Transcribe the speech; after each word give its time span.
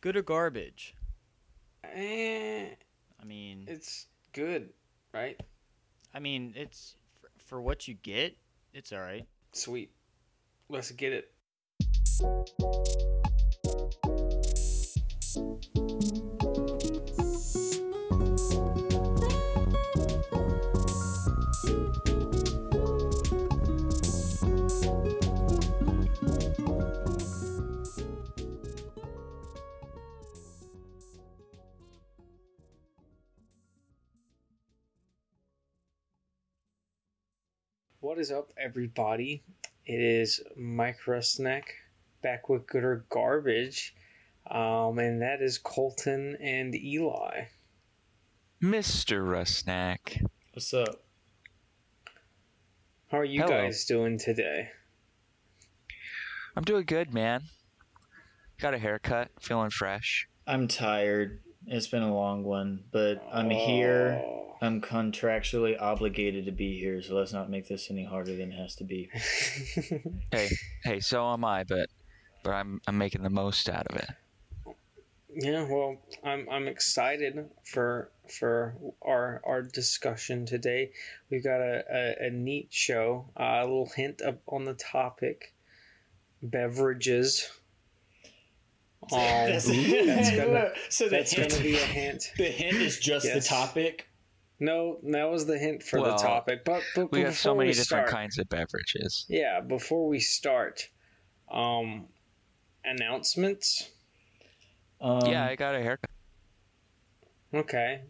Good 0.00 0.16
or 0.16 0.22
garbage? 0.22 0.94
Eh, 1.82 2.66
I 3.20 3.24
mean, 3.24 3.64
it's 3.66 4.06
good, 4.32 4.70
right? 5.12 5.40
I 6.14 6.20
mean, 6.20 6.54
it's 6.56 6.94
for, 7.20 7.30
for 7.46 7.60
what 7.60 7.88
you 7.88 7.94
get. 7.94 8.36
It's 8.72 8.92
all 8.92 9.00
right. 9.00 9.26
Sweet. 9.52 9.90
Let's 10.68 10.92
get 10.92 11.12
it. 11.12 11.32
What 38.18 38.22
is 38.22 38.32
up, 38.32 38.52
everybody? 38.56 39.44
It 39.86 40.00
is 40.00 40.40
Mike 40.56 40.98
Rusnack 41.06 41.62
back 42.20 42.48
with 42.48 42.66
Good 42.66 42.82
or 42.82 43.04
Garbage, 43.10 43.94
um, 44.50 44.98
and 44.98 45.22
that 45.22 45.40
is 45.40 45.56
Colton 45.56 46.36
and 46.40 46.74
Eli. 46.74 47.44
Mr. 48.60 49.22
Rusnack. 49.22 50.26
What's 50.52 50.74
up? 50.74 51.04
How 53.06 53.18
are 53.18 53.24
you 53.24 53.42
Hello. 53.42 53.52
guys 53.52 53.84
doing 53.84 54.18
today? 54.18 54.70
I'm 56.56 56.64
doing 56.64 56.86
good, 56.86 57.14
man. 57.14 57.42
Got 58.58 58.74
a 58.74 58.78
haircut, 58.78 59.28
feeling 59.38 59.70
fresh. 59.70 60.28
I'm 60.44 60.66
tired. 60.66 61.40
It's 61.70 61.86
been 61.86 62.02
a 62.02 62.14
long 62.14 62.44
one, 62.44 62.84
but 62.92 63.22
I'm 63.30 63.50
here. 63.50 64.22
Oh. 64.24 64.56
I'm 64.60 64.80
contractually 64.80 65.80
obligated 65.80 66.46
to 66.46 66.52
be 66.52 66.78
here, 66.78 67.00
so 67.00 67.14
let's 67.14 67.32
not 67.32 67.48
make 67.48 67.68
this 67.68 67.90
any 67.90 68.04
harder 68.04 68.34
than 68.34 68.52
it 68.52 68.56
has 68.56 68.74
to 68.76 68.84
be. 68.84 69.10
Hey, 70.32 70.48
hey, 70.84 71.00
so 71.00 71.32
am 71.32 71.44
I, 71.44 71.64
but 71.64 71.88
but 72.42 72.52
I'm 72.52 72.80
I'm 72.86 72.98
making 72.98 73.22
the 73.22 73.30
most 73.30 73.68
out 73.68 73.86
of 73.86 73.96
it. 73.96 74.10
yeah, 75.32 75.64
well, 75.68 75.96
I'm 76.24 76.48
I'm 76.50 76.66
excited 76.68 77.48
for 77.64 78.10
for 78.28 78.74
our 79.02 79.40
our 79.44 79.62
discussion 79.62 80.46
today. 80.46 80.90
We've 81.30 81.44
got 81.44 81.60
a, 81.60 81.84
a, 81.90 82.26
a 82.26 82.30
neat 82.30 82.68
show. 82.70 83.26
Uh, 83.38 83.60
a 83.60 83.62
little 83.62 83.90
hint 83.94 84.22
up 84.22 84.40
on 84.48 84.64
the 84.64 84.74
topic: 84.74 85.54
beverages. 86.42 87.48
Um, 89.04 89.10
that's 89.18 89.66
gonna 90.36 90.70
so 90.90 91.04
the 91.04 91.10
that's 91.10 91.32
hint, 91.32 91.50
gonna 91.50 91.62
be 91.62 91.76
a 91.76 91.78
hint. 91.78 92.32
the 92.36 92.44
hint 92.44 92.76
is 92.76 92.98
just 92.98 93.24
Yes. 93.26 93.34
the 93.34 93.48
topic. 93.48 94.08
No, 94.60 94.98
that 95.04 95.30
was 95.30 95.46
the 95.46 95.56
hint 95.56 95.82
for 95.84 96.00
Well, 96.00 96.16
the 96.16 96.22
topic. 96.22 96.64
But, 96.64 96.82
but 96.96 97.12
We 97.12 97.20
have 97.20 97.36
so 97.38 97.54
many 97.54 97.70
different 97.70 97.86
start, 97.86 98.08
kinds 98.08 98.38
of 98.38 98.48
beverages. 98.48 99.24
Yeah, 99.28 99.60
before 99.60 100.08
we 100.08 100.18
start, 100.18 100.88
um, 101.48 102.08
announcements. 102.84 103.88
Um, 105.00 105.26
yeah, 105.26 105.46
I 105.46 105.54
got 105.54 105.76
a 105.76 105.80
haircut. 105.80 106.10
Okay, 107.54 108.02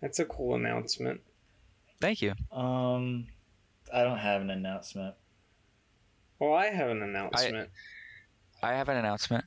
that's 0.00 0.20
a 0.20 0.24
cool 0.24 0.54
announcement. 0.54 1.20
Thank 2.00 2.22
you. 2.22 2.32
Um, 2.52 3.26
I 3.92 4.04
don't 4.04 4.18
have 4.18 4.42
an 4.42 4.50
announcement. 4.50 5.16
Well, 6.38 6.54
I 6.54 6.66
have 6.66 6.90
an 6.90 7.02
announcement. 7.02 7.70
I 8.62 8.72
have 8.74 8.88
an 8.88 8.98
announcement. 8.98 9.44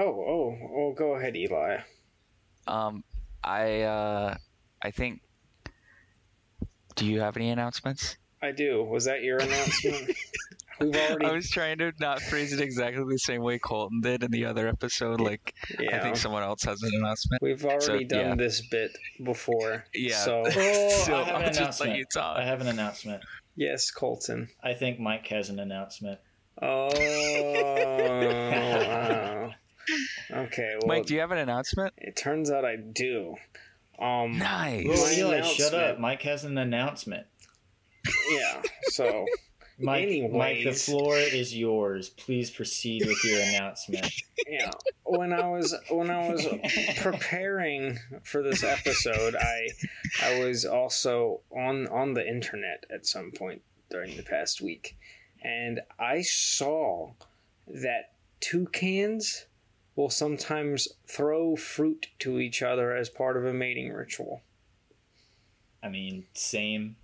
Oh, 0.00 0.06
oh, 0.06 0.56
oh, 0.74 0.94
go 0.96 1.14
ahead, 1.14 1.36
Eli. 1.36 1.76
Um, 2.66 3.04
I 3.44 3.82
uh, 3.82 4.36
I 4.82 4.90
think. 4.90 5.20
Do 6.96 7.04
you 7.04 7.20
have 7.20 7.36
any 7.36 7.50
announcements? 7.50 8.16
I 8.42 8.52
do. 8.52 8.82
Was 8.82 9.04
that 9.04 9.22
your 9.22 9.36
announcement? 9.38 10.16
We've 10.80 10.96
already. 10.96 11.26
I 11.26 11.32
was 11.32 11.50
trying 11.50 11.76
to 11.78 11.92
not 12.00 12.22
phrase 12.22 12.54
it 12.54 12.60
exactly 12.62 13.04
the 13.06 13.18
same 13.18 13.42
way 13.42 13.58
Colton 13.58 14.00
did 14.00 14.22
in 14.22 14.30
the 14.30 14.46
other 14.46 14.68
episode. 14.68 15.20
Like, 15.20 15.52
yeah, 15.78 15.98
I 15.98 16.00
think 16.00 16.16
someone 16.16 16.42
else 16.42 16.62
has 16.62 16.82
an 16.82 16.92
announcement. 16.94 17.42
we've 17.42 17.62
already 17.62 17.84
so, 17.84 18.00
done 18.16 18.28
yeah. 18.30 18.34
this 18.36 18.66
bit 18.68 18.92
before. 19.22 19.84
Yeah. 19.92 20.16
So 20.16 20.44
Oh, 20.46 21.02
So 21.04 21.14
I 21.14 21.24
have 21.24 21.28
I'll 21.28 21.42
an 21.42 21.54
announcement. 21.54 21.96
you 21.98 22.06
talk. 22.06 22.38
I 22.38 22.44
have 22.46 22.62
an 22.62 22.68
announcement. 22.68 23.22
yes, 23.56 23.90
Colton. 23.90 24.48
I 24.62 24.72
think 24.72 24.98
Mike 24.98 25.26
has 25.26 25.50
an 25.50 25.60
announcement. 25.60 26.18
Oh. 26.62 26.88
wow. 28.50 29.54
Okay. 30.30 30.74
Well, 30.80 30.88
Mike, 30.88 31.06
do 31.06 31.14
you 31.14 31.20
have 31.20 31.30
an 31.32 31.38
announcement? 31.38 31.94
it 31.96 32.16
turns 32.16 32.50
out 32.50 32.64
I 32.64 32.76
do. 32.76 33.36
Um. 33.98 34.38
Nice. 34.38 34.86
Whoa, 34.86 35.04
My 35.04 35.12
Eli, 35.12 35.40
shut 35.42 35.74
up. 35.74 35.98
Mike 35.98 36.22
has 36.22 36.44
an 36.44 36.56
announcement. 36.58 37.26
Yeah. 38.30 38.62
So. 38.84 39.26
Mike, 39.82 40.30
Mike, 40.30 40.64
the 40.64 40.72
floor 40.74 41.16
is 41.16 41.56
yours. 41.56 42.10
Please 42.10 42.50
proceed 42.50 43.06
with 43.06 43.24
your 43.24 43.40
announcement. 43.40 44.12
yeah 44.46 44.70
when 45.04 45.32
i 45.32 45.46
was 45.48 45.74
when 45.90 46.10
i 46.10 46.30
was 46.30 46.46
preparing 46.98 47.98
for 48.22 48.42
this 48.42 48.62
episode 48.62 49.34
i 49.36 49.68
i 50.22 50.38
was 50.44 50.64
also 50.64 51.40
on 51.50 51.86
on 51.88 52.14
the 52.14 52.26
internet 52.26 52.84
at 52.94 53.06
some 53.06 53.30
point 53.32 53.62
during 53.90 54.16
the 54.16 54.22
past 54.22 54.60
week 54.60 54.96
and 55.42 55.80
i 55.98 56.20
saw 56.22 57.10
that 57.66 58.12
toucans 58.40 59.46
will 60.00 60.10
sometimes 60.10 60.88
throw 61.06 61.56
fruit 61.56 62.06
to 62.18 62.38
each 62.40 62.62
other 62.62 62.96
as 62.96 63.10
part 63.10 63.36
of 63.36 63.44
a 63.44 63.52
mating 63.52 63.92
ritual 63.92 64.40
I 65.82 65.88
mean, 65.88 66.26
same. 66.34 66.96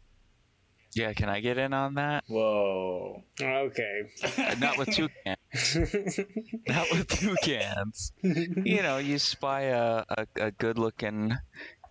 Yeah, 0.95 1.12
can 1.15 1.29
I 1.29 1.41
get 1.41 1.59
in 1.59 1.73
on 1.73 1.95
that? 1.95 2.25
Whoa. 2.27 3.23
okay 3.41 4.03
Not 4.59 4.79
with 4.79 4.91
two 4.91 5.09
cans. 5.25 5.77
Not 6.69 6.87
with 6.93 7.09
two 7.09 7.37
cans. 7.43 8.12
You 8.23 8.83
know, 8.83 8.99
you 8.99 9.19
spy 9.19 9.63
a, 9.63 10.05
a, 10.09 10.27
a 10.37 10.51
good 10.51 10.78
looking 10.78 11.34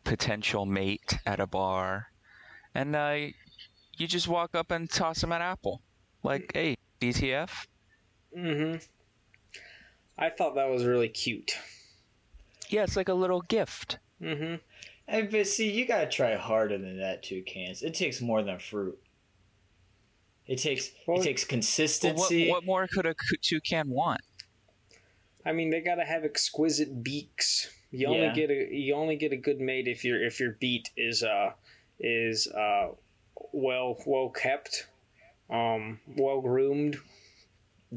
potential 0.03 0.65
mate 0.65 1.17
at 1.25 1.39
a 1.39 1.47
bar, 1.47 2.07
and 2.73 2.95
uh, 2.95 3.15
you 3.97 4.07
just 4.07 4.27
walk 4.27 4.55
up 4.55 4.71
and 4.71 4.89
toss 4.89 5.23
him 5.23 5.31
an 5.31 5.41
apple. 5.41 5.81
Like, 6.23 6.51
hey, 6.53 6.77
DTF? 7.01 7.49
hmm 8.35 8.75
i 10.17 10.29
thought 10.29 10.55
that 10.55 10.69
was 10.69 10.83
really 10.85 11.09
cute 11.09 11.57
Yeah, 12.69 12.83
it's 12.83 12.95
like 12.95 13.09
a 13.09 13.13
little 13.13 13.41
gift. 13.41 13.99
Mm 14.21 14.37
hmm 14.37 14.55
Hey, 15.07 15.21
but 15.21 15.45
see, 15.45 15.69
you 15.69 15.85
gotta 15.85 16.07
try 16.09 16.35
harder 16.35 16.79
than 16.79 16.97
that, 16.99 17.21
two 17.21 17.43
cans. 17.43 17.83
It 17.83 17.93
takes 17.93 18.21
more 18.21 18.41
than 18.41 18.57
fruit. 18.57 18.97
It 20.47 20.57
takes 20.57 20.91
Well- 21.05 21.19
it 21.21 21.23
takes 21.23 21.43
Well, 21.43 21.45
what, 21.45 21.49
consistency. 21.49 22.49
what 22.49 22.63
more 22.65 22.87
could 22.87 23.05
a 23.05 23.13
c- 23.19 23.37
toucan 23.41 23.89
want? 23.89 24.21
I 25.45 25.51
mean, 25.51 25.69
they 25.69 25.81
gotta 25.81 26.05
have 26.05 26.23
exquisite 26.23 27.03
beaks. 27.03 27.69
You 27.91 28.07
only 28.07 28.21
Yeah. 28.27 28.33
get 28.33 28.49
a 28.49 28.73
you 28.75 28.95
only 28.95 29.15
get 29.15 29.31
a 29.31 29.37
good 29.37 29.59
mate 29.59 29.87
if 29.87 30.03
your 30.03 30.23
if 30.25 30.39
your 30.39 30.53
beat 30.59 30.89
is 30.97 31.21
uh 31.21 31.51
is 31.99 32.47
uh 32.47 32.89
well 33.53 34.01
well 34.07 34.29
kept, 34.29 34.87
um 35.51 35.99
well 36.07 36.41
groomed. 36.41 36.97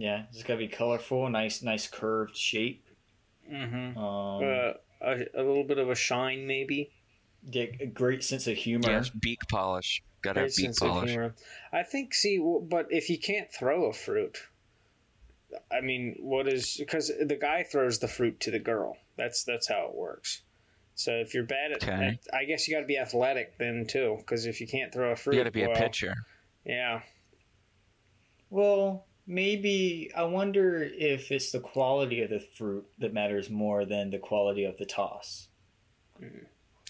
Yeah, 0.00 0.24
it's 0.30 0.42
gotta 0.44 0.58
be 0.58 0.68
colorful, 0.68 1.28
nice, 1.28 1.62
nice 1.62 1.88
curved 1.88 2.36
shape. 2.36 2.84
Mm-hmm. 3.50 3.98
Um, 3.98 4.42
Uh, 4.44 4.72
a, 5.00 5.14
a 5.34 5.42
little 5.42 5.64
bit 5.64 5.78
of 5.78 5.90
a 5.90 5.94
shine 5.94 6.46
maybe. 6.46 6.90
yeah, 7.50 7.66
a 7.80 7.86
great 7.86 8.22
sense 8.22 8.46
of 8.46 8.56
humor. 8.56 8.90
Yes, 8.90 9.10
beak 9.10 9.40
polish. 9.50 10.02
Gotta 10.22 10.42
beak 10.42 10.50
sense 10.52 10.80
of 10.82 10.88
polish. 10.90 11.10
humor. 11.10 11.34
I 11.72 11.82
think. 11.82 12.14
See, 12.14 12.38
but 12.62 12.86
if 12.90 13.10
you 13.10 13.18
can't 13.18 13.52
throw 13.52 13.86
a 13.86 13.92
fruit, 13.92 14.38
I 15.72 15.80
mean, 15.80 16.16
what 16.20 16.46
is 16.46 16.76
because 16.76 17.08
the 17.20 17.36
guy 17.36 17.62
throws 17.64 17.98
the 17.98 18.08
fruit 18.08 18.38
to 18.40 18.50
the 18.50 18.58
girl. 18.60 18.96
That's 19.16 19.42
that's 19.44 19.68
how 19.68 19.88
it 19.88 19.94
works. 19.96 20.42
So 20.94 21.12
if 21.12 21.32
you're 21.34 21.44
bad 21.44 21.72
at, 21.72 21.82
Okay. 21.84 22.18
at 22.32 22.34
I 22.34 22.44
guess 22.44 22.66
you 22.68 22.74
got 22.74 22.80
to 22.80 22.86
be 22.86 22.98
athletic 22.98 23.56
then 23.58 23.86
too. 23.88 24.16
Because 24.18 24.46
if 24.46 24.60
you 24.60 24.66
can't 24.66 24.92
throw 24.92 25.10
a 25.12 25.16
fruit, 25.16 25.34
You 25.34 25.40
gotta 25.40 25.50
be 25.52 25.62
a 25.62 25.70
pitcher. 25.74 26.14
Yeah. 26.64 27.00
Well, 28.50 29.06
maybe 29.28 30.10
I 30.16 30.24
wonder 30.24 30.82
if 30.82 31.30
it's 31.30 31.52
the 31.52 31.60
quality 31.60 32.22
of 32.22 32.30
the 32.30 32.40
fruit 32.40 32.86
that 32.98 33.12
matters 33.12 33.50
more 33.50 33.84
than 33.84 34.10
the 34.10 34.18
quality 34.18 34.64
of 34.64 34.76
the 34.78 34.86
toss. 34.86 35.48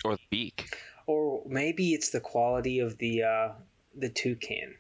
Or 0.04 0.14
the 0.14 0.22
beak. 0.30 0.74
Or 1.06 1.42
maybe 1.46 1.92
it's 1.92 2.10
the 2.10 2.20
quality 2.20 2.78
of 2.78 2.96
the 2.98 3.24
uh, 3.24 3.48
the 3.94 4.08
toucan. 4.08 4.76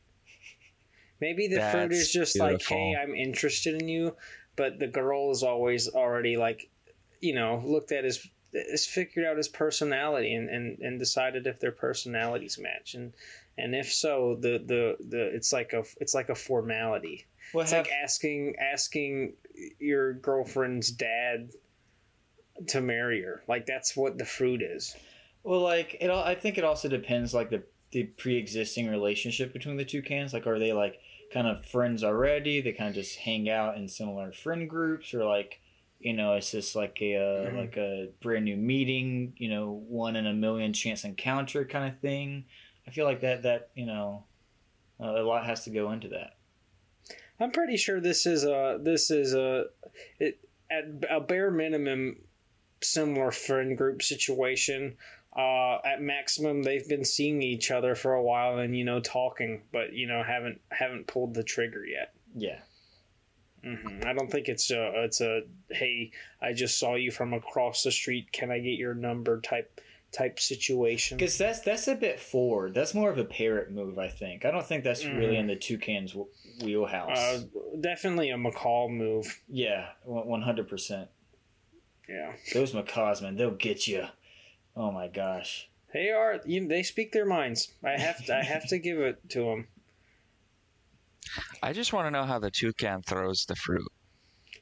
Maybe 1.20 1.48
the 1.48 1.60
fruit 1.72 1.92
is 1.92 2.12
just 2.12 2.38
like, 2.38 2.62
hey, 2.62 2.96
I'm 2.96 3.14
interested 3.14 3.82
in 3.82 3.88
you, 3.88 4.14
but 4.54 4.78
the 4.78 4.86
girl 4.86 5.32
is 5.32 5.42
always 5.42 5.88
already 5.88 6.36
like, 6.36 6.70
you 7.20 7.34
know, 7.34 7.60
looked 7.64 7.90
at 7.90 8.04
his, 8.04 8.24
has 8.52 8.86
figured 8.86 9.26
out 9.26 9.36
his 9.36 9.48
personality 9.48 10.34
and, 10.34 10.48
and, 10.48 10.78
and 10.78 10.98
decided 10.98 11.46
if 11.46 11.60
their 11.60 11.72
personalities 11.72 12.58
match, 12.58 12.94
and 12.94 13.12
and 13.56 13.74
if 13.74 13.92
so, 13.92 14.36
the 14.40 14.62
the 14.64 14.96
the 15.08 15.34
it's 15.34 15.52
like 15.52 15.72
a 15.72 15.84
it's 16.00 16.14
like 16.14 16.28
a 16.28 16.34
formality. 16.34 17.26
Well, 17.52 17.62
It's 17.62 17.72
have, 17.72 17.86
like 17.86 17.92
asking 17.92 18.56
asking 18.60 19.34
your 19.78 20.14
girlfriend's 20.14 20.90
dad 20.90 21.50
to 22.68 22.80
marry 22.80 23.22
her. 23.22 23.42
Like 23.48 23.66
that's 23.66 23.96
what 23.96 24.18
the 24.18 24.24
fruit 24.24 24.62
is. 24.62 24.96
Well, 25.42 25.60
like 25.60 25.96
it. 26.00 26.10
all 26.10 26.22
I 26.22 26.34
think 26.34 26.58
it 26.58 26.64
also 26.64 26.88
depends, 26.88 27.34
like 27.34 27.50
the 27.50 27.62
the 27.90 28.04
pre-existing 28.04 28.88
relationship 28.88 29.52
between 29.52 29.76
the 29.76 29.84
two 29.84 30.02
cans. 30.02 30.32
Like, 30.32 30.46
are 30.46 30.58
they 30.58 30.72
like 30.72 31.00
kind 31.32 31.46
of 31.46 31.64
friends 31.64 32.04
already? 32.04 32.60
They 32.60 32.72
kind 32.72 32.90
of 32.90 32.94
just 32.94 33.18
hang 33.18 33.48
out 33.48 33.76
in 33.76 33.88
similar 33.88 34.32
friend 34.32 34.68
groups, 34.68 35.14
or 35.14 35.24
like, 35.24 35.60
you 36.00 36.12
know, 36.12 36.34
it's 36.34 36.50
just 36.52 36.76
like 36.76 36.98
a 37.02 37.16
uh, 37.16 37.50
Mhm. 37.50 37.56
like 37.56 37.76
a 37.76 38.08
brand 38.20 38.44
new 38.44 38.56
meeting. 38.56 39.34
You 39.36 39.48
know, 39.50 39.72
one 39.88 40.16
in 40.16 40.26
a 40.26 40.32
million 40.32 40.72
chance 40.72 41.04
encounter 41.04 41.64
kind 41.64 41.92
of 41.92 41.98
thing. 42.00 42.44
I 42.86 42.90
feel 42.90 43.04
like 43.04 43.20
that 43.20 43.42
that 43.42 43.70
you 43.74 43.86
know, 43.86 44.24
uh, 45.00 45.20
a 45.20 45.22
lot 45.22 45.46
has 45.46 45.64
to 45.64 45.70
go 45.70 45.90
into 45.92 46.08
that. 46.08 46.34
I'm 47.40 47.50
pretty 47.52 47.76
sure 47.76 48.00
this 48.00 48.26
is 48.26 48.44
a 48.44 48.78
this 48.80 49.10
is 49.10 49.34
a 49.34 49.66
it 50.18 50.38
at 50.70 50.84
a 51.08 51.20
bare 51.20 51.50
minimum 51.50 52.22
similar 52.80 53.30
friend 53.30 53.76
group 53.76 54.02
situation. 54.02 54.96
Uh, 55.36 55.78
at 55.84 56.00
maximum, 56.00 56.62
they've 56.62 56.88
been 56.88 57.04
seeing 57.04 57.42
each 57.42 57.70
other 57.70 57.94
for 57.94 58.14
a 58.14 58.22
while 58.22 58.58
and 58.58 58.76
you 58.76 58.84
know 58.84 58.98
talking, 59.00 59.62
but 59.72 59.92
you 59.92 60.06
know 60.06 60.22
haven't 60.22 60.60
haven't 60.70 61.06
pulled 61.06 61.34
the 61.34 61.44
trigger 61.44 61.84
yet. 61.84 62.12
Yeah. 62.34 62.58
Hmm 63.64 64.00
I 64.06 64.12
don't 64.12 64.30
think 64.30 64.48
it's 64.48 64.70
a 64.70 65.04
it's 65.04 65.20
a 65.20 65.42
hey 65.70 66.10
I 66.40 66.52
just 66.52 66.78
saw 66.78 66.94
you 66.94 67.10
from 67.10 67.32
across 67.34 67.82
the 67.82 67.90
street. 67.92 68.32
Can 68.32 68.50
I 68.50 68.58
get 68.58 68.78
your 68.78 68.94
number 68.94 69.40
type 69.40 69.80
type 70.12 70.38
situation? 70.40 71.18
Because 71.18 71.36
that's 71.36 71.60
that's 71.60 71.86
a 71.88 71.94
bit 71.94 72.18
forward. 72.20 72.74
That's 72.74 72.94
more 72.94 73.10
of 73.10 73.18
a 73.18 73.24
parrot 73.24 73.70
move, 73.70 73.98
I 73.98 74.08
think. 74.08 74.44
I 74.44 74.50
don't 74.50 74.64
think 74.64 74.84
that's 74.84 75.04
really 75.04 75.34
Mhm. 75.34 75.40
in 75.40 75.46
the 75.48 75.56
toucan's 75.56 76.16
wheelhouse. 76.62 77.18
Uh, 77.18 77.42
definitely 77.80 78.30
a 78.30 78.38
macaw 78.38 78.88
move. 78.88 79.40
yeah, 79.48 79.88
one 80.04 80.42
hundred 80.42 80.68
percent. 80.68 81.08
Yeah, 82.08 82.32
Those 82.54 82.72
macaws, 82.72 83.20
man, 83.20 83.36
they'll 83.36 83.50
get 83.50 83.86
you. 83.86 84.06
Oh 84.74 84.90
my 84.90 85.08
gosh. 85.08 85.68
they 85.92 86.08
are. 86.10 86.40
You, 86.46 86.66
they 86.68 86.82
speak 86.82 87.12
their 87.12 87.26
minds. 87.26 87.72
I 87.84 87.98
have 87.98 88.24
to. 88.26 88.36
I 88.36 88.42
have 88.42 88.66
to 88.68 88.78
give 88.78 88.98
it 88.98 89.28
to 89.30 89.40
them. 89.40 89.68
I 91.62 91.72
just 91.72 91.92
want 91.92 92.06
to 92.06 92.10
know 92.10 92.24
how 92.24 92.38
the 92.38 92.50
toucan 92.50 93.02
throws 93.02 93.44
the 93.46 93.56
fruit. 93.56 93.90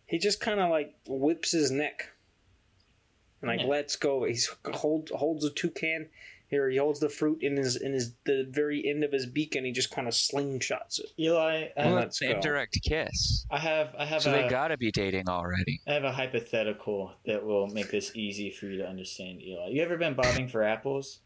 He 0.07 0.19
just 0.19 0.41
kind 0.41 0.61
of 0.61 0.71
like 0.71 0.95
whips 1.07 1.53
his 1.53 1.71
neck, 1.71 2.11
and 3.41 3.49
like 3.51 3.61
Yeah. 3.61 3.67
lets 3.67 3.97
go. 3.97 4.25
He 4.25 4.39
hold 4.65 5.11
holds 5.11 5.45
a 5.45 5.51
toucan. 5.51 6.11
Here 6.49 6.71
he 6.71 6.77
holds 6.77 7.01
the 7.01 7.09
fruit 7.09 7.43
in 7.43 7.57
his 7.57 7.75
in 7.75 7.93
his 7.93 8.15
the 8.25 8.47
very 8.49 8.87
end 8.89 9.03
of 9.03 9.11
his 9.13 9.27
beak, 9.27 9.57
and 9.57 9.67
he 9.67 9.73
just 9.73 9.91
kind 9.91 10.07
of 10.07 10.15
slingshots 10.15 11.01
it. 11.01 11.11
Eli, 11.19 11.71
I 11.77 11.85
Well, 11.85 11.87
Well, 11.87 11.97
have, 11.97 12.07
it's 12.07 12.23
let's 12.23 12.31
an 12.31 12.37
indirect 12.37 12.79
kiss. 12.85 13.47
I 13.51 13.59
have, 13.59 13.95
I 13.99 14.05
have 14.05 14.23
So 14.23 14.31
a, 14.31 14.43
they 14.43 14.49
gotta 14.49 14.77
be 14.77 14.93
dating 14.93 15.29
already. 15.29 15.81
I 15.89 15.95
have 15.95 16.05
a 16.05 16.13
hypothetical 16.13 17.15
that 17.25 17.45
will 17.45 17.67
make 17.67 17.91
this 17.91 18.15
easy 18.15 18.51
for 18.53 18.67
you 18.67 18.79
to 18.79 18.87
understand, 18.89 19.43
Eli. 19.43 19.71
You 19.71 19.83
ever 19.83 19.97
been 19.97 20.15
bobbing 20.15 20.47
for 20.49 20.63
apples? 20.63 21.19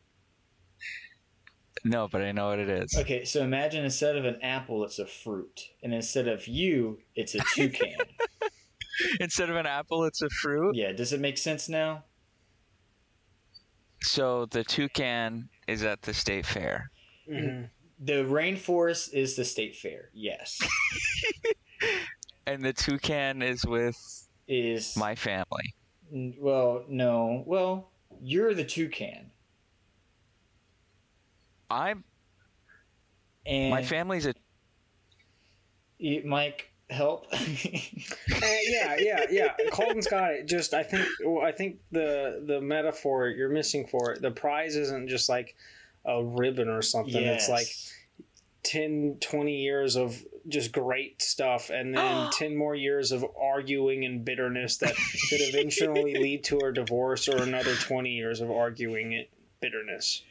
No, 1.84 2.08
but 2.08 2.20
I 2.22 2.32
know 2.32 2.48
what 2.48 2.58
it 2.58 2.68
is. 2.68 2.94
Okay, 2.98 3.24
so 3.24 3.42
imagine 3.42 3.84
instead 3.84 4.16
of 4.16 4.24
an 4.26 4.36
apple, 4.42 4.84
it's 4.84 4.98
a 4.98 5.06
fruit, 5.06 5.68
and 5.82 5.94
instead 5.94 6.28
of 6.28 6.46
you, 6.46 6.98
it's 7.14 7.34
a 7.34 7.40
toucan. 7.54 7.96
Instead 9.20 9.48
of 9.48 9.56
an 9.56 9.64
apple, 9.64 10.04
it's 10.04 10.20
a 10.20 10.28
fruit. 10.28 10.74
yeah, 10.76 10.92
does 10.92 11.14
it 11.14 11.20
make 11.20 11.38
sense 11.38 11.70
now? 11.70 12.04
So 14.02 14.44
the 14.46 14.62
toucan 14.62 15.48
is 15.66 15.82
at 15.84 16.02
the 16.02 16.12
state 16.12 16.44
fair. 16.44 16.90
hmm 17.26 17.62
The 17.98 18.24
rainforest 18.24 19.14
is 19.14 19.36
the 19.36 19.44
state 19.44 19.74
fair. 19.76 20.10
Yes, 20.12 20.58
And 22.46 22.62
the 22.64 22.72
toucan 22.72 23.40
is 23.42 23.64
with 23.64 23.96
is 24.48 24.96
my 24.96 25.14
family. 25.14 25.74
Well, 26.10 26.84
no. 26.88 27.44
Well, 27.46 27.90
you're 28.20 28.52
the 28.54 28.64
toucan, 28.64 29.30
I'm 31.70 32.04
and 33.46 33.70
my 33.70 33.82
family's 33.82 34.26
a 34.26 34.34
You- 35.98 36.22
Mike, 36.24 36.70
help. 36.88 37.26
Uh, 38.42 38.46
yeah, 38.64 38.96
yeah, 38.98 39.26
yeah. 39.30 39.54
Colton's 39.70 40.06
got 40.06 40.32
it. 40.32 40.46
Just 40.46 40.72
I 40.72 40.82
think 40.82 41.06
well, 41.24 41.44
I 41.44 41.52
think 41.52 41.78
the 41.92 42.42
the 42.46 42.60
metaphor 42.60 43.28
you're 43.28 43.50
missing 43.50 43.86
for 43.86 44.12
it. 44.12 44.22
The 44.22 44.30
prize 44.30 44.76
isn't 44.76 45.08
just 45.08 45.28
like 45.28 45.56
a 46.04 46.24
ribbon 46.24 46.68
or 46.68 46.80
something. 46.80 47.22
It's 47.22 47.48
like 47.48 47.66
10, 48.62 49.18
20 49.20 49.56
years 49.56 49.96
of 49.96 50.22
just 50.48 50.72
great 50.72 51.20
stuff, 51.20 51.70
and 51.70 51.94
then 51.94 52.30
ten 52.32 52.56
more 52.56 52.74
years 52.74 53.12
of 53.12 53.24
arguing 53.38 54.04
and 54.04 54.24
bitterness 54.24 54.78
that 54.78 54.94
could 55.28 55.40
eventually 55.40 56.14
lead 56.18 56.44
to 56.44 56.58
a 56.58 56.72
divorce, 56.72 57.28
or 57.28 57.42
another 57.42 57.74
twenty 57.74 58.10
years 58.10 58.40
of 58.40 58.50
arguing 58.50 59.12
it 59.12 59.30
bitterness. 59.60 60.22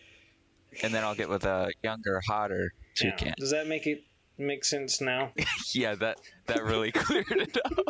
And 0.84 0.94
then 0.94 1.04
I'll 1.04 1.16
get 1.16 1.30
with 1.30 1.46
a 1.46 1.72
younger, 1.84 2.22
hotter 2.28 2.74
Yeah. 3.02 3.12
toucan. 3.12 3.34
Does 3.38 3.52
that 3.52 3.68
make 3.68 3.88
it 3.88 4.04
make 4.38 4.64
sense 4.66 5.02
now? 5.02 5.32
Yeah, 5.74 5.96
that 5.96 6.20
that 6.48 6.64
really 6.64 6.92
cleared 6.94 7.26
it 7.30 7.58
up. 7.66 7.86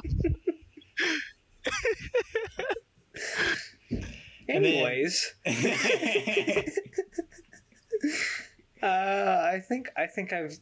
Anyways. 4.50 5.34
Uh, 8.82 8.86
I 9.54 9.60
think 9.68 9.90
I 9.98 10.08
think 10.08 10.32
I've 10.34 10.58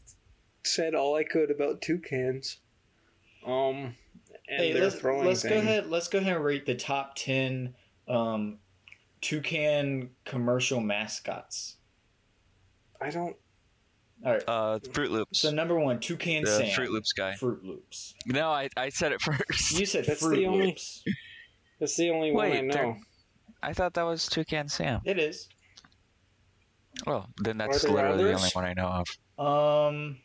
said 0.63 0.95
all 0.95 1.15
I 1.15 1.23
could 1.23 1.51
about 1.51 1.81
toucans. 1.81 2.57
Um, 3.45 3.95
and 4.49 4.59
hey, 4.61 4.73
let's, 4.79 5.01
let's 5.03 5.43
go 5.43 5.57
ahead. 5.57 5.87
Let's 5.89 6.07
go 6.07 6.17
ahead 6.17 6.35
and 6.35 6.43
rate 6.43 6.65
the 6.65 6.75
top 6.75 7.15
ten 7.15 7.75
um, 8.07 8.57
toucan 9.21 10.09
commercial 10.25 10.81
mascots. 10.81 11.76
I 13.01 13.09
don't. 13.09 13.35
All 14.25 14.33
right. 14.33 14.43
Uh, 14.47 14.79
Froot 14.79 15.09
Loops. 15.11 15.39
So 15.39 15.51
number 15.51 15.79
one, 15.79 15.99
toucan 15.99 16.43
the 16.43 16.49
Sam. 16.49 16.65
Froot 16.67 16.89
Loops 16.89 17.13
guy. 17.13 17.35
Froot 17.39 17.63
Loops. 17.63 18.15
No, 18.25 18.49
I, 18.49 18.69
I 18.75 18.89
said 18.89 19.11
it 19.11 19.21
first. 19.21 19.79
You 19.79 19.85
said 19.85 20.05
That's 20.05 20.21
Fruit 20.21 20.37
the 20.37 20.45
only- 20.47 20.65
Loops. 20.67 21.03
That's 21.79 21.95
the 21.95 22.09
only 22.09 22.31
one 22.31 22.51
I 22.51 22.61
know. 22.61 22.97
I 23.61 23.73
thought 23.73 23.93
that 23.95 24.03
was 24.03 24.27
Toucan 24.27 24.67
Sam. 24.69 25.01
It 25.05 25.19
is. 25.19 25.47
Well, 27.05 27.29
then 27.37 27.57
that's 27.59 27.83
there 27.83 27.91
literally 27.91 28.23
the 28.23 28.33
only 28.33 28.49
one 28.53 28.65
I 28.65 28.73
know 28.73 29.03
of. 29.37 29.45
Um. 29.93 30.17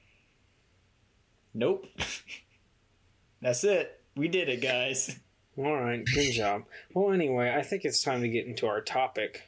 Nope. 1.55 1.85
That's 3.43 3.63
it. 3.65 4.01
We 4.17 4.29
did 4.29 4.49
it, 4.49 4.63
guys. 4.63 5.19
All 5.59 5.75
right, 5.79 6.03
good 6.15 6.33
job. 6.33 6.63
Well, 6.95 7.13
anyway, 7.13 7.53
I 7.55 7.61
think 7.63 7.85
it's 7.85 8.03
time 8.03 8.23
to 8.23 8.29
get 8.29 8.47
into 8.47 8.67
our 8.67 8.81
topic. 8.81 9.43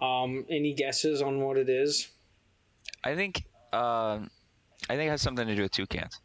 Um, 0.00 0.46
any 0.48 0.72
guesses 0.74 1.20
on 1.20 1.40
what 1.40 1.56
it 1.56 1.68
is? 1.68 2.08
I 3.04 3.14
think 3.14 3.44
um, 3.72 4.30
I 4.88 4.96
think 4.96 5.08
it 5.08 5.10
has 5.10 5.22
something 5.22 5.46
to 5.46 5.54
do 5.54 5.62
with 5.62 5.72
toucans. 5.72 6.20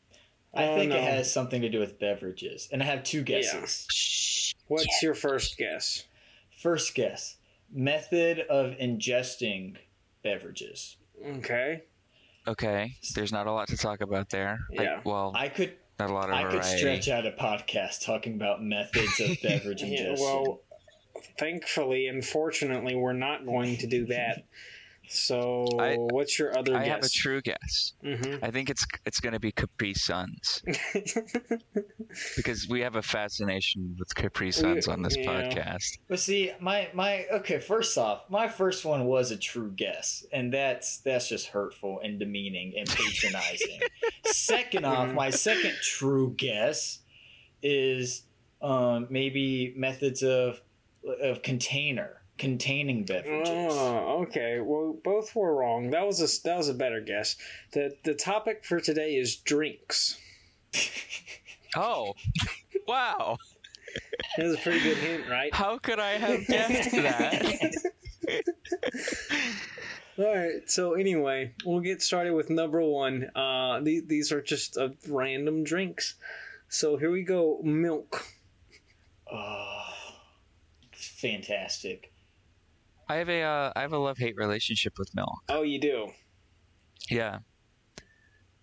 I 0.53 0.67
Oh, 0.67 0.75
think 0.77 0.89
no. 0.89 0.97
it 0.97 1.03
has 1.03 1.31
something 1.31 1.61
to 1.61 1.69
do 1.69 1.79
with 1.79 1.99
beverages, 1.99 2.69
and 2.71 2.81
I 2.81 2.85
have 2.85 3.03
two 3.03 3.23
guesses. 3.23 4.53
What's 4.67 5.01
your 5.01 5.15
first 5.15 5.57
guess? 5.57 6.05
First 6.61 6.93
guess: 6.95 7.37
method 7.71 8.39
of 8.49 8.71
ingesting 8.77 9.77
beverages. 10.23 10.97
Okay. 11.25 11.83
Okay, 12.47 12.95
there's 13.15 13.31
not 13.31 13.47
a 13.47 13.51
lot 13.51 13.67
to 13.69 13.77
talk 13.77 14.01
about 14.01 14.29
there. 14.29 14.59
I- 14.77 14.83
Yeah. 14.83 15.01
well, 15.05 15.31
I 15.35 15.47
could 15.49 15.73
not 15.99 16.09
a 16.09 16.13
lot 16.13 16.29
of 16.29 16.35
I 16.35 16.49
could 16.51 16.63
stretch 16.65 17.07
out 17.07 17.25
a 17.25 17.31
podcast 17.31 18.03
talking 18.03 18.33
about 18.35 18.61
methods 18.63 19.19
of 19.19 19.37
beverage 19.43 19.81
Yeah, 19.83 20.15
well, 20.19 20.59
thankfully, 21.39 22.07
unfortunately, 22.07 22.95
we're 22.95 23.13
not 23.13 23.45
going 23.45 23.77
to 23.77 23.87
do 23.87 24.05
that. 24.07 24.43
So, 25.07 25.65
I- 25.79 25.95
what's 25.97 26.39
your 26.39 26.57
other 26.57 26.75
I 26.75 26.85
guess? 26.85 26.87
have 26.89 27.03
a 27.03 27.09
true 27.09 27.41
guess. 27.41 27.93
hmm 28.01 28.35
I 28.41 28.49
think 28.51 28.69
it's 28.69 28.85
it's 29.05 29.19
going 29.19 29.33
to 29.33 29.39
be 29.39 29.51
Capri 29.51 29.93
Suns 29.93 30.63
because 32.35 32.67
we 32.69 32.81
have 32.81 32.95
a 32.95 33.01
fascination 33.01 33.95
with 33.99 34.13
Capri 34.15 34.51
Suns 34.51 34.87
on 34.87 35.01
this 35.01 35.15
yeah. 35.17 35.25
podcast. 35.25 35.97
But 36.07 36.19
see, 36.19 36.51
my 36.59 36.89
my 36.93 37.25
okay. 37.31 37.59
First 37.59 37.97
off, 37.97 38.23
my 38.29 38.47
first 38.47 38.85
one 38.85 39.05
was 39.05 39.31
a 39.31 39.37
true 39.37 39.71
guess, 39.75 40.25
and 40.31 40.53
that's 40.53 40.97
that's 40.99 41.27
just 41.27 41.47
hurtful 41.47 41.99
and 42.03 42.19
demeaning 42.19 42.73
and 42.77 42.87
patronizing. 42.89 43.81
second 44.25 44.85
off, 44.85 45.09
Mhm. 45.09 45.13
my 45.15 45.29
second 45.29 45.73
true 45.81 46.33
guess 46.37 46.99
is 47.61 48.23
um, 48.61 49.07
maybe 49.09 49.73
methods 49.75 50.23
of 50.23 50.61
of 51.21 51.41
container 51.41 52.21
containing 52.37 53.05
beverages. 53.05 53.49
Oh, 53.49 54.23
okay. 54.23 54.59
Well, 54.59 54.97
both 55.03 55.35
were 55.35 55.55
wrong. 55.55 55.91
That 55.91 56.05
was 56.05 56.19
a 56.21 56.43
that 56.47 56.57
was 56.57 56.69
a 56.69 56.73
better 56.73 57.01
guess. 57.01 57.35
the 57.71 57.95
The 58.03 58.13
topic 58.13 58.65
for 58.65 58.79
today 58.79 59.15
is 59.15 59.35
drinks. 59.35 60.17
Oh, 61.75 62.13
wow! 62.87 63.37
That 64.37 64.45
was 64.45 64.53
a 64.53 64.57
pretty 64.57 64.79
good 64.81 64.97
hint, 64.97 65.23
right? 65.27 65.51
How 65.53 65.79
could 65.79 65.99
I 65.99 66.11
have 66.11 66.45
guessed 66.47 66.91
that? 66.91 67.73
All 70.19 70.35
right. 70.35 70.69
So 70.69 70.93
anyway, 70.93 71.53
we'll 71.65 71.79
get 71.79 72.03
started 72.03 72.33
with 72.33 72.51
number 72.51 72.79
one. 72.81 73.31
Uh, 73.35 73.79
these 73.81 74.03
these 74.05 74.31
are 74.31 74.39
just 74.41 74.77
uh, 74.77 74.89
random 75.09 75.63
drinks. 75.63 76.13
So 76.69 76.97
here 76.97 77.09
we 77.09 77.23
go. 77.23 77.59
Milk. 77.63 78.23
Oh, 79.31 79.93
fantastic. 80.91 82.12
I 83.09 83.15
have 83.15 83.29
a 83.29 83.41
uh, 83.41 83.71
I 83.75 83.81
have 83.81 83.93
a 83.93 83.97
love 83.97 84.17
hate 84.17 84.35
relationship 84.37 84.93
with 84.97 85.13
milk. 85.15 85.39
Oh, 85.49 85.63
you 85.63 85.79
do. 85.79 86.11
Yeah, 87.09 87.39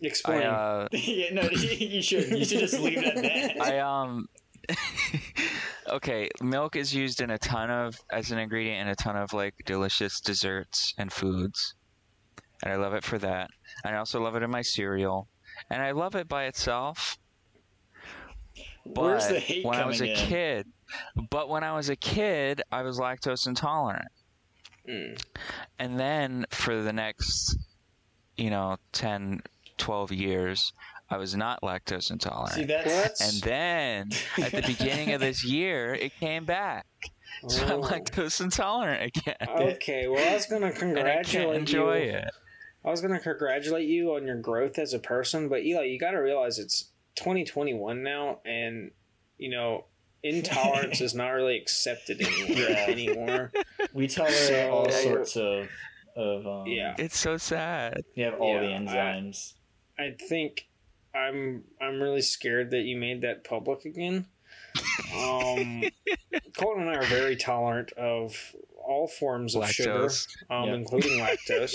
Explain. 0.03 0.43
I 0.43 0.47
uh, 0.85 0.89
yeah, 0.93 1.35
no, 1.35 1.43
you 1.51 2.03
should. 2.03 2.29
You 2.31 2.45
should 2.45 2.61
just 2.61 2.79
leave 2.79 2.99
it 2.99 3.05
at 3.05 3.23
that. 3.23 3.61
I 3.61 3.79
um. 3.79 4.27
okay, 5.89 6.29
milk 6.41 6.77
is 6.77 6.95
used 6.95 7.21
in 7.21 7.31
a 7.31 7.39
ton 7.39 7.71
of 7.71 7.99
as 8.13 8.31
an 8.31 8.39
ingredient 8.39 8.83
in 8.83 8.89
a 8.89 8.95
ton 8.95 9.17
of 9.17 9.33
like 9.33 9.55
delicious 9.67 10.21
desserts 10.21 10.95
and 10.97 11.13
foods, 11.13 11.75
and 12.63 12.73
I 12.73 12.77
love 12.77 12.95
it 12.95 13.05
for 13.05 13.19
that. 13.19 13.51
And 13.85 13.95
I 13.95 13.99
also 13.99 14.21
love 14.21 14.37
it 14.37 14.43
in 14.43 14.51
my 14.51 14.63
cereal, 14.63 15.29
and 15.71 15.83
I 15.83 15.91
love 15.91 16.15
it 16.15 16.29
by 16.29 16.45
itself. 16.45 17.19
But 18.87 19.03
Where's 19.03 19.29
the 19.29 19.41
hate 19.41 19.65
when 19.65 19.79
I 19.79 19.87
was 19.87 20.01
a 20.01 20.11
in? 20.11 20.17
kid, 20.17 20.67
but 21.31 21.49
when 21.49 21.65
I 21.65 21.75
was 21.75 21.89
a 21.89 21.97
kid, 21.97 22.63
I 22.71 22.83
was 22.83 22.99
lactose 22.99 23.47
intolerant. 23.47 24.09
Mm. 24.89 25.23
And 25.79 25.99
then 25.99 26.47
for 26.51 26.83
the 26.83 26.93
next, 26.93 27.57
you 28.37 28.51
know, 28.51 28.77
10, 28.93 29.43
12 29.79 30.13
years, 30.13 30.73
I 31.11 31.17
was 31.17 31.35
not 31.37 31.61
lactose 31.63 32.11
intolerant. 32.11 32.55
See, 32.55 32.65
that's 32.65 33.21
and 33.21 33.43
then 33.43 34.11
at 34.43 34.53
the 34.53 34.63
beginning 34.63 35.13
of 35.13 35.21
this 35.21 35.45
year, 35.45 35.95
it 35.95 36.13
came 36.21 36.45
back. 36.45 36.87
So 37.49 37.65
I'm 37.65 37.71
Oh. 37.81 37.83
lactose 37.83 38.41
intolerant 38.41 39.17
again. 39.17 39.37
Okay, 39.49 40.07
well, 40.09 40.31
I 40.31 40.35
was 40.35 40.47
gonna 40.47 40.67
And 40.71 40.75
I 40.77 40.79
congratulate 40.79 41.27
can't 41.27 41.57
enjoy 41.57 42.03
you. 42.05 42.11
it. 42.17 42.31
I 42.85 42.91
was 42.91 43.01
gonna 43.01 43.21
congratulate 43.21 43.89
you 43.89 44.15
on 44.15 44.27
your 44.27 44.37
growth 44.41 44.79
as 44.79 44.95
a 44.95 44.99
person, 44.99 45.49
but 45.49 45.63
Eli, 45.65 45.85
you 45.85 45.99
got 45.99 46.13
to 46.13 46.19
realize 46.19 46.59
it's 46.59 46.91
2021 47.17 48.03
now, 48.03 48.41
and 48.45 48.91
you 49.39 49.51
know 49.51 49.85
intolerance 50.23 51.01
is 51.07 51.15
not 51.15 51.29
really 51.31 51.57
accepted 51.57 52.21
anymore. 52.27 52.57
Yeah. 52.69 52.87
anymore. 52.89 53.53
we 53.93 54.07
tolerate 54.09 54.35
So- 54.35 54.71
all 54.71 54.91
sorts 54.91 55.37
of 55.37 55.69
of 56.17 56.47
um, 56.47 56.67
Yeah. 56.67 56.95
It's 56.99 57.19
so 57.19 57.37
sad. 57.37 58.03
You 58.15 58.25
have 58.25 58.41
all 58.41 58.59
the 58.59 58.67
Yeah, 58.67 58.77
I- 58.77 58.81
enzymes. 58.81 59.55
I 59.99 60.17
think 60.29 60.69
I'm 61.15 61.65
I'm 61.81 62.01
really 62.01 62.23
scared 62.23 62.71
that 62.73 62.83
you 62.83 62.97
made 62.97 63.21
that 63.23 63.45
public 63.45 63.85
again. 63.85 64.27
Um, 65.17 65.85
Colton 66.57 66.83
and 66.83 66.91
I 66.91 66.95
are 66.97 67.05
very 67.05 67.37
tolerant 67.37 67.93
of 67.93 68.37
all 68.77 69.07
forms 69.09 69.55
of 69.55 69.63
Lactose. 69.63 69.73
sugar, 70.29 70.55
um, 70.55 70.69
Yeah. 70.69 70.75
including 70.75 71.21
lactose. 71.21 71.73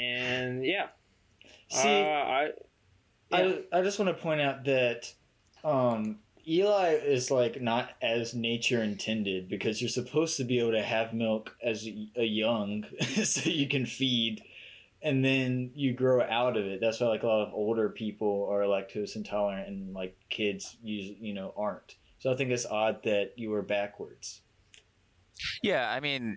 And 0.00 0.64
yeah, 0.64 0.88
See, 1.70 1.88
uh, 1.88 2.04
I 2.04 2.48
yeah. 3.30 3.52
I 3.72 3.78
I 3.78 3.82
just 3.82 3.98
want 3.98 4.14
to 4.16 4.22
point 4.22 4.40
out 4.40 4.64
that 4.64 5.12
um, 5.64 6.18
Eli 6.48 6.94
is 6.94 7.30
like 7.30 7.60
not 7.60 7.90
as 8.00 8.32
nature 8.34 8.82
intended 8.82 9.48
because 9.48 9.82
you're 9.82 9.90
supposed 9.90 10.36
to 10.38 10.44
be 10.44 10.58
able 10.58 10.72
to 10.72 10.82
have 10.82 11.12
milk 11.12 11.54
as 11.62 11.86
a 12.16 12.24
young 12.24 12.86
so 13.24 13.50
you 13.50 13.68
can 13.68 13.84
feed 13.84 14.42
and 15.02 15.24
then 15.24 15.70
you 15.74 15.92
grow 15.92 16.22
out 16.22 16.56
of 16.56 16.64
it. 16.64 16.80
That's 16.80 17.00
why 17.00 17.08
like 17.08 17.22
a 17.22 17.26
lot 17.26 17.46
of 17.46 17.52
older 17.52 17.90
people 17.90 18.48
are 18.50 18.62
lactose 18.62 19.14
intolerant 19.14 19.68
and 19.68 19.94
like 19.94 20.16
kids 20.30 20.76
use 20.82 21.16
you 21.20 21.34
know 21.34 21.52
aren't. 21.56 21.96
So 22.18 22.32
I 22.32 22.36
think 22.36 22.50
it's 22.50 22.66
odd 22.66 23.02
that 23.04 23.32
you 23.36 23.50
were 23.50 23.62
backwards. 23.62 24.40
Yeah, 25.62 25.88
I 25.88 26.00
mean, 26.00 26.36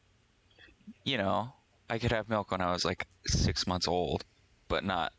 you 1.05 1.17
know, 1.17 1.53
I 1.89 1.97
could 1.97 2.11
have 2.11 2.29
milk 2.29 2.51
when 2.51 2.61
I 2.61 2.71
was 2.71 2.85
like 2.85 3.07
six 3.25 3.65
months 3.65 3.87
old, 3.87 4.23
but 4.67 4.83
not 4.83 5.13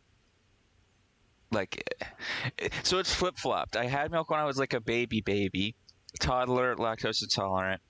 like. 1.53 1.95
Eh, 2.59 2.69
so 2.83 2.99
it's 2.99 3.15
flip 3.15 3.37
flopped. 3.37 3.77
I 3.77 3.87
had 3.87 4.11
milk 4.11 4.31
when 4.31 4.41
I 4.41 4.45
was 4.45 4.59
like 4.59 4.73
a 4.73 4.81
baby, 4.81 5.21
baby, 5.21 5.75
toddler, 6.21 6.77
lactose 6.77 7.23
intolerant, 7.23 7.81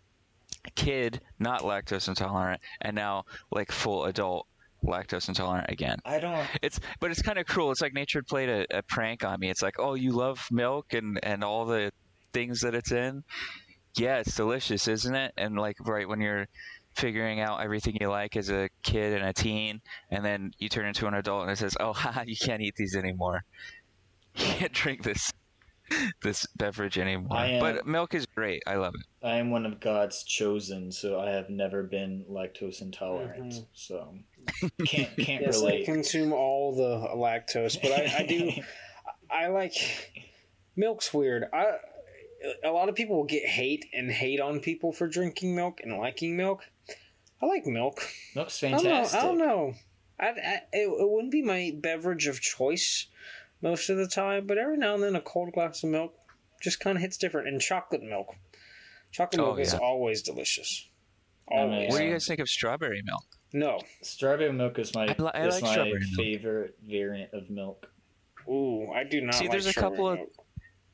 kid, 0.75 1.21
not 1.39 1.63
lactose 1.63 2.09
intolerant, 2.09 2.61
and 2.81 2.95
now 2.95 3.25
like 3.51 3.73
full 3.73 4.05
adult, 4.05 4.47
lactose 4.85 5.29
intolerant 5.29 5.71
again. 5.71 5.99
I 6.05 6.19
don't. 6.19 6.47
It's 6.63 6.81
but 7.01 7.11
it's 7.11 7.23
kind 7.23 7.39
of 7.39 7.47
cruel. 7.47 7.71
It's 7.71 7.81
like 7.81 7.95
nature 7.95 8.23
played 8.23 8.49
a, 8.49 8.79
a 8.79 8.83
prank 8.83 9.25
on 9.25 9.41
me. 9.41 9.51
It's 9.51 9.63
like, 9.63 9.79
oh, 9.79 9.95
you 9.95 10.13
love 10.13 10.47
milk 10.51 10.93
and 10.93 11.19
and 11.23 11.45
all 11.45 11.65
the 11.65 11.93
things 12.33 12.61
that 12.61 12.75
it's 12.75 12.93
in. 12.93 13.25
Yeah, 13.95 14.19
it's 14.19 14.35
delicious, 14.35 14.89
isn't 14.89 15.15
it? 15.15 15.33
And 15.37 15.57
like 15.57 15.77
right 15.81 16.09
when 16.09 16.21
you're 16.21 16.49
figuring 16.95 17.41
out 17.41 17.61
everything 17.63 17.97
you 18.01 18.09
like 18.09 18.37
as 18.37 18.51
a 18.51 18.69
kid 18.83 19.15
and 19.15 19.25
a 19.29 19.33
teen, 19.33 19.81
and 20.11 20.25
then 20.25 20.53
you 20.59 20.69
turn 20.69 20.87
into 20.87 21.07
an 21.07 21.15
adult 21.15 21.43
and 21.43 21.51
it 21.51 21.59
says, 21.59 21.77
oh, 21.81 21.93
haha, 22.03 22.23
you 22.27 22.37
can't 22.37 22.61
eat 22.63 22.75
these 22.77 22.95
anymore. 22.97 23.43
You 24.35 24.47
can't 24.47 24.73
drink 24.73 25.03
this 25.03 25.31
this 26.23 26.47
beverage 26.57 26.97
anymore. 26.97 27.37
Am- 27.37 27.61
But 27.61 27.87
milk 27.87 28.15
is 28.15 28.25
great. 28.35 28.63
I 28.67 28.77
love 28.77 28.95
it. 28.95 29.27
I 29.27 29.37
am 29.37 29.51
one 29.51 29.67
of 29.67 29.79
God's 29.79 30.23
chosen, 30.25 30.91
so 30.91 31.21
I 31.21 31.29
have 31.33 31.51
never 31.51 31.83
been 31.83 32.25
lactose 32.31 32.81
intolerant. 32.81 33.53
Mhm. 33.53 33.67
So 33.75 34.15
can't 34.87 35.15
can't 35.19 35.43
yes, 35.43 35.59
I 35.61 35.67
relate. 35.67 35.85
consume 35.85 36.33
all 36.33 36.75
the 36.75 37.09
lactose, 37.15 37.79
but 37.83 37.93
I, 37.93 38.21
I 38.21 38.27
do. 38.27 38.53
I 39.31 39.49
like 39.49 39.75
milk's 40.77 41.13
weird. 41.13 41.45
I 41.53 41.77
a 42.65 42.71
lot 42.71 42.89
of 42.89 42.95
people 42.95 43.17
will 43.17 43.25
get 43.25 43.45
hate 43.45 43.85
and 43.93 44.11
hate 44.11 44.41
on 44.41 44.61
people 44.61 44.93
for 44.93 45.07
drinking 45.07 45.55
milk 45.55 45.81
and 45.83 45.99
liking 45.99 46.39
milk. 46.39 46.63
I 47.43 47.47
like 47.47 47.67
milk. 47.67 48.01
Milk's 48.37 48.63
I 48.63 48.71
don't 48.71 48.85
know. 48.85 48.91
fantastic. 48.91 49.21
I 49.21 49.23
don't 49.25 49.39
know. 49.39 49.75
I, 50.21 50.27
I 50.29 50.33
it, 50.73 50.89
it 50.89 51.11
wouldn't 51.11 51.33
be 51.33 51.43
my 51.43 51.73
beverage 51.75 52.27
of 52.29 52.41
choice 52.41 53.09
most 53.61 53.91
of 53.91 53.97
the 53.97 54.07
time, 54.07 54.47
but 54.47 54.59
every 54.59 54.77
now 54.77 54.95
and 54.95 55.03
then 55.03 55.17
a 55.17 55.21
cold 55.21 55.53
glass 55.53 55.83
of 55.83 55.91
milk 55.91 56.15
just 56.63 56.79
kind 56.81 56.97
of 56.97 57.03
hits 57.03 57.17
different. 57.17 57.49
And 57.49 57.61
chocolate 57.61 58.03
milk, 58.03 58.37
chocolate 59.11 59.41
Oh, 59.41 59.47
milk 59.47 59.59
is 59.61 59.75
always 59.75 60.23
delicious. 60.23 60.89
I 61.51 61.57
Always. 61.63 61.91
What 61.91 61.99
do 61.99 62.05
you 62.05 62.13
guys 62.13 62.27
think 62.27 62.41
of 62.41 62.49
strawberry 62.49 63.03
milk? 63.05 63.25
No. 63.53 63.81
Strawberry 64.03 64.53
milk 64.53 64.79
is 64.79 64.95
my 64.95 65.07
I 65.09 65.15
li- 65.19 65.31
I 65.35 65.47
is 65.49 65.55
like 65.55 65.63
my 65.65 65.73
strawberry 65.73 65.99
milk. 66.01 66.15
favorite 66.17 66.79
variant 66.87 67.35
of 67.35 67.51
milk. 67.51 67.89
Ooh, 68.49 68.89
I 68.95 69.05
do 69.05 69.21
not. 69.21 69.35
See, 69.35 69.45
like 69.45 69.51
there's 69.53 69.67
a 69.67 69.71
strawberry 69.73 69.97
couple 69.97 70.09
of- 70.09 70.19
milk. 70.19 70.31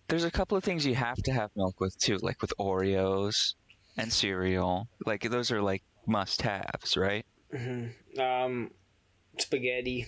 There's 0.09 0.25
a 0.25 0.31
couple 0.31 0.57
of 0.57 0.65
things 0.65 0.87
you 0.87 0.95
have 0.95 1.19
to 1.25 1.33
have 1.33 1.51
milk 1.55 1.81
with 1.81 1.97
too, 1.99 2.17
like 2.23 2.41
with 2.41 2.55
Oreos 2.59 3.55
and 3.99 4.11
cereal. 4.11 4.89
Like 5.05 5.21
those 5.31 5.53
are 5.53 5.61
like 5.61 5.83
must-haves, 6.09 6.97
right? 6.97 7.25
Mhm. 7.55 7.93
Um, 8.19 8.71
spaghetti. 9.39 10.07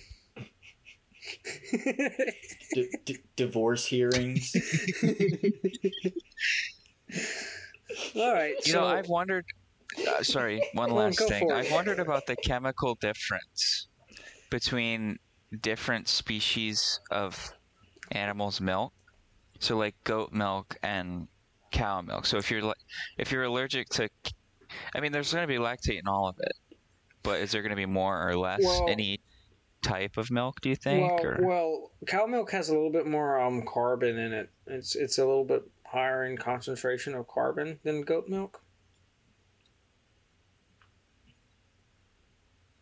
D- 2.73 2.89
d- 3.05 3.19
divorce 3.35 3.85
hearings. 3.85 4.53
All 8.15 8.33
right. 8.33 8.55
You 8.65 8.71
so, 8.71 8.81
know, 8.81 8.87
I've 8.87 9.07
wondered. 9.07 9.45
Uh, 10.07 10.23
sorry, 10.23 10.61
one 10.73 10.89
last 10.95 11.19
go 11.19 11.27
thing. 11.27 11.51
I've 11.51 11.71
wondered 11.71 11.99
about 11.99 12.25
the 12.25 12.37
chemical 12.37 12.95
difference 12.95 13.87
between 14.49 15.17
different 15.61 16.07
species 16.07 16.99
of 17.11 17.51
animals' 18.11 18.61
milk. 18.61 18.93
So, 19.59 19.77
like 19.77 19.95
goat 20.03 20.31
milk 20.31 20.75
and 20.81 21.27
cow 21.71 22.01
milk. 22.01 22.25
So, 22.25 22.37
if 22.37 22.49
you're 22.49 22.63
like, 22.63 22.77
if 23.17 23.31
you're 23.31 23.43
allergic 23.43 23.89
to, 23.89 24.09
I 24.95 24.99
mean, 24.99 25.11
there's 25.11 25.33
going 25.33 25.43
to 25.43 25.47
be 25.47 25.59
lactate 25.59 25.99
in 25.99 26.07
all 26.07 26.27
of 26.27 26.35
it, 26.39 26.53
but 27.23 27.39
is 27.39 27.51
there 27.51 27.61
going 27.61 27.71
to 27.71 27.75
be 27.75 27.85
more 27.85 28.27
or 28.27 28.35
less 28.35 28.61
Well- 28.63 28.87
any 28.89 29.19
type 29.81 30.17
of 30.17 30.29
milk? 30.31 30.61
Do 30.61 30.69
you 30.69 30.75
think? 30.75 31.11
well, 31.11 31.25
or? 31.25 31.39
well, 31.41 31.91
cow 32.07 32.25
milk 32.25 32.51
has 32.51 32.69
a 32.69 32.73
little 32.73 32.91
bit 32.91 33.07
more 33.07 33.39
um 33.39 33.63
carbon 33.65 34.17
in 34.17 34.33
it. 34.33 34.49
It's 34.67 34.95
it's 34.95 35.17
a 35.17 35.25
little 35.25 35.45
bit 35.45 35.63
higher 35.85 36.23
in 36.25 36.37
concentration 36.37 37.15
of 37.15 37.27
carbon 37.27 37.79
than 37.83 38.01
goat 38.01 38.27
milk. 38.29 38.61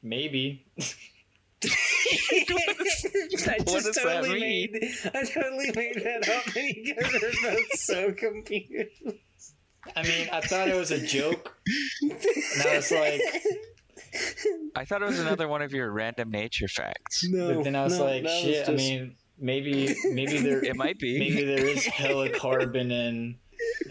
Maybe. 0.01 0.65
I 1.61 3.57
just 3.65 3.93
totally 4.01 4.39
made 4.39 4.93
I 5.13 5.23
totally 5.25 5.71
made 5.75 6.01
that 6.03 6.29
up, 6.29 6.55
and 6.55 6.69
you 6.75 6.95
guys 6.95 7.15
are 7.15 7.31
both 7.43 7.79
so 7.79 8.11
confused. 8.13 9.01
I 9.95 10.03
mean, 10.03 10.27
I 10.31 10.41
thought 10.41 10.67
it 10.67 10.75
was 10.75 10.91
a 10.91 10.99
joke. 11.05 11.55
And 12.01 12.61
I 12.67 12.75
was 12.77 12.91
like, 12.91 13.21
I 14.75 14.85
thought 14.85 15.01
it 15.01 15.05
was 15.05 15.19
another 15.19 15.47
one 15.47 15.61
of 15.61 15.71
your 15.73 15.91
random 15.91 16.31
nature 16.31 16.67
facts. 16.67 17.23
no, 17.29 17.55
but 17.55 17.63
then 17.63 17.75
I 17.75 17.83
was 17.83 17.97
no, 17.99 18.05
like, 18.05 18.23
that 18.23 18.29
was 18.29 18.41
shit. 18.41 18.69
I 18.69 18.73
mean, 18.73 19.15
maybe 19.37 19.95
maybe 20.11 20.37
there 20.41 20.63
It 20.63 20.75
might 20.75 20.99
be. 20.99 21.19
maybe 21.19 21.43
there 21.43 21.65
is 21.65 21.85
hella 21.85 22.29
carbon 22.37 22.91
in. 22.91 23.37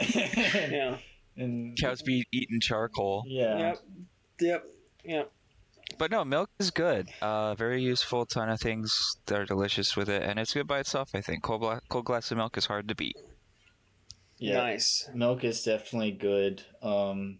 yeah, 0.00 0.96
and 1.36 1.78
Cows 1.78 2.02
be 2.02 2.24
eating 2.32 2.60
charcoal. 2.60 3.24
yeah. 3.26 3.58
yep, 3.58 3.78
yep, 4.40 4.64
yep. 5.04 5.32
But 5.96 6.10
no, 6.10 6.24
milk 6.24 6.50
is 6.58 6.70
good. 6.70 7.08
Uh, 7.22 7.54
very 7.54 7.82
useful. 7.82 8.26
Ton 8.26 8.50
of 8.50 8.60
things 8.60 9.16
that 9.26 9.38
are 9.40 9.44
delicious 9.46 9.96
with 9.96 10.08
it, 10.08 10.22
and 10.22 10.38
it's 10.38 10.52
good 10.54 10.66
by 10.66 10.80
itself. 10.80 11.10
I 11.14 11.20
think 11.22 11.42
cold, 11.42 11.60
gla- 11.62 11.80
cold 11.88 12.04
glass 12.04 12.30
of 12.30 12.36
milk 12.36 12.56
is 12.58 12.66
hard 12.66 12.88
to 12.88 12.94
beat. 12.94 13.16
Yeah. 14.38 14.58
Nice. 14.58 15.08
Milk 15.14 15.44
is 15.44 15.62
definitely 15.62 16.12
good. 16.12 16.62
Um, 16.82 17.38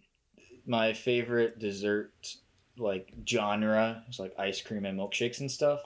my 0.65 0.93
favorite 0.93 1.59
dessert 1.59 2.35
like 2.77 3.13
genre 3.27 4.03
is 4.09 4.19
like 4.19 4.33
ice 4.37 4.61
cream 4.61 4.85
and 4.85 4.99
milkshakes 4.99 5.39
and 5.39 5.51
stuff. 5.51 5.81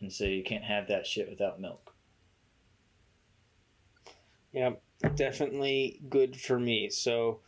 And 0.00 0.12
so 0.12 0.24
you 0.24 0.42
can't 0.42 0.64
have 0.64 0.88
that 0.88 1.06
shit 1.06 1.28
without 1.28 1.60
milk. 1.60 1.92
Yep, 4.52 4.80
definitely 5.16 6.00
good 6.08 6.40
for 6.40 6.58
me. 6.58 6.88
So, 6.88 7.40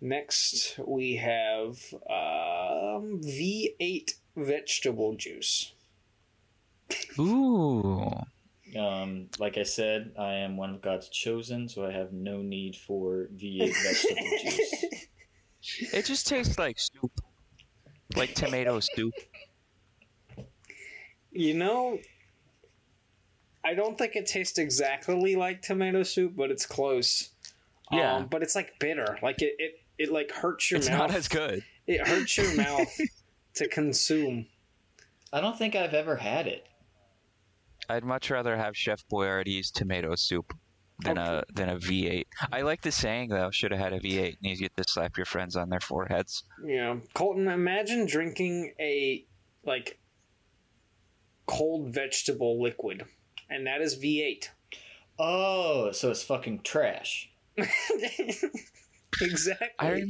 Next, 0.00 0.78
we 0.86 1.16
have 1.16 1.78
um, 2.10 3.20
V8 3.22 4.14
vegetable 4.36 5.14
juice. 5.14 5.72
Ooh. 7.18 8.12
Um, 8.78 9.28
like 9.38 9.58
I 9.58 9.62
said, 9.62 10.12
I 10.18 10.34
am 10.34 10.56
one 10.56 10.70
of 10.70 10.82
God's 10.82 11.08
chosen, 11.08 11.68
so 11.68 11.84
I 11.84 11.92
have 11.92 12.12
no 12.12 12.42
need 12.42 12.76
for 12.76 13.28
V8 13.36 13.72
vegetable 13.82 14.26
juice. 14.42 15.92
It 15.92 16.04
just 16.04 16.26
tastes 16.26 16.58
like 16.58 16.78
soup. 16.78 17.12
Like 18.14 18.34
tomato 18.34 18.80
soup. 18.80 19.14
You 21.32 21.54
know, 21.54 21.98
I 23.64 23.74
don't 23.74 23.98
think 23.98 24.14
it 24.16 24.26
tastes 24.26 24.58
exactly 24.58 25.36
like 25.36 25.60
tomato 25.62 26.02
soup, 26.02 26.34
but 26.36 26.50
it's 26.50 26.64
close. 26.66 27.30
Yeah. 27.90 28.16
Um, 28.16 28.26
but 28.26 28.42
it's 28.42 28.54
like 28.54 28.78
bitter. 28.78 29.18
Like 29.22 29.42
it, 29.42 29.54
it, 29.58 29.74
it 29.98 30.12
like 30.12 30.30
hurts 30.30 30.70
your 30.70 30.78
It's 30.78 30.88
mouth. 30.88 30.98
not 30.98 31.14
as 31.14 31.28
good. 31.28 31.62
It 31.86 32.06
hurts 32.06 32.36
your 32.36 32.54
mouth 32.56 32.96
to 33.54 33.68
consume. 33.68 34.46
I 35.32 35.40
don't 35.40 35.58
think 35.58 35.74
I've 35.74 35.94
ever 35.94 36.16
had 36.16 36.46
it. 36.46 36.66
I'd 37.88 38.04
much 38.04 38.30
rather 38.30 38.56
have 38.56 38.76
Chef 38.76 39.06
Boyardee's 39.08 39.70
tomato 39.70 40.14
soup 40.14 40.52
than 41.00 41.18
a 41.18 41.44
than 41.52 41.68
a 41.68 41.76
V8. 41.76 42.26
I 42.52 42.62
like 42.62 42.82
the 42.82 42.92
saying 42.92 43.30
though. 43.30 43.50
Should 43.50 43.72
have 43.72 43.80
had 43.80 43.92
a 43.92 44.00
V8, 44.00 44.36
and 44.42 44.50
you 44.50 44.56
get 44.56 44.76
to 44.76 44.84
slap 44.88 45.16
your 45.16 45.26
friends 45.26 45.56
on 45.56 45.68
their 45.68 45.80
foreheads. 45.80 46.44
Yeah, 46.64 46.96
Colton, 47.14 47.48
imagine 47.48 48.06
drinking 48.06 48.74
a 48.80 49.24
like 49.64 49.98
cold 51.46 51.92
vegetable 51.92 52.60
liquid, 52.62 53.04
and 53.50 53.66
that 53.66 53.80
is 53.80 53.96
V8. 53.96 54.48
Oh, 55.18 55.92
so 55.92 56.10
it's 56.10 56.22
fucking 56.22 56.60
trash. 56.62 57.30
exactly. 59.20 59.68
I 59.78 60.02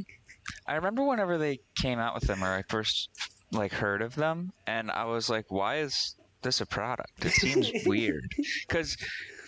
I 0.66 0.74
remember 0.74 1.04
whenever 1.04 1.38
they 1.38 1.60
came 1.76 1.98
out 1.98 2.14
with 2.14 2.24
them, 2.24 2.42
or 2.42 2.48
I 2.48 2.62
first 2.68 3.10
like 3.52 3.72
heard 3.72 4.02
of 4.02 4.14
them, 4.14 4.52
and 4.66 4.90
I 4.90 5.04
was 5.04 5.28
like, 5.28 5.50
"Why 5.50 5.78
is 5.78 6.16
this 6.42 6.60
a 6.60 6.66
product? 6.66 7.24
It 7.24 7.32
seems 7.32 7.70
weird." 7.86 8.30
Because 8.68 8.96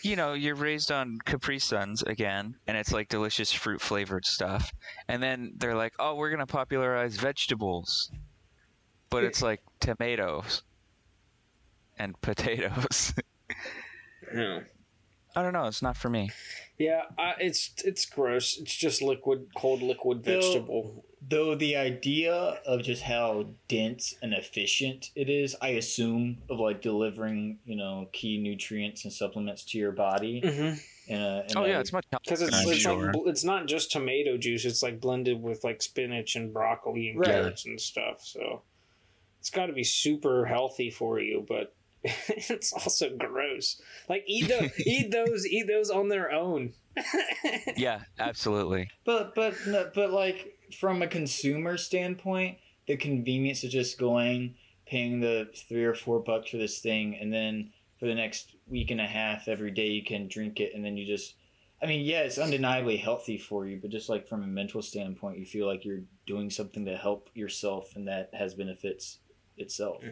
you 0.03 0.17
know 0.17 0.33
you're 0.35 0.55
raised 0.55 0.91
on 0.93 1.19
Capri 1.25 1.59
Suns 1.59 2.03
again, 2.03 2.55
and 2.67 2.77
it's 2.77 2.93
like 2.93 3.09
delicious 3.09 3.53
fruit 3.53 3.81
flavored 3.81 4.25
stuff, 4.25 4.73
and 5.09 5.23
then 5.23 5.53
they're 5.57 5.75
like, 5.75 5.95
"Oh, 5.99 6.15
we're 6.15 6.31
gonna 6.31 6.47
popularize 6.47 7.17
vegetables," 7.17 8.11
but 9.11 9.25
it's 9.25 9.43
like 9.43 9.61
tomatoes 9.81 10.63
and 11.99 12.21
potatoes. 12.21 13.15
Yeah. 14.35 14.61
I 15.35 15.43
don't 15.43 15.55
know. 15.55 15.65
It's 15.65 15.81
not 15.81 15.97
for 15.97 16.11
me. 16.11 16.29
Yeah, 16.79 17.03
uh, 17.19 17.33
it's 17.39 17.73
it's 17.85 18.05
gross. 18.05 18.59
It's 18.59 18.75
just 18.75 19.01
liquid, 19.01 19.47
cold 19.57 19.81
liquid 19.81 20.23
Bill- 20.23 20.41
vegetable. 20.43 21.05
Though 21.21 21.55
the 21.57 21.77
idea 21.77 22.33
of 22.33 22.83
just 22.83 23.03
how 23.03 23.47
dense 23.67 24.15
and 24.23 24.33
efficient 24.33 25.11
it 25.17 25.29
is, 25.29 25.57
I 25.61 25.71
assume, 25.71 26.39
of 26.49 26.61
like 26.61 26.81
delivering, 26.81 27.59
you 27.67 27.77
know, 27.77 28.09
key 28.13 28.39
nutrients 28.39 29.05
and 29.05 29.13
supplements 29.13 29.65
to 29.67 29.79
your 29.79 29.93
body. 29.93 30.41
Mm-hmm. 30.45 30.79
In 31.13 31.21
a, 31.21 31.45
in 31.49 31.57
Oh 31.57 31.65
a- 31.65 31.69
yeah, 31.69 31.81
it's 31.81 31.93
much. 31.93 32.05
Because 32.11 32.43
it's, 32.43 32.57
it's 32.67 32.81
sure. 32.81 33.13
like 33.13 33.17
it's 33.27 33.43
not 33.45 33.67
just 33.67 33.91
tomato 33.91 34.37
juice. 34.37 34.65
It's 34.65 34.83
like 34.83 35.01
blended 35.01 35.43
with 35.43 35.65
like 35.65 35.83
spinach 35.83 36.37
and 36.37 36.53
broccoli 36.53 37.11
and 37.11 37.19
Right. 37.21 37.31
carrots 37.31 37.67
and 37.67 37.81
stuff. 37.81 38.21
So 38.23 38.63
it's 39.41 39.51
got 39.51 39.67
to 39.67 39.73
be 39.73 39.85
super 39.85 40.45
healthy 40.47 40.91
for 40.91 41.19
you, 41.19 41.45
but 41.49 41.75
it's 42.05 42.73
also 42.73 43.17
gross. 43.17 43.81
Like 44.09 44.23
eat 44.27 44.49
those, 44.49 44.71
eat 44.87 45.11
those, 45.11 45.47
eat 45.47 45.67
those 45.67 45.91
on 45.91 46.09
their 46.09 46.31
own. 46.31 46.75
yeah, 47.77 48.03
absolutely. 48.19 48.89
But 49.05 49.35
but 49.35 49.55
but 49.95 50.11
like 50.13 50.55
from 50.75 51.03
a 51.03 51.07
consumer 51.07 51.77
standpoint, 51.77 52.59
the 52.87 52.97
convenience 52.97 53.65
of 53.65 53.71
just 53.71 53.99
going, 53.99 54.55
paying 54.87 55.21
the 55.21 55.49
three 55.69 55.85
or 55.85 55.95
four 55.95 56.21
bucks 56.21 56.51
for 56.51 56.57
this 56.57 56.81
thing, 56.81 57.17
and 57.21 57.33
then 57.33 57.71
for 57.99 58.07
the 58.07 58.15
next 58.15 58.57
week 58.67 58.91
and 58.91 59.01
a 59.01 59.07
half, 59.07 59.49
every 59.49 59.71
day 59.71 59.89
you 59.89 60.05
can 60.05 60.29
drink 60.29 60.61
it, 60.61 60.75
and 60.75 60.85
then 60.85 60.97
you 60.97 61.07
just. 61.07 61.35
I 61.81 61.87
mean, 61.87 62.05
yeah, 62.05 62.23
it's 62.23 62.39
undeniably 62.39 62.97
healthy 62.97 63.39
for 63.39 63.65
you, 63.65 63.79
but 63.81 63.91
just 63.91 64.09
like 64.09 64.27
from 64.27 64.43
a 64.43 64.49
mental 64.49 64.83
standpoint, 64.83 65.39
you 65.39 65.47
feel 65.47 65.69
like 65.69 65.85
you're 65.85 66.03
doing 66.27 66.51
something 66.51 66.85
to 66.87 66.97
help 66.97 67.31
yourself, 67.35 67.95
and 67.95 68.09
that 68.09 68.31
has 68.35 68.55
benefits 68.55 69.19
itself. 69.57 70.03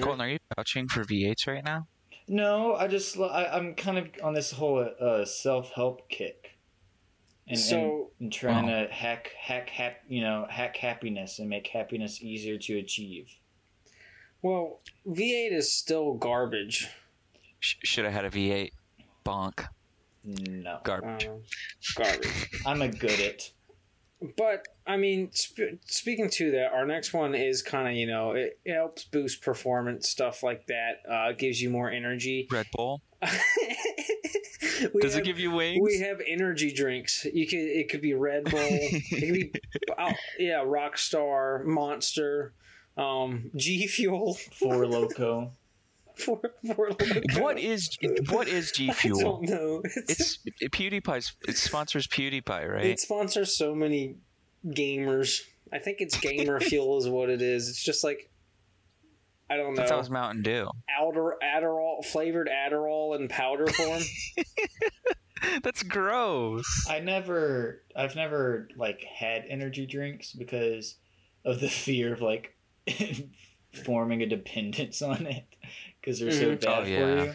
Colton, 0.00 0.20
are 0.20 0.28
you 0.28 0.38
vouching 0.54 0.86
for 0.86 1.04
V8s 1.04 1.46
right 1.46 1.64
now? 1.64 1.86
No, 2.28 2.76
I 2.76 2.86
just 2.86 3.18
I, 3.18 3.46
I'm 3.46 3.74
kind 3.74 3.98
of 3.98 4.08
on 4.22 4.34
this 4.34 4.52
whole 4.52 4.88
uh, 5.00 5.24
self 5.24 5.72
help 5.72 6.08
kick, 6.08 6.39
and, 7.50 7.58
and 7.58 7.60
So 7.60 8.10
and 8.20 8.32
trying 8.32 8.66
to 8.66 8.88
hack 8.92 9.30
hack 9.38 9.68
hap, 9.68 9.96
you 10.08 10.22
know 10.22 10.46
hack 10.48 10.76
happiness 10.76 11.38
and 11.38 11.48
make 11.48 11.66
happiness 11.66 12.22
easier 12.22 12.56
to 12.58 12.78
achieve. 12.78 13.28
well, 14.42 14.80
V8 15.06 15.52
is 15.52 15.72
still 15.72 16.14
garbage. 16.14 16.88
Sh- 17.58 17.76
should 17.84 18.04
have 18.04 18.14
had 18.14 18.24
a 18.24 18.30
V8. 18.30 18.70
Bonk. 19.24 19.66
No, 20.24 20.78
Garbage. 20.84 21.26
Uh, 21.26 22.02
garbage. 22.02 22.50
I'm 22.66 22.82
a 22.82 22.88
good 22.88 23.20
at. 23.20 23.50
But 24.36 24.66
I 24.86 24.96
mean, 24.98 25.30
sp- 25.32 25.80
speaking 25.86 26.28
to 26.30 26.50
that, 26.52 26.72
our 26.72 26.84
next 26.86 27.12
one 27.14 27.34
is 27.34 27.62
kind 27.62 27.88
of 27.88 27.94
you 27.94 28.06
know 28.06 28.32
it, 28.32 28.58
it 28.64 28.74
helps 28.74 29.04
boost 29.04 29.42
performance 29.42 30.08
stuff 30.08 30.42
like 30.42 30.66
that. 30.66 31.00
Uh, 31.10 31.32
gives 31.32 31.60
you 31.60 31.70
more 31.70 31.90
energy. 31.90 32.46
Red 32.50 32.66
Bull. 32.74 33.00
We 34.94 35.02
Does 35.02 35.12
have- 35.14 35.22
it 35.22 35.24
give 35.26 35.38
you 35.38 35.50
wings? 35.50 35.80
We 35.82 36.00
have 36.00 36.20
energy 36.26 36.72
drinks. 36.72 37.26
You 37.32 37.46
could 37.46 37.58
it 37.58 37.88
could 37.90 38.00
be 38.00 38.14
Red 38.14 38.44
Bull. 38.44 38.60
it 38.62 39.02
could 39.10 39.32
be 39.34 39.52
oh, 39.98 40.12
yeah, 40.38 40.64
Rockstar, 40.64 41.64
Monster, 41.64 42.54
um, 42.96 43.50
G 43.56 43.86
Fuel. 43.86 44.34
Four 44.34 44.86
Loco. 44.88 45.52
For, 46.16 46.40
for 46.74 46.90
what 47.38 47.58
is 47.58 47.96
what 48.30 48.48
is 48.48 48.72
G 48.72 48.90
I 48.90 48.92
Fuel? 48.94 49.18
I 49.18 49.22
don't 49.22 49.42
know. 49.48 49.82
It's, 49.84 50.38
It's 50.44 50.76
PewDiePie's. 50.76 51.34
It 51.46 51.56
sponsors 51.58 52.06
PewDiePie, 52.06 52.68
right? 52.70 52.84
it 52.86 53.00
sponsors 53.00 53.56
so 53.56 53.74
many 53.74 54.16
gamers. 54.66 55.40
I 55.72 55.78
think 55.78 55.98
it's 56.00 56.18
Gamer 56.18 56.58
Fuel 56.60 56.98
is 56.98 57.08
what 57.08 57.28
it 57.30 57.42
is. 57.42 57.68
It's 57.68 57.82
just 57.82 58.02
like 58.02 58.29
I 59.50 59.56
don't 59.56 59.74
know. 59.74 59.82
thought 59.82 59.88
that 59.88 59.98
was 59.98 60.10
Mountain 60.10 60.42
Dew. 60.42 60.70
Adder, 60.88 61.36
Adderall 61.42 62.04
flavored 62.04 62.48
Adderall 62.48 63.18
in 63.18 63.26
powder 63.28 63.66
form. 63.66 64.02
That's 65.62 65.82
gross. 65.82 66.86
I 66.88 67.00
never, 67.00 67.82
I've 67.96 68.14
never 68.14 68.68
like 68.76 69.02
had 69.04 69.44
energy 69.48 69.86
drinks 69.86 70.32
because 70.32 70.96
of 71.44 71.60
the 71.60 71.68
fear 71.68 72.12
of 72.12 72.20
like 72.20 72.54
forming 73.84 74.22
a 74.22 74.26
dependence 74.26 75.02
on 75.02 75.26
it 75.26 75.46
because 76.00 76.20
they're 76.20 76.30
so 76.30 76.52
Mhm. 76.56 76.60
bad 76.60 76.82
Oh, 76.82 76.84
for 76.84 77.24
you. 77.24 77.32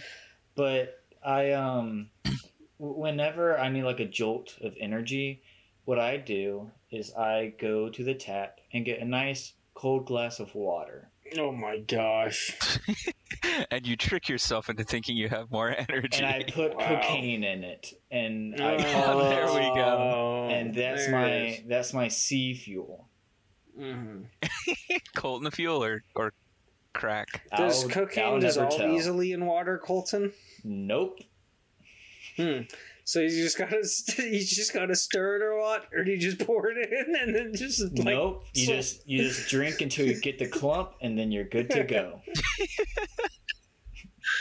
But 0.56 1.04
I 1.26 1.52
um, 1.52 2.12
whenever 2.78 3.58
I 3.60 3.70
need 3.70 3.84
like 3.84 4.00
a 4.00 4.06
jolt 4.06 4.56
of 4.62 4.74
energy, 4.80 5.42
what 5.86 6.00
I 6.00 6.18
do 6.18 6.72
is 6.92 7.14
I 7.16 7.54
go 7.60 7.90
to 7.90 8.04
the 8.04 8.14
tap 8.14 8.60
and 8.72 8.86
get 8.86 9.00
a 9.02 9.06
nice 9.06 9.54
cold 9.74 10.06
glass 10.06 10.40
of 10.40 10.54
water. 10.56 11.10
Oh 11.38 11.52
my 11.52 11.80
gosh! 11.80 12.58
and 13.72 13.86
you 13.88 13.96
trick 13.96 14.30
yourself 14.30 14.70
into 14.70 14.84
thinking 14.84 15.18
you 15.18 15.30
have 15.30 15.52
more 15.52 15.76
energy. 15.78 16.18
and 16.24 16.26
I 16.26 16.44
put 16.44 16.76
Wow. 16.76 16.88
cocaine 17.02 17.44
in 17.44 17.64
it, 17.64 17.94
and 18.12 18.60
I 18.62 18.76
Oh, 18.76 18.92
call 18.94 19.22
it, 19.22 19.30
there 19.30 19.46
we 19.48 19.76
go. 19.76 20.48
and 20.52 20.74
that's 20.74 21.06
There 21.08 21.12
my 21.12 21.64
that's 21.68 21.94
my 21.94 22.08
sea 22.08 22.54
fuel. 22.54 23.10
Mhm. 23.80 24.28
Colton 25.18 25.44
the 25.44 25.52
Fuel 25.52 25.84
or, 25.84 26.02
or 26.16 26.32
crack. 26.94 27.28
Does 27.58 27.84
I'll- 27.84 27.90
cocaine 27.90 28.24
I'll 28.26 28.40
dissolve 28.40 28.78
tell. 28.78 28.90
easily 28.96 29.34
in 29.34 29.46
water, 29.46 29.78
Colton? 29.78 30.32
Nope. 30.64 31.20
Hmm. 32.38 32.62
So 33.08 33.20
you 33.22 33.30
just 33.30 33.58
gotta 33.58 33.78
you 34.18 34.40
just 34.44 34.74
gotta 34.74 34.96
stir 34.96 35.36
it 35.38 35.42
a 35.44 35.56
lot, 35.62 35.86
or 35.94 36.04
do 36.04 36.12
you 36.12 36.18
just 36.18 36.40
pour 36.46 36.70
it 36.72 36.90
in 36.92 37.16
and 37.16 37.36
then 37.36 37.54
just 37.54 37.80
like 37.82 37.94
nope. 38.06 38.44
You 38.54 38.66
so- 38.66 38.74
just 38.74 39.08
you 39.08 39.22
just 39.24 39.48
drink 39.48 39.80
until 39.82 40.08
you 40.08 40.20
get 40.20 40.40
the 40.40 40.48
clump, 40.48 40.94
and 41.02 41.18
then 41.18 41.32
you're 41.32 41.44
good 41.46 41.70
to 41.70 41.84
go. 41.84 42.22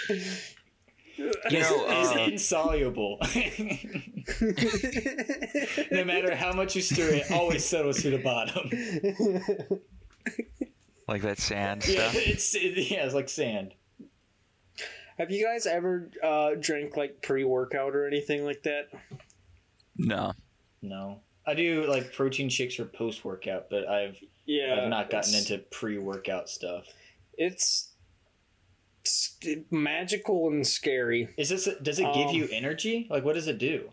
You 0.08 0.16
know, 1.18 1.84
it's 1.88 2.16
uh, 2.16 2.26
insoluble. 2.30 3.18
no 5.92 6.04
matter 6.04 6.34
how 6.34 6.52
much 6.52 6.74
you 6.74 6.82
stir 6.82 7.08
it, 7.10 7.26
it 7.26 7.30
always 7.32 7.64
settles 7.64 8.02
to 8.02 8.10
the 8.10 8.18
bottom. 8.18 8.70
like 11.06 11.22
that 11.22 11.38
sand 11.38 11.86
Yeah, 11.86 12.10
stuff. 12.10 12.26
it's 12.26 12.54
it, 12.54 12.90
yeah, 12.90 13.04
it's 13.04 13.14
like 13.14 13.28
sand. 13.28 13.74
Have 15.18 15.30
you 15.30 15.44
guys 15.44 15.66
ever 15.66 16.10
uh, 16.22 16.52
drank 16.58 16.96
like 16.96 17.22
pre 17.22 17.44
workout 17.44 17.94
or 17.94 18.06
anything 18.06 18.44
like 18.44 18.62
that? 18.64 18.88
No. 19.96 20.32
No, 20.82 21.20
I 21.46 21.54
do 21.54 21.86
like 21.86 22.12
protein 22.12 22.50
shakes 22.50 22.74
for 22.74 22.84
post 22.84 23.24
workout, 23.24 23.70
but 23.70 23.88
I've 23.88 24.18
Yeah, 24.44 24.82
I've 24.82 24.90
not 24.90 25.08
gotten 25.08 25.34
into 25.34 25.58
pre 25.58 25.96
workout 25.96 26.50
stuff. 26.50 26.84
It's, 27.38 27.88
it's 29.02 29.36
magical 29.70 30.48
and 30.48 30.66
scary. 30.66 31.30
Is 31.38 31.48
this 31.48 31.68
does 31.82 31.98
it 31.98 32.12
give 32.12 32.28
Um, 32.28 32.34
you 32.34 32.48
energy? 32.52 33.06
Like 33.08 33.24
what 33.24 33.34
does 33.34 33.48
it 33.48 33.56
do? 33.56 33.90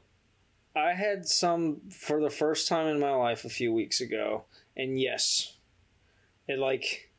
I 0.75 0.93
had 0.93 1.25
some 1.25 1.81
for 1.89 2.21
the 2.21 2.29
first 2.29 2.67
time 2.67 2.87
in 2.87 2.99
my 2.99 3.11
life 3.11 3.45
a 3.45 3.49
few 3.49 3.73
weeks 3.73 4.01
ago, 4.01 4.43
and 4.75 4.99
yes, 4.99 5.55
it 6.47 6.59
like 6.59 7.09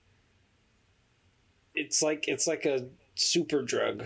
it's 1.74 2.02
like 2.02 2.28
it's 2.28 2.46
like 2.46 2.66
a 2.66 2.86
super 3.14 3.62
drug. 3.62 4.04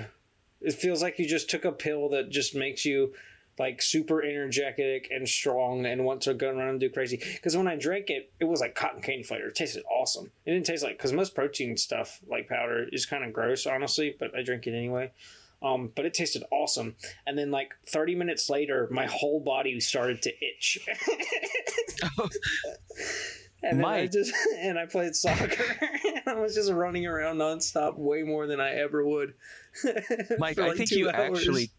It 0.61 0.75
feels 0.75 1.03
like 1.03 1.19
you 1.19 1.27
just 1.27 1.51
took 1.51 1.65
a 1.65 1.73
pill 1.73 2.09
that 2.11 2.31
just 2.31 2.55
makes 2.55 2.85
you 2.85 3.15
like 3.59 3.81
super 3.81 4.23
energetic 4.23 5.09
and 5.11 5.29
strong 5.29 5.87
and 5.87 6.05
want 6.05 6.21
to 6.23 6.35
go 6.35 6.51
around 6.51 6.69
and 6.69 6.81
do 6.81 6.91
crazy. 6.91 7.17
Because 7.17 7.57
when 7.57 7.69
I 7.69 7.77
drank 7.77 8.11
it, 8.11 8.31
it 8.39 8.45
was 8.45 8.61
like 8.61 8.75
cotton 8.75 9.01
candy 9.01 9.23
flavor. 9.23 9.49
It 9.49 9.55
tasted 9.55 9.85
awesome. 9.91 10.31
It 10.45 10.53
didn't 10.53 10.67
taste 10.67 10.83
like 10.83 10.97
because 10.97 11.13
most 11.13 11.35
protein 11.35 11.77
stuff 11.77 12.21
like 12.29 12.49
powder 12.49 12.87
is 12.93 13.07
kind 13.07 13.25
of 13.25 13.33
gross, 13.33 13.67
honestly. 13.67 14.15
But 14.19 14.37
I 14.37 14.43
drink 14.43 14.67
it 14.67 14.75
anyway. 14.75 15.13
Um, 15.63 15.91
but 15.95 16.05
it 16.05 16.13
tasted 16.13 16.45
awesome. 16.51 16.97
And 17.27 17.39
then 17.39 17.51
like 17.51 17.75
30 17.89 18.15
minutes 18.15 18.51
later, 18.51 18.89
my 18.91 19.07
whole 19.07 19.41
body 19.41 19.81
started 19.81 20.21
to 20.23 20.33
itch. 20.45 20.87
and 23.63 23.79
I 23.79 23.83
Mike. 23.83 24.13
just 24.13 24.33
and 24.59 24.79
I 24.79 24.87
played 24.87 25.15
soccer. 25.15 25.65
I 26.27 26.35
was 26.35 26.55
just 26.55 26.71
running 26.73 27.07
around 27.07 27.37
nonstop, 27.39 27.97
way 27.99 28.23
more 28.23 28.47
than 28.47 28.61
I 28.61 28.73
ever 28.75 29.05
would. 29.07 29.35
Mike, 30.39 30.57
for, 30.57 30.63
I 30.65 30.69
like, 30.69 30.77
think 30.79 30.91
you 30.91 31.09
hours. 31.11 31.39
actually, 31.39 31.71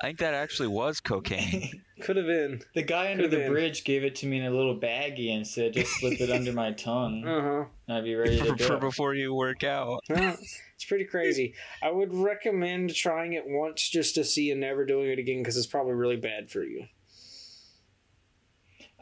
I 0.00 0.06
think 0.06 0.18
that 0.20 0.34
actually 0.34 0.68
was 0.68 1.00
cocaine. 1.00 1.82
could 2.00 2.16
have 2.16 2.26
been. 2.26 2.62
The 2.74 2.82
guy 2.82 3.10
under 3.10 3.24
Could've 3.24 3.30
the 3.32 3.36
been. 3.38 3.52
bridge 3.52 3.82
gave 3.84 4.04
it 4.04 4.14
to 4.16 4.26
me 4.26 4.38
in 4.38 4.44
a 4.46 4.50
little 4.50 4.78
baggie 4.78 5.34
and 5.34 5.46
said, 5.46 5.72
"Just 5.72 5.92
slip 5.98 6.20
it 6.20 6.30
under 6.30 6.52
my 6.52 6.72
tongue, 6.72 7.24
Uh 7.26 7.40
huh. 7.42 7.64
and 7.88 7.96
I'd 7.98 8.04
be 8.04 8.14
ready 8.14 8.38
to 8.38 8.44
for, 8.44 8.56
for 8.58 8.68
go." 8.74 8.78
before 8.80 9.14
you 9.14 9.34
work 9.34 9.64
out. 9.64 10.00
It's 10.08 10.84
pretty 10.86 11.06
crazy. 11.06 11.54
I 11.82 11.90
would 11.90 12.14
recommend 12.14 12.94
trying 12.94 13.32
it 13.32 13.42
once 13.46 13.88
just 13.88 14.14
to 14.14 14.22
see 14.24 14.52
and 14.52 14.60
never 14.60 14.86
doing 14.86 15.10
it 15.10 15.18
again 15.18 15.38
because 15.38 15.56
it's 15.56 15.66
probably 15.66 15.94
really 15.94 16.16
bad 16.16 16.48
for 16.50 16.62
you. 16.62 16.86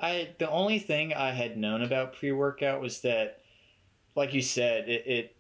I 0.01 0.31
the 0.39 0.51
only 0.51 0.79
thing 0.79 1.15
I 1.15 1.31
had 1.33 1.57
known 1.57 1.83
about 1.83 2.15
pre 2.15 2.33
workout 2.33 2.81
was 2.81 3.01
that, 3.01 3.41
like 4.15 4.35
you 4.35 4.43
said, 4.43 4.89
it, 4.89 5.07
it. 5.07 5.33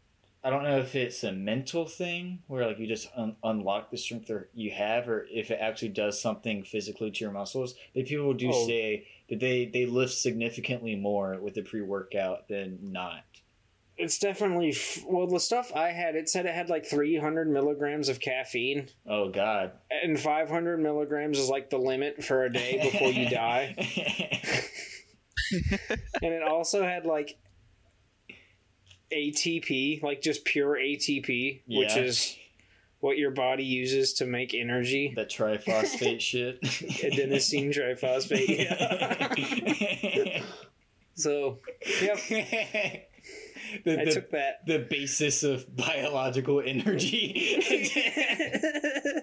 I 0.44 0.50
don't 0.50 0.62
know 0.62 0.78
if 0.78 0.94
it's 0.94 1.24
a 1.24 1.32
mental 1.32 1.86
thing 1.86 2.38
where 2.46 2.66
like 2.66 2.78
you 2.78 2.86
just 2.86 3.08
un- 3.16 3.34
unlock 3.42 3.90
the 3.90 3.96
strength 3.98 4.28
that 4.28 4.48
you 4.54 4.70
have, 4.70 5.08
or 5.08 5.26
if 5.28 5.50
it 5.50 5.58
actually 5.60 5.88
does 5.88 6.20
something 6.20 6.62
physically 6.62 7.10
to 7.10 7.24
your 7.24 7.32
muscles. 7.32 7.74
But 7.94 8.06
people 8.06 8.32
do 8.32 8.50
Oh. 8.52 8.66
say 8.66 9.06
that 9.28 9.40
they 9.40 9.66
they 9.66 9.86
lift 9.86 10.14
significantly 10.14 10.94
more 10.94 11.38
with 11.40 11.54
the 11.54 11.62
pre 11.62 11.82
workout 11.82 12.46
than 12.48 12.78
not. 12.92 13.24
It's 13.98 14.18
definitely 14.18 14.70
f- 14.70 15.02
well. 15.06 15.26
The 15.26 15.40
stuff 15.40 15.72
I 15.74 15.88
had, 15.88 16.16
it 16.16 16.28
said 16.28 16.44
it 16.46 16.54
had 16.54 16.68
like 16.68 16.84
300 16.84 17.48
milligrams 17.50 18.08
of 18.10 18.20
caffeine, 18.20 18.88
Oh 19.08 19.30
God! 19.30 19.72
and 19.90 20.18
500 20.20 20.78
milligrams 20.78 21.38
is 21.38 21.48
like 21.48 21.70
the 21.70 21.78
limit 21.78 22.22
for 22.22 22.44
a 22.44 22.52
day 22.52 22.90
before 22.92 23.08
you 23.10 23.28
die. 23.30 23.74
and 26.22 26.32
it 26.32 26.42
also 26.42 26.82
had 26.82 27.06
like 27.06 27.38
ATP, 29.12 30.02
like 30.02 30.20
just 30.20 30.44
pure 30.44 30.76
ATP, 30.76 31.62
which 31.66 31.96
is 31.96 32.36
what 33.00 33.18
your 33.18 33.30
body 33.30 33.64
uses 33.64 34.14
to 34.14 34.26
make 34.26 34.52
energy. 34.54 35.12
that 35.16 35.30
triphosphate 35.30 36.20
shit. 36.20 36.60
Adenosine 36.62 37.72
triphosphate. 37.72 38.58
Yeah. 40.26 40.42
so, 41.14 41.60
yep, 42.02 42.18
the, 43.84 44.00
I 44.00 44.04
the, 44.04 44.10
took 44.12 44.30
that. 44.30 44.66
the 44.66 44.78
basis 44.78 45.42
of 45.42 45.74
biological 45.76 46.62
energy. 46.64 47.62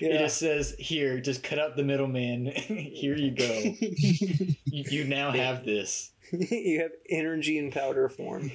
It 0.00 0.18
just 0.18 0.38
says 0.38 0.74
here, 0.78 1.20
just 1.20 1.42
cut 1.42 1.58
out 1.58 1.76
the 1.76 1.82
middleman. 1.82 2.46
here 2.54 3.16
you 3.16 3.32
go. 3.32 3.74
You, 3.80 4.54
you 4.64 5.04
now 5.04 5.30
have 5.32 5.64
this. 5.64 6.12
you 6.30 6.82
have 6.82 6.92
energy 7.10 7.58
in 7.58 7.70
powder 7.72 8.08
form. 8.08 8.50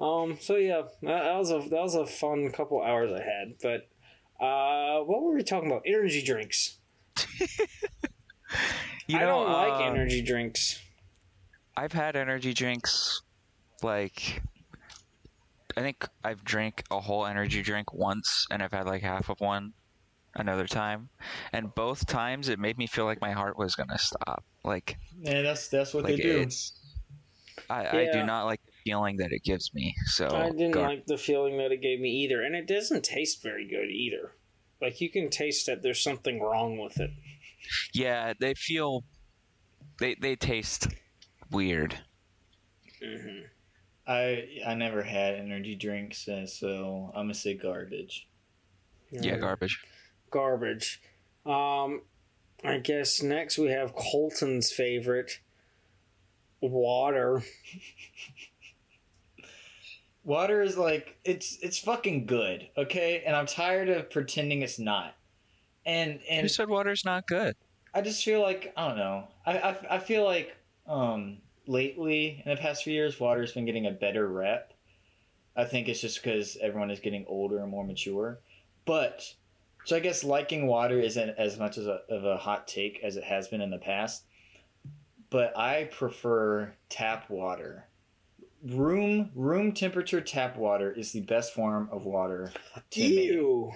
um. 0.00 0.38
So 0.40 0.56
yeah, 0.56 0.82
that, 1.02 1.22
that 1.24 1.36
was 1.36 1.50
a 1.50 1.58
that 1.58 1.82
was 1.82 1.94
a 1.94 2.06
fun 2.06 2.50
couple 2.52 2.82
hours 2.82 3.10
I 3.12 3.22
had. 3.22 3.54
But 3.62 3.88
uh, 4.44 5.00
what 5.04 5.22
were 5.22 5.34
we 5.34 5.42
talking 5.42 5.70
about? 5.70 5.82
Energy 5.86 6.22
drinks. 6.22 6.78
You 9.06 9.16
I 9.16 9.20
know, 9.20 9.26
don't 9.44 9.52
like 9.52 9.80
uh, 9.80 9.84
energy 9.84 10.22
drinks. 10.22 10.80
I've 11.80 11.94
had 11.94 12.14
energy 12.14 12.52
drinks, 12.52 13.22
like, 13.82 14.42
I 15.78 15.80
think 15.80 16.06
I've 16.22 16.44
drank 16.44 16.82
a 16.90 17.00
whole 17.00 17.24
energy 17.24 17.62
drink 17.62 17.94
once, 17.94 18.46
and 18.50 18.62
I've 18.62 18.72
had 18.72 18.84
like 18.84 19.00
half 19.00 19.30
of 19.30 19.40
one 19.40 19.72
another 20.34 20.66
time, 20.66 21.08
and 21.54 21.74
both 21.74 22.06
times 22.06 22.50
it 22.50 22.58
made 22.58 22.76
me 22.76 22.86
feel 22.86 23.06
like 23.06 23.22
my 23.22 23.32
heart 23.32 23.56
was 23.56 23.74
gonna 23.76 23.98
stop. 23.98 24.44
Like, 24.62 24.98
Yeah, 25.22 25.40
that's 25.40 25.68
that's 25.68 25.94
what 25.94 26.04
like 26.04 26.16
they 26.16 26.22
do. 26.22 26.40
it's. 26.40 26.74
I, 27.70 28.00
I 28.00 28.12
do 28.12 28.24
not 28.24 28.44
like 28.44 28.60
the 28.66 28.72
feeling 28.84 29.16
that 29.16 29.32
it 29.32 29.42
gives 29.42 29.72
me. 29.72 29.94
So 30.04 30.28
I 30.28 30.50
didn't 30.50 30.72
gar- 30.72 30.86
like 30.86 31.06
the 31.06 31.16
feeling 31.16 31.56
that 31.58 31.72
it 31.72 31.80
gave 31.80 31.98
me 31.98 32.10
either, 32.24 32.42
and 32.42 32.54
it 32.54 32.66
doesn't 32.66 33.04
taste 33.04 33.42
very 33.42 33.66
good 33.66 33.88
either. 33.90 34.32
Like 34.82 35.00
you 35.00 35.08
can 35.10 35.30
taste 35.30 35.64
that 35.64 35.82
there's 35.82 36.02
something 36.02 36.40
wrong 36.42 36.76
with 36.76 37.00
it. 37.00 37.10
Yeah, 37.94 38.34
they 38.38 38.52
feel. 38.52 39.04
They 39.98 40.14
they 40.20 40.36
taste 40.36 40.88
weird. 41.50 41.98
hmm 43.02 43.40
I 44.06 44.48
I 44.66 44.74
never 44.74 45.02
had 45.02 45.34
energy 45.34 45.76
drinks, 45.76 46.26
uh, 46.26 46.46
so 46.46 47.12
I'm 47.14 47.24
gonna 47.24 47.34
say 47.34 47.54
garbage. 47.54 48.28
Yeah, 49.10 49.36
garbage. 49.36 49.80
garbage. 50.30 51.00
Um, 51.46 52.02
I 52.64 52.78
guess 52.78 53.22
next 53.22 53.58
we 53.58 53.68
have 53.68 53.94
Colton's 53.94 54.72
favorite, 54.72 55.40
water. 56.60 57.42
Water 60.22 60.60
is 60.60 60.76
like 60.76 61.16
it's 61.24 61.58
it's 61.62 61.78
fucking 61.78 62.26
good, 62.26 62.68
okay? 62.76 63.22
And 63.24 63.34
I'm 63.34 63.46
tired 63.46 63.88
of 63.88 64.10
pretending 64.10 64.62
it's 64.62 64.78
not. 64.78 65.16
And 65.86 66.20
and 66.28 66.42
you 66.42 66.48
said 66.48 66.68
water's 66.68 67.04
not 67.04 67.26
good? 67.26 67.56
I 67.94 68.02
just 68.02 68.22
feel 68.22 68.42
like 68.42 68.72
I 68.76 68.88
don't 68.88 68.98
know. 68.98 69.28
I 69.46 69.58
I, 69.58 69.94
I 69.96 69.98
feel 69.98 70.24
like 70.24 70.56
um 70.90 71.38
lately 71.66 72.42
in 72.44 72.50
the 72.50 72.60
past 72.60 72.84
few 72.84 72.92
years, 72.92 73.20
water's 73.20 73.52
been 73.52 73.64
getting 73.64 73.86
a 73.86 73.92
better 73.92 74.28
rep. 74.28 74.74
I 75.56 75.64
think 75.64 75.88
it's 75.88 76.00
just 76.00 76.22
because 76.22 76.56
everyone 76.60 76.90
is 76.90 77.00
getting 77.00 77.24
older 77.28 77.58
and 77.58 77.70
more 77.70 77.84
mature. 77.84 78.40
But 78.84 79.34
so 79.84 79.96
I 79.96 80.00
guess 80.00 80.24
liking 80.24 80.66
water 80.66 81.00
isn't 81.00 81.30
as 81.38 81.58
much 81.58 81.78
as 81.78 81.86
a, 81.86 82.00
of 82.08 82.24
a 82.24 82.36
hot 82.36 82.68
take 82.68 83.00
as 83.02 83.16
it 83.16 83.24
has 83.24 83.48
been 83.48 83.60
in 83.60 83.70
the 83.70 83.78
past. 83.78 84.24
But 85.30 85.56
I 85.56 85.84
prefer 85.84 86.74
tap 86.88 87.30
water. 87.30 87.86
Room 88.62 89.30
room 89.34 89.72
temperature 89.72 90.20
tap 90.20 90.56
water 90.56 90.92
is 90.92 91.12
the 91.12 91.20
best 91.22 91.54
form 91.54 91.88
of 91.92 92.04
water 92.04 92.52
to 92.90 93.00
me. 93.00 93.72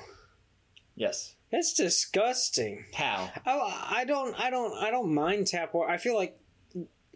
Yes. 0.96 1.34
that's 1.50 1.74
disgusting. 1.74 2.84
How? 2.94 3.30
I, 3.46 4.00
I 4.00 4.04
don't, 4.04 4.38
I 4.38 4.50
don't, 4.50 4.76
I 4.82 4.90
don't 4.90 5.12
mind 5.12 5.46
tap 5.46 5.74
water. 5.74 5.90
I 5.90 5.96
feel 5.96 6.14
like, 6.16 6.36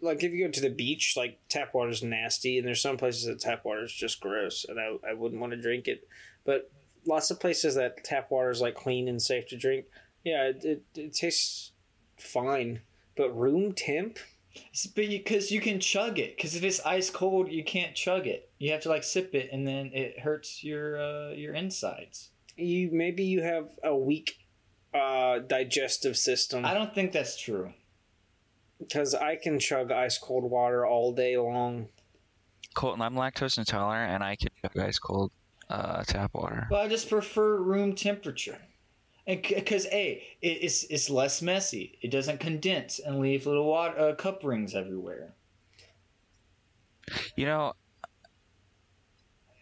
like 0.01 0.23
if 0.23 0.31
you 0.31 0.45
go 0.45 0.51
to 0.51 0.61
the 0.61 0.69
beach, 0.69 1.15
like 1.17 1.39
tap 1.49 1.73
water's 1.73 2.03
nasty, 2.03 2.57
and 2.57 2.67
there's 2.67 2.81
some 2.81 2.97
places 2.97 3.25
that 3.25 3.39
tap 3.39 3.65
water 3.65 3.83
is 3.83 3.93
just 3.93 4.19
gross, 4.19 4.65
and 4.67 4.79
I, 4.79 5.09
I 5.09 5.13
wouldn't 5.13 5.41
want 5.41 5.51
to 5.51 5.61
drink 5.61 5.87
it. 5.87 6.07
But 6.45 6.71
lots 7.05 7.31
of 7.31 7.39
places 7.39 7.75
that 7.75 8.03
tap 8.03 8.31
water 8.31 8.49
is 8.49 8.61
like 8.61 8.75
clean 8.75 9.07
and 9.07 9.21
safe 9.21 9.47
to 9.47 9.57
drink. 9.57 9.85
Yeah, 10.23 10.43
it, 10.45 10.63
it, 10.63 10.83
it 10.95 11.13
tastes 11.13 11.71
fine. 12.17 12.81
But 13.15 13.37
room 13.37 13.73
temp, 13.73 14.17
But 14.95 15.07
because 15.07 15.51
you, 15.51 15.61
can 15.61 15.79
chug 15.79 16.19
it, 16.19 16.35
because 16.35 16.55
if 16.55 16.63
it's 16.63 16.79
ice 16.85 17.09
cold, 17.09 17.51
you 17.51 17.63
can't 17.63 17.95
chug 17.95 18.27
it. 18.27 18.49
You 18.57 18.71
have 18.71 18.81
to 18.81 18.89
like 18.89 19.03
sip 19.03 19.35
it, 19.35 19.49
and 19.51 19.67
then 19.67 19.91
it 19.93 20.19
hurts 20.19 20.63
your 20.63 20.99
uh, 21.01 21.31
your 21.31 21.53
insides. 21.53 22.29
you 22.55 22.89
maybe 22.91 23.23
you 23.23 23.41
have 23.41 23.69
a 23.83 23.95
weak 23.95 24.37
uh, 24.93 25.39
digestive 25.39 26.17
system 26.17 26.65
I 26.65 26.73
don't 26.73 26.95
think 26.95 27.11
that's 27.11 27.39
true. 27.39 27.73
Because 28.79 29.13
I 29.13 29.35
can 29.35 29.59
chug 29.59 29.91
ice 29.91 30.17
cold 30.17 30.49
water 30.49 30.85
all 30.85 31.13
day 31.13 31.37
long. 31.37 31.89
Colton, 32.73 33.01
I'm 33.01 33.15
lactose 33.15 33.57
intolerant, 33.57 34.13
and 34.13 34.23
I 34.23 34.35
can 34.35 34.49
chug 34.61 34.77
ice 34.77 34.99
cold 34.99 35.31
uh, 35.69 36.03
tap 36.03 36.33
water. 36.33 36.67
But 36.69 36.81
I 36.81 36.87
just 36.87 37.09
prefer 37.09 37.57
room 37.57 37.95
temperature, 37.95 38.59
and 39.27 39.41
because 39.41 39.85
a 39.87 40.23
it, 40.41 40.47
it's 40.47 40.83
it's 40.85 41.09
less 41.09 41.41
messy. 41.41 41.97
It 42.01 42.11
doesn't 42.11 42.39
condense 42.39 42.99
and 42.99 43.19
leave 43.19 43.45
little 43.45 43.65
water, 43.65 43.99
uh, 43.99 44.15
cup 44.15 44.43
rings 44.43 44.75
everywhere. 44.75 45.33
You 47.35 47.45
know, 47.45 47.73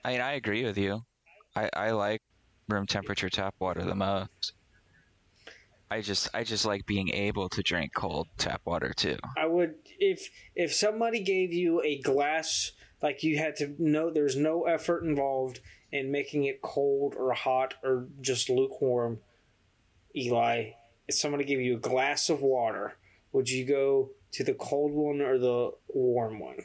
I 0.04 0.12
mean, 0.12 0.22
I 0.22 0.34
agree 0.34 0.64
with 0.64 0.78
you. 0.78 1.04
I, 1.56 1.70
I 1.74 1.92
like 1.92 2.22
room 2.70 2.86
temperature 2.86 3.30
tap 3.30 3.56
water 3.60 3.84
the 3.84 3.96
most. 3.96 4.54
I 5.90 6.02
just 6.02 6.30
I 6.34 6.44
just 6.44 6.66
like 6.66 6.86
being 6.86 7.10
able 7.10 7.50
to 7.50 7.62
drink 7.62 7.94
cold 7.94 8.28
tap 8.38 8.62
water 8.66 8.94
too. 8.94 9.18
I 9.38 9.46
would 9.46 9.76
if 10.00 10.30
if 10.56 10.74
somebody 10.74 11.22
gave 11.22 11.54
you 11.54 11.82
a 11.82 12.00
glass 12.00 12.72
like 13.02 13.24
you 13.24 13.38
had 13.38 13.56
to 13.58 13.76
know 13.80 14.10
there's 14.10 14.36
no 14.36 14.64
effort 14.64 15.04
involved 15.04 15.62
in 15.92 16.12
making 16.12 16.44
it 16.44 16.62
cold 16.62 17.16
or 17.16 17.34
hot 17.34 17.76
or 17.84 18.08
just 18.22 18.50
lukewarm. 18.50 19.20
Eli, 20.16 20.72
if 21.08 21.16
somebody 21.16 21.44
gave 21.44 21.62
you 21.62 21.76
a 21.76 21.80
glass 21.80 22.30
of 22.30 22.42
water, 22.42 22.98
would 23.32 23.50
you 23.50 23.66
go 23.66 24.12
to 24.32 24.44
the 24.44 24.54
cold 24.54 24.92
one 24.92 25.22
or 25.22 25.38
the 25.38 25.72
warm 25.90 26.40
one? 26.40 26.58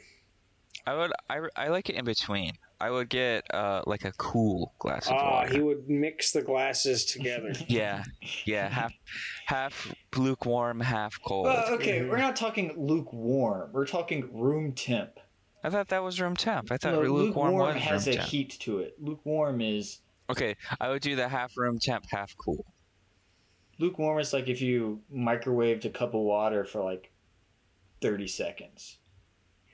I 0.85 0.95
would. 0.95 1.13
I, 1.29 1.39
I 1.55 1.67
like 1.67 1.89
it 1.89 1.95
in 1.95 2.03
between. 2.03 2.53
I 2.81 2.89
would 2.91 3.07
get 3.09 3.45
uh 3.53 3.81
like 3.87 4.03
a 4.05 4.11
cool 4.13 4.73
glass 4.79 5.07
of 5.07 5.13
Ah, 5.13 5.31
water. 5.31 5.53
he 5.53 5.59
would 5.61 5.87
mix 5.89 6.31
the 6.31 6.41
glasses 6.41 7.05
together. 7.05 7.53
Yeah, 7.67 8.03
yeah, 8.45 8.67
half 8.69 8.91
half 9.45 9.93
lukewarm, 10.15 10.79
half 10.81 11.15
cold. 11.25 11.45
Well, 11.45 11.73
okay, 11.75 12.03
we're 12.05 12.17
not 12.17 12.35
talking 12.35 12.73
lukewarm. 12.77 13.71
We're 13.71 13.85
talking 13.87 14.29
room 14.33 14.73
temp. 14.73 15.19
I 15.63 15.69
thought 15.69 15.87
that 15.89 16.03
was 16.03 16.19
room 16.19 16.35
temp. 16.35 16.71
I 16.71 16.77
thought 16.77 16.93
No, 16.93 16.99
lukewarm, 17.01 17.53
lukewarm 17.53 17.75
was 17.75 17.75
has 17.83 18.05
room 18.07 18.13
a 18.15 18.17
temp. 18.17 18.29
heat 18.29 18.49
to 18.61 18.79
it. 18.79 18.95
Lukewarm 18.99 19.61
is 19.61 19.99
Okay, 20.29 20.55
I 20.81 20.89
would 20.89 21.01
do 21.01 21.15
the 21.15 21.27
half 21.29 21.55
room 21.57 21.79
temp, 21.79 22.05
half 22.11 22.35
cool. 22.37 22.65
lukewarm 23.79 24.19
is 24.19 24.33
like 24.33 24.47
if 24.49 24.61
you 24.61 25.01
microwaved 25.13 25.85
a 25.85 25.89
cup 25.89 26.13
of 26.13 26.21
water 26.21 26.65
for 26.65 26.83
like 26.83 27.11
thirty 28.01 28.27
seconds. 28.27 28.97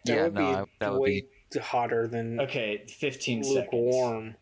That 0.06 0.16
yeah, 0.16 0.24
would 0.26 0.34
no, 0.36 0.40
be 0.40 0.46
I- 0.46 0.64
that 0.80 0.92
would 0.92 1.00
way 1.02 1.22
be. 1.22 1.28
Hotter 1.56 2.08
than 2.08 2.40
Okay, 2.42 2.84
fifteen 2.88 3.44
seconds. 3.44 3.72
lukewarm. 3.74 4.36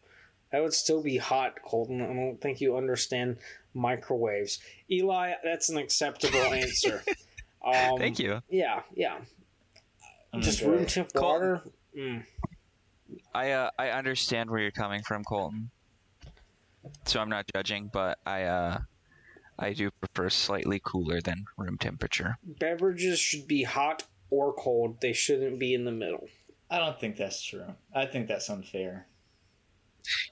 That 0.51 0.61
would 0.61 0.73
still 0.73 1.03
be 1.03 1.17
hot, 1.17 1.61
Colton. 1.63 2.01
I 2.01 2.07
don't 2.07 2.39
think 2.41 2.61
you 2.61 2.77
understand 2.77 3.37
microwaves. 3.73 4.59
Eli, 4.89 5.33
that's 5.43 5.69
an 5.69 5.77
acceptable 5.77 6.39
answer. 6.53 7.03
Um, 7.65 7.97
Thank 7.97 8.17
you. 8.19 8.41
Yeah, 8.49 8.81
yeah. 8.95 9.17
I'm 10.33 10.41
Just 10.41 10.61
room 10.61 10.85
temp 10.85 11.11
Colton. 11.13 11.29
water. 11.31 11.61
Mm. 11.97 12.23
I 13.33 13.51
uh, 13.51 13.69
I 13.77 13.89
understand 13.89 14.49
where 14.49 14.59
you're 14.59 14.71
coming 14.71 15.01
from, 15.03 15.23
Colton. 15.23 15.69
So 17.05 17.19
I'm 17.19 17.29
not 17.29 17.45
judging, 17.53 17.89
but 17.91 18.19
I 18.25 18.43
uh, 18.43 18.79
I 19.59 19.73
do 19.73 19.91
prefer 19.91 20.29
slightly 20.29 20.79
cooler 20.83 21.19
than 21.21 21.45
room 21.57 21.77
temperature. 21.77 22.37
Beverages 22.43 23.19
should 23.19 23.47
be 23.47 23.63
hot 23.63 24.03
or 24.29 24.53
cold. 24.53 25.01
They 25.01 25.13
shouldn't 25.13 25.59
be 25.59 25.73
in 25.73 25.83
the 25.85 25.91
middle. 25.91 26.27
I 26.69 26.79
don't 26.79 26.99
think 26.99 27.15
that's 27.17 27.41
true. 27.41 27.73
I 27.93 28.05
think 28.05 28.27
that's 28.27 28.49
unfair. 28.49 29.07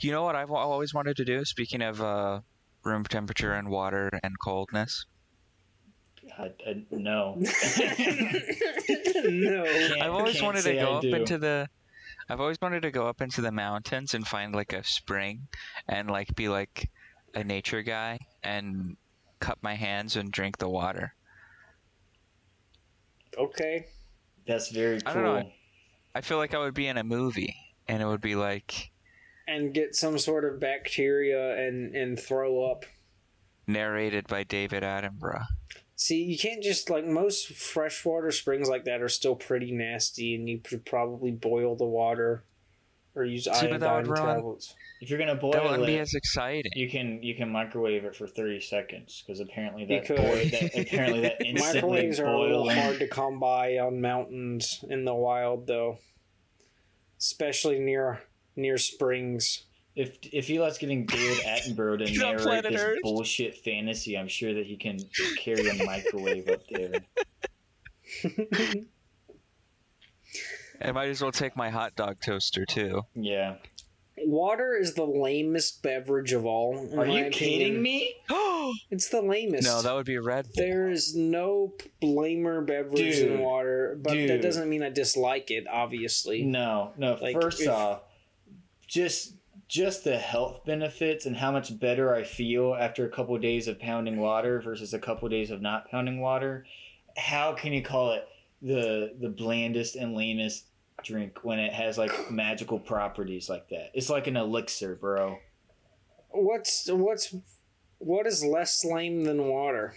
You 0.02 0.12
know 0.12 0.24
what 0.24 0.36
I've 0.36 0.52
always 0.52 0.94
wanted 0.94 1.18
to 1.18 1.26
do? 1.26 1.44
Speaking 1.46 1.82
of 1.82 2.02
uh, 2.02 2.42
room 2.84 3.04
temperature 3.04 3.54
and 3.54 3.70
water 3.70 4.10
and 4.24 4.38
coldness, 4.40 5.06
I, 6.38 6.52
I, 6.68 6.84
no. 6.92 7.36
no. 7.40 7.44
Can't- 9.64 10.02
I've 10.02 10.12
always 10.12 10.42
wanted 10.42 10.64
to 10.64 10.74
go 10.74 10.94
I 10.94 10.96
up 10.98 11.02
do. 11.02 11.16
into 11.16 11.38
the. 11.38 11.68
I've 12.28 12.42
always 12.42 12.58
wanted 12.62 12.82
to 12.82 12.92
go 12.92 13.08
up 13.08 13.22
into 13.22 13.42
the 13.42 13.52
mountains 13.52 14.14
and 14.14 14.26
find 14.28 14.56
like 14.56 14.74
a 14.74 14.84
spring, 14.84 15.48
and 15.88 16.10
like 16.10 16.36
be 16.36 16.50
like 16.50 16.90
a 17.36 17.44
nature 17.44 17.84
guy 17.84 18.20
and 18.44 18.98
cup 19.40 19.60
my 19.62 19.76
hands 19.76 20.16
and 20.16 20.32
drink 20.32 20.58
the 20.58 20.70
water. 20.70 21.14
Okay. 23.38 23.86
That's 24.48 24.70
very 24.70 25.00
I 25.06 25.14
cool. 25.14 25.52
I 26.16 26.22
feel 26.22 26.38
like 26.38 26.54
I 26.56 26.60
would 26.60 26.74
be 26.74 26.88
in 26.88 26.98
a 26.98 27.04
movie, 27.04 27.56
and 27.88 28.02
it 28.02 28.06
would 28.08 28.22
be 28.22 28.36
like 28.36 28.92
And 29.48 29.74
get 29.74 29.96
some 29.96 30.18
sort 30.18 30.46
of 30.46 30.60
bacteria 30.62 31.58
and, 31.58 31.94
and 31.94 32.18
throw 32.20 32.64
up. 32.72 32.86
narrated 33.68 34.26
by 34.28 34.44
David 34.44 34.82
Attenborough. 34.82 35.46
See, 35.98 36.24
you 36.24 36.38
can't 36.38 36.64
just 36.64 36.90
like 36.90 37.06
most 37.06 37.50
freshwater 37.50 38.32
springs 38.32 38.68
like 38.70 38.86
that 38.86 39.02
are 39.02 39.10
still 39.10 39.36
pretty 39.36 39.72
nasty, 39.72 40.36
and 40.36 40.48
you 40.50 40.62
should 40.66 40.86
probably 40.86 41.32
boil 41.32 41.76
the 41.76 41.86
water 41.86 42.44
or 43.16 43.24
use 43.24 43.46
See, 43.46 43.50
but 43.68 43.80
that 43.80 43.84
iodine 43.90 44.10
would 44.10 44.20
ruin- 44.20 44.36
tablets. 44.36 44.76
If 45.02 45.10
you're 45.10 45.20
gonna 45.20 45.36
boil 45.36 45.52
it, 45.52 45.54
That 45.56 45.64
wouldn't 45.64 45.84
it, 45.84 45.88
be 45.88 46.00
as 46.00 46.14
exciting. 46.14 46.72
you 46.76 46.90
can 46.90 47.22
you 47.22 47.36
can 47.36 47.50
microwave 47.50 48.06
it 48.06 48.16
for 48.16 48.28
thirty 48.28 48.60
seconds 48.62 49.24
because 49.26 49.40
apparently 49.40 49.86
that, 49.86 50.06
could. 50.06 50.18
boil, 50.18 50.36
that 50.36 50.72
apparently 50.80 51.22
that 51.22 51.36
instantly 51.46 51.82
Microwaves 52.08 52.20
are 52.20 52.28
a 52.28 52.40
little 52.40 52.70
hard 52.70 53.00
to 53.00 53.08
come 53.08 53.40
by 53.40 53.78
on 53.80 54.00
mountains 54.02 54.84
in 54.90 55.04
the 55.06 55.14
wild, 55.14 55.68
though, 55.68 55.98
especially 57.20 57.80
near 57.80 58.22
near 58.56 58.78
springs. 58.78 59.64
If 59.96 60.18
if 60.32 60.50
Eli's 60.50 60.78
getting 60.78 61.06
David 61.06 61.38
Attenborough 61.46 62.00
to 62.00 62.06
He's 62.08 62.22
on 62.22 62.32
narrate 62.32 62.44
planet 62.44 62.72
this 62.74 62.82
Earth. 62.82 63.00
bullshit 63.02 63.58
fantasy, 63.58 64.18
I'm 64.18 64.28
sure 64.28 64.54
that 64.54 64.66
he 64.66 64.76
can 64.78 64.98
carry 65.38 65.68
a 65.68 65.86
microwave 65.86 66.50
up 66.50 66.62
there. 66.70 66.94
I 70.82 70.92
might 70.92 71.10
as 71.10 71.22
well 71.22 71.32
take 71.32 71.56
my 71.56 71.70
hot 71.70 71.96
dog 71.96 72.18
toaster 72.24 72.66
too. 72.66 73.02
Yeah. 73.16 73.56
Water 74.18 74.76
is 74.78 74.94
the 74.94 75.04
lamest 75.06 75.84
beverage 75.84 76.32
of 76.32 76.46
all. 76.46 76.78
Are 76.94 77.06
my 77.06 77.26
you 77.26 77.30
kidding 77.32 77.78
opinion. 77.78 77.82
me? 77.82 78.16
It's 78.90 79.10
the 79.10 79.22
lamest. 79.22 79.68
no, 79.68 79.84
that 79.84 79.94
would 79.94 80.08
be 80.08 80.18
Red 80.18 80.46
Bull. 80.46 80.54
There 80.56 80.90
is 80.90 81.16
no 81.16 81.74
blamer 82.02 82.66
beverage 82.66 83.18
Dude. 83.18 83.32
than 83.34 83.40
water, 83.40 83.96
but 84.02 84.14
that 84.28 84.42
doesn't 84.42 84.68
mean 84.68 84.82
I 84.82 84.90
dislike 84.90 85.52
it. 85.52 85.68
Obviously, 85.68 86.42
No, 86.44 86.92
no. 86.98 87.16
Like, 87.22 87.40
first 87.40 87.62
if- 87.62 87.70
off, 87.70 88.02
just 88.88 89.34
just 89.68 90.04
the 90.04 90.18
health 90.18 90.66
benefits 90.66 91.26
and 91.28 91.36
how 91.38 91.52
much 91.52 91.78
better 91.80 92.14
I 92.16 92.24
feel 92.24 92.74
after 92.74 93.06
a 93.06 93.10
couple 93.10 93.38
days 93.38 93.68
of 93.68 93.80
pounding 93.80 94.18
water 94.18 94.60
versus 94.62 94.94
a 94.96 95.00
couple 95.00 95.28
days 95.30 95.52
of 95.52 95.62
not 95.62 95.90
pounding 95.92 96.20
water. 96.20 96.66
How 97.18 97.54
can 97.54 97.72
you 97.74 97.82
call 97.84 98.14
it 98.14 98.28
the 98.62 99.16
the 99.20 99.30
blandest 99.30 99.96
and 99.96 100.16
lamest 100.16 100.66
drink 101.04 101.40
when 101.44 101.60
it 101.60 101.74
has 101.74 101.98
like 101.98 102.32
magical 102.32 102.80
properties 102.80 103.50
like 103.50 103.68
that? 103.70 103.92
It's 103.94 104.10
like 104.10 104.28
an 104.28 104.38
elixir, 104.38 104.96
bro. 104.96 105.38
what's 106.30 106.90
what's 106.92 107.34
what 108.00 108.28
is 108.28 108.44
less 108.44 108.84
lame 108.84 109.24
than 109.24 109.48
water? 109.48 109.94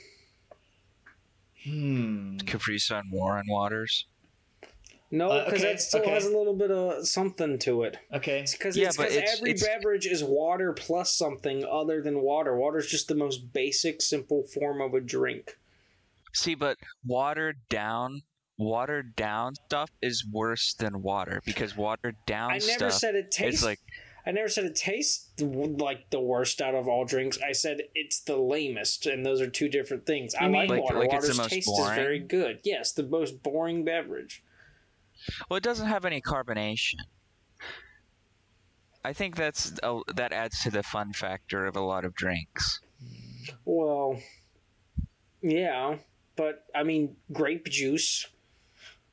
Hmm. 1.64 2.36
Capri 2.38 2.78
Sun 2.78 3.10
Roarin' 3.12 3.44
Waters. 3.48 4.06
No, 5.10 5.30
Uh, 5.30 5.44
because 5.46 5.60
okay, 5.62 5.72
that 5.72 5.80
still 5.80 6.00
okay. 6.02 6.10
has 6.10 6.26
a 6.26 6.36
little 6.36 6.54
bit 6.54 6.70
of 6.70 7.06
something 7.08 7.58
to 7.60 7.82
it. 7.84 7.96
Okay. 8.12 8.44
Because 8.52 8.76
Yeah, 8.76 8.88
it's 8.88 8.96
but 8.98 9.04
because 9.04 9.16
it's- 9.16 9.36
every 9.38 9.50
it's- 9.52 9.66
beverage 9.66 10.06
is 10.06 10.22
water 10.22 10.72
plus 10.74 11.14
something 11.14 11.64
other 11.64 12.02
than 12.02 12.20
water. 12.20 12.54
Water 12.56 12.78
is 12.78 12.86
just 12.86 13.08
the 13.08 13.14
most 13.14 13.52
basic, 13.52 14.02
simple 14.02 14.44
form 14.44 14.80
of 14.82 14.92
a 14.94 15.00
drink. 15.00 15.58
See, 16.34 16.54
but 16.54 16.76
watered 17.06 17.56
down, 17.70 18.22
watered 18.58 19.14
down 19.16 19.54
stuff 19.54 19.90
is 20.02 20.26
worse 20.30 20.74
than 20.74 21.00
water 21.02 21.40
because 21.46 21.76
watered 21.76 22.16
down 22.26 22.50
I 22.50 22.58
never 22.58 22.90
said 22.90 23.14
it 23.14 23.30
tastes. 23.30 23.62
like 23.64 23.78
I 24.26 24.30
never 24.32 24.48
said 24.48 24.64
it 24.64 24.74
tastes 24.74 25.30
like 25.40 26.10
the 26.10 26.20
worst 26.20 26.60
out 26.60 26.74
of 26.74 26.86
all 26.86 27.06
drinks. 27.06 27.38
I 27.40 27.52
said 27.52 27.80
it's 27.94 28.20
the 28.20 28.36
lamest, 28.36 29.06
and 29.06 29.24
those 29.24 29.40
are 29.40 29.48
two 29.48 29.68
different 29.70 30.04
things. 30.04 30.34
I 30.34 30.46
You 30.46 30.52
like, 30.52 30.68
mean- 30.68 30.70
Like- 30.70 30.82
water. 30.82 30.98
like 30.98 31.12
it's 31.14 31.28
the 31.28 31.30
Water's 31.30 31.38
most 31.38 31.50
taste 31.50 31.70
is 31.80 31.86
very 31.94 32.18
good. 32.18 32.60
Yes, 32.64 32.92
the 32.92 33.04
most 33.04 33.42
boring 33.42 33.84
beverage. 33.84 34.42
well, 35.48 35.56
it 35.56 35.62
doesn't 35.62 35.86
have 35.88 36.04
any 36.04 36.20
carbonation. 36.20 36.96
I 39.04 39.12
think 39.14 39.36
that's 39.36 39.72
a, 39.82 40.00
that 40.16 40.32
adds 40.32 40.62
to 40.64 40.70
the 40.70 40.82
fun 40.82 41.12
factor 41.14 41.64
of 41.64 41.76
a 41.76 41.80
lot 41.80 42.04
of 42.04 42.14
drinks. 42.14 42.80
Well, 43.64 44.20
yeah, 45.40 45.98
but 46.36 46.66
I 46.74 46.82
mean, 46.82 47.16
grape 47.32 47.66
juice 47.66 48.26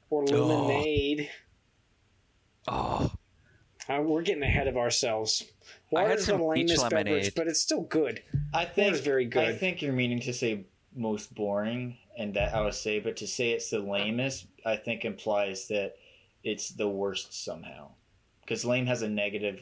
or 0.10 0.26
lemonade. 0.26 1.30
Oh, 2.68 3.12
Uh, 3.88 4.02
we're 4.02 4.24
getting 4.24 4.42
ahead 4.44 4.68
of 4.68 4.78
ourselves. 4.78 5.44
I 5.96 6.00
had 6.02 6.10
Water's 6.10 6.20
the 6.26 6.32
some 6.32 6.40
peach 6.40 6.48
lamest 6.70 6.82
lemonade. 6.84 7.06
beverage, 7.06 7.36
but 7.36 7.48
it's 7.48 7.60
still 7.62 7.82
good. 7.82 8.24
I 8.54 8.66
think 8.66 8.88
Water's 8.88 9.02
very 9.02 9.26
good. 9.26 9.44
I 9.46 9.54
think 9.54 9.82
you're 9.82 9.94
meaning 9.94 10.20
to 10.22 10.34
say 10.34 10.66
most 10.96 11.36
boring, 11.36 11.98
and 12.18 12.34
that 12.34 12.56
I 12.56 12.62
would 12.62 12.74
say, 12.74 13.00
but 13.00 13.18
to 13.18 13.28
say 13.28 13.52
it's 13.52 13.70
the 13.70 13.80
lamest, 13.80 14.48
I 14.66 14.76
think 14.78 15.06
implies 15.06 15.68
that 15.68 15.96
it's 16.44 16.70
the 16.70 16.88
worst 16.90 17.44
somehow. 17.44 17.92
Because 18.42 18.66
lame 18.66 18.86
has 18.88 19.02
a 19.04 19.10
negative, 19.10 19.62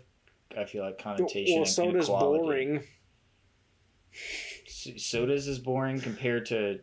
I 0.58 0.66
feel 0.66 0.84
like 0.86 0.98
connotation. 1.00 1.56
Well, 1.56 1.64
and 1.64 1.72
soda's 1.72 2.08
inequality. 2.10 2.44
boring. 2.44 2.84
S- 4.68 4.88
Sodas 4.98 5.48
is 5.48 5.60
boring 5.60 6.00
compared 6.00 6.46
to 6.48 6.80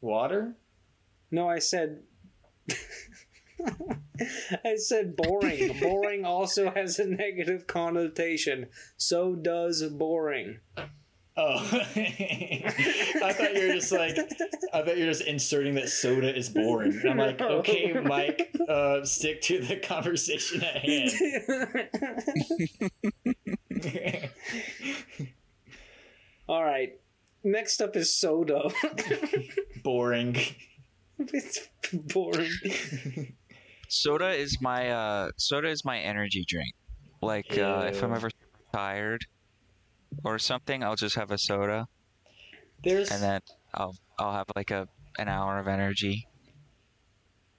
water. 0.00 0.54
No, 1.30 1.48
I 1.48 1.58
said. 1.58 2.02
I 4.64 4.76
said 4.76 5.16
boring. 5.16 5.78
boring 5.80 6.24
also 6.24 6.70
has 6.70 6.98
a 6.98 7.06
negative 7.06 7.66
connotation. 7.66 8.68
So 8.96 9.34
does 9.34 9.82
boring. 9.82 10.60
Oh, 11.36 11.56
I 11.72 13.32
thought 13.32 13.54
you 13.54 13.66
were 13.66 13.74
just 13.74 13.90
like, 13.90 14.16
I 14.72 14.82
thought 14.82 14.96
you 14.96 15.04
were 15.04 15.10
just 15.10 15.22
inserting 15.22 15.74
that 15.74 15.88
soda 15.88 16.32
is 16.34 16.48
boring. 16.48 16.92
And 16.92 17.10
I'm 17.10 17.18
like, 17.18 17.40
okay, 17.40 17.92
Mike, 17.92 18.54
uh, 18.68 19.04
stick 19.04 19.42
to 19.42 19.60
the 19.60 19.76
conversation 19.78 20.62
at 20.62 20.76
hand. 20.76 21.10
All 26.48 26.62
right. 26.62 27.00
Next 27.42 27.82
up 27.82 27.96
is 27.96 28.16
soda. 28.16 28.70
boring. 29.82 30.36
it's 31.18 31.68
boring. 31.92 32.50
soda 33.88 34.30
is 34.30 34.58
my 34.60 34.90
uh, 34.90 35.30
soda 35.36 35.68
is 35.68 35.84
my 35.84 35.98
energy 35.98 36.44
drink. 36.48 36.72
Like 37.22 37.56
uh, 37.56 37.86
if 37.88 38.02
I'm 38.02 38.12
ever 38.12 38.30
tired 38.72 39.24
or 40.24 40.38
something, 40.38 40.82
I'll 40.82 40.96
just 40.96 41.16
have 41.16 41.30
a 41.30 41.38
soda. 41.38 41.86
There's 42.82 43.10
and 43.10 43.22
then 43.22 43.40
I'll 43.74 43.94
I'll 44.18 44.32
have 44.32 44.46
like 44.56 44.70
a 44.70 44.86
an 45.18 45.28
hour 45.28 45.58
of 45.58 45.68
energy. 45.68 46.26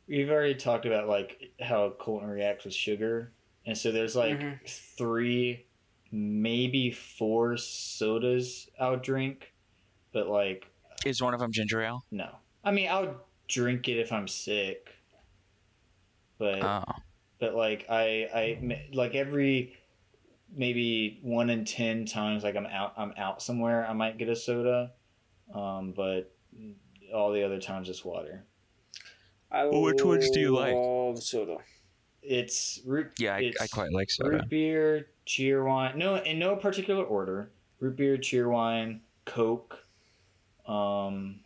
we've 0.08 0.30
already 0.30 0.54
talked 0.56 0.86
about 0.86 1.08
like 1.08 1.52
how 1.62 1.92
Colton 2.00 2.30
reacts 2.30 2.66
with 2.66 2.74
sugar, 2.74 3.32
and 3.66 3.78
so 3.78 3.92
there's 3.92 4.16
like 4.16 4.40
Mhm. 4.40 4.60
three, 4.98 5.66
maybe 6.12 6.92
four 6.92 7.58
sodas 7.58 8.70
I'll 8.80 8.98
drink, 8.98 9.54
but 10.14 10.28
like 10.28 10.68
Is 11.06 11.22
one 11.22 11.34
of 11.34 11.40
them 11.40 11.52
ginger 11.52 11.82
ale? 11.82 12.04
no. 12.12 12.36
I 12.64 12.72
mean, 12.72 12.90
I'll 12.90 13.26
drink 13.48 13.88
it 13.88 13.98
if 13.98 14.12
I'm 14.12 14.28
sick, 14.28 14.90
but 16.38 16.62
Oh, 16.64 16.84
but 17.40 17.56
like 17.56 17.86
I 17.90 18.30
I 18.34 18.88
like 18.94 19.16
every 19.16 19.78
maybe 20.54 21.20
one 21.22 21.50
in 21.50 21.66
ten 21.66 22.06
times 22.06 22.44
like 22.44 22.56
I'm 22.56 22.66
out 22.66 22.94
I'm 22.98 23.14
out 23.18 23.42
somewhere 23.42 23.86
I 23.88 23.94
might 23.94 24.18
get 24.18 24.30
a 24.30 24.36
soda, 24.36 24.94
um, 25.54 25.92
but 25.92 26.34
all 27.14 27.32
the 27.32 27.44
other 27.44 27.60
times 27.60 27.90
it's 27.90 28.04
water. 28.04 28.46
I 29.52 29.66
Well, 29.66 29.82
which 29.84 30.04
ones 30.04 30.30
do 30.32 30.40
you 30.40 30.56
like? 30.56 30.74
love 30.76 31.22
soda. 31.22 31.58
It's 32.22 32.82
root. 32.86 33.12
yeah, 33.20 33.36
I, 33.36 33.40
it's 33.40 33.62
I 33.62 33.68
quite 33.68 33.92
like 33.94 34.10
soda. 34.10 34.32
root 34.32 34.50
beer, 34.50 35.08
Cheerwine. 35.28 35.96
No, 35.96 36.16
in 36.16 36.40
no 36.40 36.56
particular 36.56 37.04
order. 37.04 37.52
Root 37.80 37.98
beer, 37.98 38.18
Cheerwine, 38.18 39.02
Coke, 39.26 39.86
um, 40.66 41.42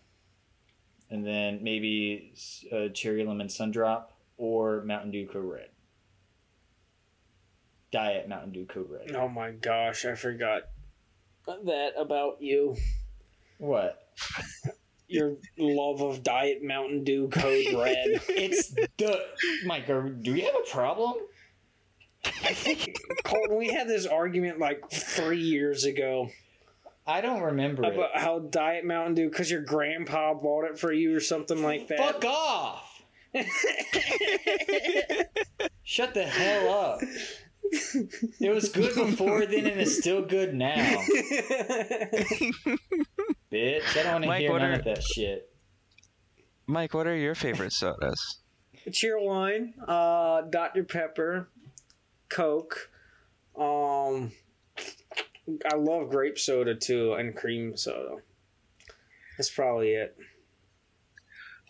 and 1.10 1.26
then 1.26 1.60
maybe 1.63 2.34
uh, 2.72 2.89
cherry 2.89 3.26
lemon 3.26 3.48
sundrop 3.48 4.06
or 4.38 4.84
Mountain 4.84 5.12
Dew 5.12 5.28
Code 5.28 5.45
Red. 5.45 5.69
Diet 7.91 8.30
Mountain 8.30 8.52
Dew 8.52 8.65
Code 8.65 8.89
Red. 8.89 9.15
Oh 9.15 9.28
my 9.28 9.52
gosh, 9.52 10.06
I 10.06 10.15
forgot 10.15 10.63
that 11.48 11.93
about 11.98 12.38
you. 12.41 12.76
What? 13.58 14.00
Your 15.08 15.38
love 15.58 16.02
of 16.02 16.22
Diet 16.22 16.63
Mountain 16.63 17.04
Dew 17.04 17.30
Code 17.30 17.74
Red. 17.74 18.22
It's 18.30 18.69
the 18.69 19.26
Mike. 19.65 19.89
Are, 19.89 20.08
do 20.08 20.34
we 20.34 20.41
have 20.41 20.56
a 20.56 20.69
problem? 20.69 21.15
I 22.24 22.54
think 22.54 22.95
Colton, 23.24 23.58
we 23.58 23.69
had 23.69 23.88
this 23.88 24.06
argument 24.06 24.60
like 24.60 24.89
three 24.91 25.41
years 25.41 25.86
ago 25.86 26.30
I 27.10 27.22
don't 27.22 27.41
remember 27.41 27.84
it. 27.86 27.95
about 27.95 28.17
how 28.17 28.39
Diet 28.39 28.86
Mountain 28.86 29.15
Dew, 29.15 29.30
because 29.30 29.50
your 29.50 29.62
grandpa 29.62 30.34
bought 30.36 30.65
it 30.65 30.78
for 30.80 30.91
you 30.93 31.15
or 31.15 31.19
something 31.19 31.63
like 31.63 31.88
that. 31.88 31.98
Fuck 31.98 32.26
off! 32.26 33.04
Shut 35.84 36.13
the 36.13 36.24
hell 36.26 36.69
up. 36.74 37.00
It 38.39 38.54
was 38.54 38.69
good 38.69 38.95
before 38.95 39.45
then 39.45 39.65
and 39.67 39.80
it's 39.82 39.98
still 39.98 40.24
good 40.24 40.54
now. 40.56 40.76
Bitch, 43.52 43.98
I 43.98 44.04
don't 44.04 44.12
want 44.13 44.24
to 44.24 44.28
Mike, 44.28 44.39
hear 44.41 44.58
none 44.58 44.62
are- 44.72 44.74
of 44.74 44.84
that 44.86 45.04
shit. 45.04 45.52
Mike, 46.67 46.93
what 46.93 47.08
are 47.08 47.15
your 47.15 47.36
favorite 47.36 47.74
sodas? 47.74 48.39
Cheerwine, 48.89 49.74
uh, 49.88 50.41
Dr. 50.50 50.84
Pepper, 50.84 51.50
Coke. 52.30 52.89
Um, 53.58 54.32
I 55.72 55.76
love 55.76 56.10
grape 56.10 56.38
soda 56.38 56.76
too, 56.76 57.14
and 57.14 57.36
cream 57.36 57.76
soda. 57.78 58.18
That's 59.38 59.50
probably 59.50 59.94
it. 59.94 60.16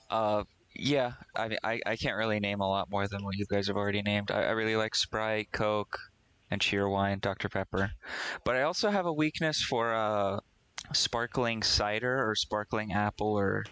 Uh, 0.09 0.43
yeah, 0.75 1.13
I 1.35 1.47
mean, 1.47 1.59
I, 1.63 1.79
I 1.85 1.95
can't 1.95 2.17
really 2.17 2.39
name 2.39 2.61
a 2.61 2.67
lot 2.67 2.89
more 2.89 3.07
than 3.07 3.23
what 3.23 3.35
you 3.35 3.45
guys 3.45 3.67
have 3.67 3.77
already 3.77 4.01
named. 4.01 4.31
I, 4.31 4.43
I 4.43 4.51
really 4.51 4.75
like 4.75 4.95
Sprite, 4.95 5.51
Coke, 5.51 5.99
and 6.49 6.61
Cheerwine, 6.61 7.21
Dr. 7.21 7.49
Pepper. 7.49 7.91
But 8.43 8.55
I 8.55 8.63
also 8.63 8.89
have 8.89 9.05
a 9.05 9.13
weakness 9.13 9.61
for 9.61 9.93
uh, 9.93 10.39
sparkling 10.93 11.63
cider 11.63 12.27
or 12.27 12.35
sparkling 12.35 12.91
apple 12.93 13.37
or 13.37 13.65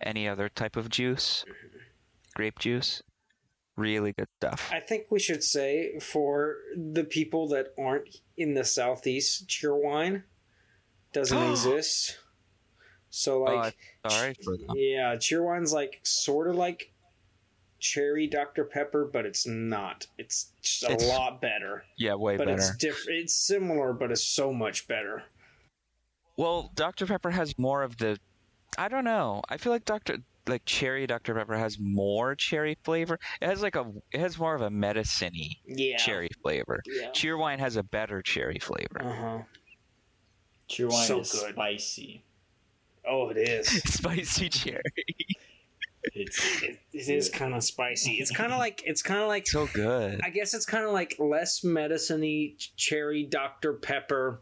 any 0.00 0.28
other 0.28 0.48
type 0.48 0.76
of 0.76 0.90
juice, 0.90 1.44
grape 2.34 2.58
juice. 2.58 3.02
Really 3.78 4.12
good 4.12 4.26
stuff. 4.40 4.68
I 4.72 4.80
think 4.80 5.04
we 5.10 5.20
should 5.20 5.44
say 5.44 5.98
for 6.00 6.56
the 6.76 7.04
people 7.04 7.46
that 7.48 7.68
aren't 7.78 8.08
in 8.36 8.54
the 8.54 8.64
southeast, 8.64 9.46
Cheerwine 9.48 10.24
doesn't 11.12 11.42
exist. 11.50 12.18
So 13.10 13.46
Oh, 13.48 13.54
like, 13.54 13.76
Sorry 14.08 14.34
for 14.44 14.56
them. 14.56 14.66
yeah, 14.74 15.14
Cheerwine's 15.14 15.72
like 15.72 16.00
sort 16.02 16.48
of 16.48 16.56
like 16.56 16.92
cherry 17.78 18.26
Dr 18.26 18.64
Pepper, 18.64 19.08
but 19.10 19.24
it's 19.24 19.46
not. 19.46 20.08
It's 20.18 20.50
just 20.60 20.82
a 20.82 20.92
It's 20.92 21.06
lot 21.08 21.40
better. 21.40 21.84
Yeah, 21.96 22.16
way 22.16 22.36
But 22.36 22.46
better. 22.48 22.58
it's 22.58 22.76
different. 22.76 23.20
It's 23.20 23.34
similar, 23.46 23.92
but 23.92 24.10
it's 24.10 24.26
so 24.26 24.52
much 24.52 24.88
better. 24.88 25.22
Well, 26.36 26.72
Dr. 26.74 27.06
Pepper 27.06 27.30
has 27.30 27.56
more 27.58 27.82
of 27.84 27.96
the. 27.98 28.18
I 28.76 28.88
don't 28.88 29.04
know. 29.04 29.42
I 29.48 29.56
feel 29.56 29.72
like 29.72 29.84
Dr. 29.84 30.18
Like 30.48 30.64
cherry 30.64 31.06
Dr. 31.06 31.34
Pepper 31.34 31.56
has 31.56 31.78
more 31.78 32.34
cherry 32.34 32.76
flavor. 32.82 33.18
It 33.40 33.46
has 33.46 33.62
like 33.62 33.76
a. 33.76 33.86
It 34.12 34.20
has 34.20 34.38
more 34.38 34.54
of 34.54 34.62
a 34.62 34.70
medicine-y 34.70 35.50
Yeah. 35.66 35.96
cherry 35.98 36.30
flavor. 36.42 36.82
Yeah. 36.86 37.10
Cheerwine 37.10 37.58
has 37.58 37.76
a 37.76 37.82
better 37.82 38.22
cherry 38.22 38.58
flavor. 38.58 39.00
Uh 39.02 39.12
huh. 39.14 39.38
Cheerwine 40.68 41.06
So 41.06 41.20
is 41.20 41.32
good. 41.32 41.52
spicy. 41.54 42.24
Oh, 43.08 43.28
it 43.30 43.38
is. 43.38 43.68
Spicy 43.84 44.48
cherry. 44.50 44.82
It's 46.14 46.62
It, 46.62 46.78
it 46.92 47.08
is 47.08 47.28
kind 47.30 47.54
of 47.54 47.64
spicy. 47.64 48.14
It's 48.14 48.30
kind 48.30 48.52
of 48.52 48.58
like 48.58 48.82
it's 48.86 49.02
kind 49.02 49.20
of 49.20 49.28
like 49.28 49.46
So 49.46 49.66
good. 49.72 50.20
I 50.22 50.30
guess 50.30 50.54
it's 50.54 50.66
kind 50.66 50.84
of 50.84 50.92
like 50.92 51.16
less 51.18 51.64
medicine-y 51.64 52.54
cherry 52.76 53.24
Dr 53.24 53.74
Pepper 53.74 54.40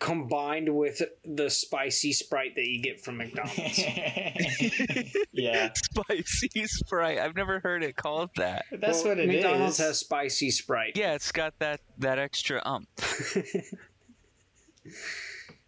combined 0.00 0.68
with 0.76 1.00
the 1.24 1.48
spicy 1.48 2.12
Sprite 2.12 2.54
that 2.56 2.66
you 2.66 2.82
get 2.82 3.00
from 3.00 3.16
McDonald's. 3.16 3.78
yeah, 5.32 5.72
Spicy 5.74 6.66
Sprite. 6.66 7.18
I've 7.18 7.34
never 7.34 7.58
heard 7.60 7.82
it 7.82 7.96
called 7.96 8.30
that. 8.36 8.66
that's 8.70 8.98
Well, 9.02 9.08
what 9.16 9.18
it 9.18 9.28
is. 9.30 9.34
McDonald's 9.42 9.78
has 9.78 9.98
spicy 9.98 10.50
Sprite. 10.50 10.92
Yeah, 10.96 11.14
it's 11.14 11.32
got 11.32 11.58
that 11.60 11.80
that 11.98 12.18
extra 12.18 12.60
um. 12.64 12.86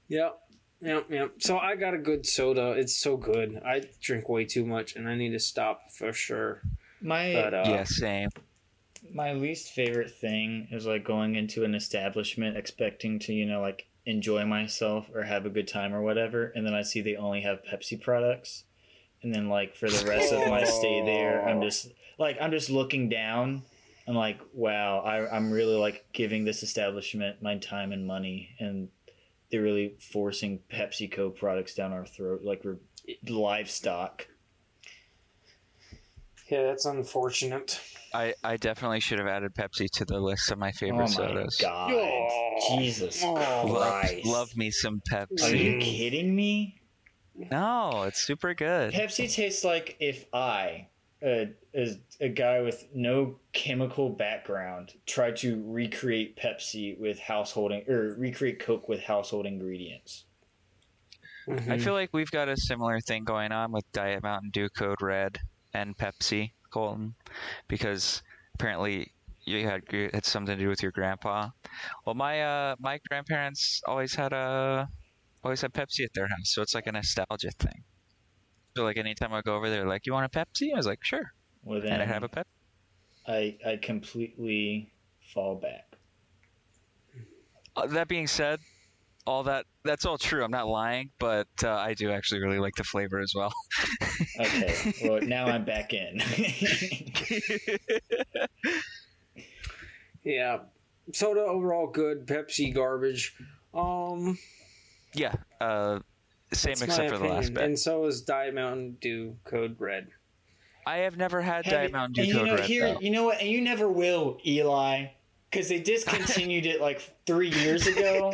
Yep. 0.09 0.39
Yep, 0.83 1.07
yep. 1.11 1.33
So 1.39 1.59
I 1.59 1.77
got 1.77 1.95
a 1.95 1.99
good 1.99 2.27
soda. 2.27 2.73
It's 2.73 2.97
so 2.97 3.17
good. 3.17 3.61
I 3.65 3.83
drink 4.01 4.29
way 4.29 4.45
too 4.47 4.65
much, 4.65 4.97
and 4.97 5.09
I 5.09 5.15
need 5.15 5.31
to 5.33 5.39
stop 5.39 5.91
for 5.93 6.13
sure. 6.13 6.63
my 7.03 7.33
But 7.35 7.55
uh, 7.55 7.65
yeah, 7.67 7.85
same. 7.85 8.31
my 9.13 9.33
least 9.35 9.73
favorite 9.73 10.11
thing 10.11 10.69
is 10.71 10.87
like 10.87 11.05
going 11.05 11.35
into 11.37 11.65
an 11.65 11.75
establishment 11.75 12.57
expecting 12.57 13.19
to 13.21 13.33
you 13.35 13.45
know 13.47 13.61
like 13.61 13.87
enjoy 14.11 14.45
myself 14.45 15.07
or 15.15 15.23
have 15.23 15.47
a 15.47 15.51
good 15.51 15.69
time 15.69 15.95
or 15.95 16.03
whatever 16.03 16.53
and 16.55 16.67
then 16.67 16.75
i 16.75 16.83
see 16.83 17.01
they 17.01 17.17
only 17.17 17.41
have 17.41 17.63
pepsi 17.63 18.01
products 18.01 18.65
and 19.23 19.35
then 19.35 19.49
like 19.49 19.77
for 19.77 19.89
the 19.89 20.07
rest 20.07 20.33
of 20.33 20.49
my 20.49 20.65
stay 20.65 21.03
there 21.05 21.47
i'm 21.49 21.63
just 21.63 21.89
like 22.19 22.37
i'm 22.41 22.51
just 22.51 22.71
looking 22.71 23.09
down 23.09 23.63
i'm 24.07 24.15
like 24.15 24.41
wow 24.53 25.01
I, 25.01 25.35
i'm 25.35 25.51
really 25.51 25.77
like 25.77 26.05
giving 26.13 26.45
this 26.45 26.63
establishment 26.63 27.43
my 27.43 27.57
time 27.59 27.93
and 27.93 28.07
money 28.07 28.51
and 28.59 28.89
they're 29.51 29.63
really 29.63 29.95
forcing 29.99 30.61
pepsico 30.73 31.35
products 31.35 31.75
down 31.75 31.93
our 31.93 32.07
throat 32.07 32.43
like 32.45 32.65
we're 32.65 32.79
livestock 33.29 34.27
yeah, 36.51 36.65
that's 36.65 36.85
unfortunate. 36.85 37.81
I 38.13 38.35
I 38.43 38.57
definitely 38.57 38.99
should 38.99 39.21
have 39.21 39.29
added 39.29 39.55
Pepsi 39.55 39.89
to 39.93 40.05
the 40.05 40.19
list 40.19 40.51
of 40.51 40.59
my 40.59 40.71
oh 40.71 40.73
favorite 40.73 40.99
my 40.99 41.07
sodas. 41.07 41.63
Oh. 41.65 41.65
god 41.65 41.93
jesus 42.69 43.23
Oh. 43.25 43.33
Love, 43.67 44.01
christ 44.03 44.27
love 44.27 44.57
me 44.57 44.71
some 44.71 45.01
Pepsi. 45.11 45.43
are 45.43 45.55
you 45.57 45.79
kidding 45.81 46.35
me 46.35 46.77
No, 47.51 48.03
it's 48.03 48.21
super 48.21 48.53
good. 48.55 48.93
Pepsi 48.93 49.33
tastes 49.33 49.65
like 49.65 49.97
if 49.99 50.27
I, 50.35 50.89
uh, 51.25 51.47
as 51.73 51.99
a 52.21 52.29
guy 52.29 52.61
with 52.61 52.87
no 52.95 53.37
chemical 53.53 54.11
background, 54.11 54.93
tried 55.07 55.37
to 55.39 55.63
recreate 55.67 56.37
Pepsi 56.37 56.99
with 56.99 57.19
householding 57.19 57.89
or 57.89 58.15
recreate 58.19 58.59
Coke 58.59 58.89
with 58.91 59.01
household 59.03 59.47
ingredients. 59.47 60.25
I 61.49 61.53
Mhm. 61.53 61.83
feel 61.83 61.95
like 61.95 62.11
we've 62.13 62.31
got 62.31 62.49
a 62.49 62.57
similar 62.59 63.01
thing 63.01 63.25
going 63.25 63.53
on 63.53 63.73
with 63.73 63.91
Diet 63.93 64.23
Mountain 64.23 64.51
Dew 64.51 64.69
Code 64.69 65.01
Red 65.01 65.39
and 65.73 65.97
Pepsi, 65.97 66.53
Colton, 66.71 67.15
because 67.69 68.23
apparently 68.55 69.13
you 69.51 69.67
had 69.67 69.83
had 70.15 70.25
something 70.25 70.57
to 70.57 70.63
do 70.65 70.69
with 70.69 70.83
your 70.83 70.93
grandpa. 70.93 71.51
Well, 72.07 72.15
my 72.15 72.43
uh 72.43 72.77
my 72.79 72.99
grandparents 73.09 73.81
always 73.87 74.15
had 74.15 74.33
a 74.33 74.89
always 75.45 75.63
had 75.63 75.73
Pepsi 75.75 76.05
at 76.05 76.13
their 76.15 76.29
house, 76.29 76.53
so 76.55 76.63
it's 76.63 76.75
like 76.75 76.87
a 76.87 76.93
nostalgia 76.93 77.51
thing. 77.59 77.85
So 78.77 78.85
like 78.85 78.97
anytime 78.99 79.33
I 79.33 79.43
go 79.43 79.57
over 79.57 79.71
there, 79.71 79.87
like 79.87 80.07
you 80.07 80.13
want 80.13 80.27
a 80.27 80.39
Pepsi? 80.39 80.73
I 80.73 80.77
was 80.77 80.87
like 80.87 81.05
sure, 81.05 81.33
Well, 81.63 81.83
and 81.89 82.03
I 82.03 82.07
have 82.07 82.23
a 82.25 82.29
Pepsi. 82.29 82.45
I 83.27 83.59
I 83.65 83.77
completely 83.79 84.93
fall 85.33 85.57
back. 85.57 85.97
Uh, 87.77 87.87
that 87.87 88.09
being 88.09 88.27
said, 88.27 88.59
all 89.27 89.45
that 89.45 89.67
that's 89.85 90.05
all 90.07 90.19
true. 90.19 90.45
I'm 90.45 90.51
not 90.51 90.69
lying, 90.69 91.11
but 91.19 91.49
uh, 91.65 91.71
I 91.71 91.95
do 91.95 92.11
actually 92.13 92.43
really 92.43 92.59
like 92.59 92.75
the 92.77 92.85
flavor 92.85 93.21
as 93.21 93.33
well. 93.37 93.53
Okay, 94.39 94.89
well 95.01 95.21
now 95.23 95.49
I'm 95.49 95.65
back 95.65 95.93
in. 95.93 96.21
Yeah. 100.25 100.59
Soda 101.13 101.41
overall 101.41 101.87
good. 101.89 102.27
Pepsi 102.27 102.75
garbage. 102.75 103.35
Um. 103.75 104.39
Yeah. 105.15 105.35
Uh, 105.61 106.01
same 106.53 106.73
except 106.73 107.11
for 107.11 107.19
the 107.19 107.25
last 107.27 107.55
bit. 107.55 107.63
And 107.65 107.79
so 107.79 108.05
is 108.07 108.23
Diet 108.23 108.55
Mountain 108.55 108.97
Dew 109.01 109.37
Code 109.45 109.77
Red. 109.79 110.09
I 110.87 110.99
have 110.99 111.17
never 111.17 111.41
had 111.41 111.65
Have 111.67 111.75
Diet 111.75 111.93
Mountain 111.93 112.13
Dew 112.15 112.21
and 112.23 112.29
you 112.29 112.35
Code 112.37 112.47
know, 112.47 112.55
Red. 112.57 112.65
here, 112.65 112.95
though. 112.95 113.01
you 113.01 113.11
know 113.11 113.25
what? 113.25 113.41
And 113.41 113.49
you 113.49 113.61
never 113.61 113.89
will, 113.89 114.39
Eli, 114.47 115.07
because 115.51 115.69
they 115.69 115.79
discontinued 115.79 116.67
it 116.67 116.81
like 116.81 117.01
three 117.27 117.51
years 117.51 117.87
ago. 117.87 118.33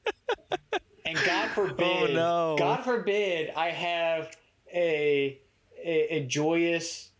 and 1.06 1.18
God 1.24 1.48
forbid, 1.50 2.10
Oh, 2.10 2.12
no. 2.12 2.56
God 2.58 2.84
forbid, 2.84 3.50
I 3.56 3.68
have 3.70 4.34
a, 4.72 5.40
a 5.84 6.16
a 6.16 6.26
joyous 6.26 7.10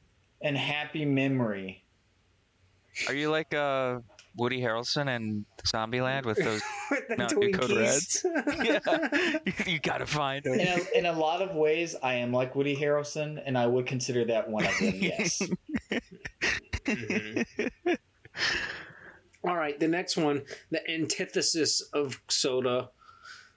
and 0.40 0.56
happy 0.56 1.04
memory. 1.04 1.81
Are 3.08 3.14
you 3.14 3.30
like 3.30 3.54
uh, 3.54 4.00
Woody 4.36 4.60
Harrelson 4.60 5.14
in 5.14 5.44
Zombieland 5.64 6.24
with 6.26 6.38
those? 6.38 6.62
With 6.90 7.08
the 7.08 7.16
Mountain 7.16 7.40
Dew 7.40 7.52
Code 7.52 7.70
Twinkies. 7.70 8.24
yeah, 8.64 9.66
you 9.66 9.78
gotta 9.80 10.04
find 10.06 10.44
them. 10.44 10.54
In 10.60 10.68
a, 10.68 10.98
in 10.98 11.06
a 11.06 11.12
lot 11.12 11.40
of 11.40 11.54
ways, 11.54 11.96
I 12.02 12.14
am 12.14 12.32
like 12.32 12.54
Woody 12.54 12.76
Harrelson, 12.76 13.42
and 13.46 13.56
I 13.56 13.66
would 13.66 13.86
consider 13.86 14.24
that 14.26 14.48
one 14.50 14.66
of 14.66 14.78
them. 14.78 14.94
Yes. 14.94 15.40
Mhm. 16.84 17.46
All 19.44 19.56
right, 19.56 19.78
the 19.78 19.86
next 19.88 20.16
one, 20.16 20.42
the 20.70 20.88
antithesis 20.90 21.80
of 21.92 22.20
soda, 22.28 22.90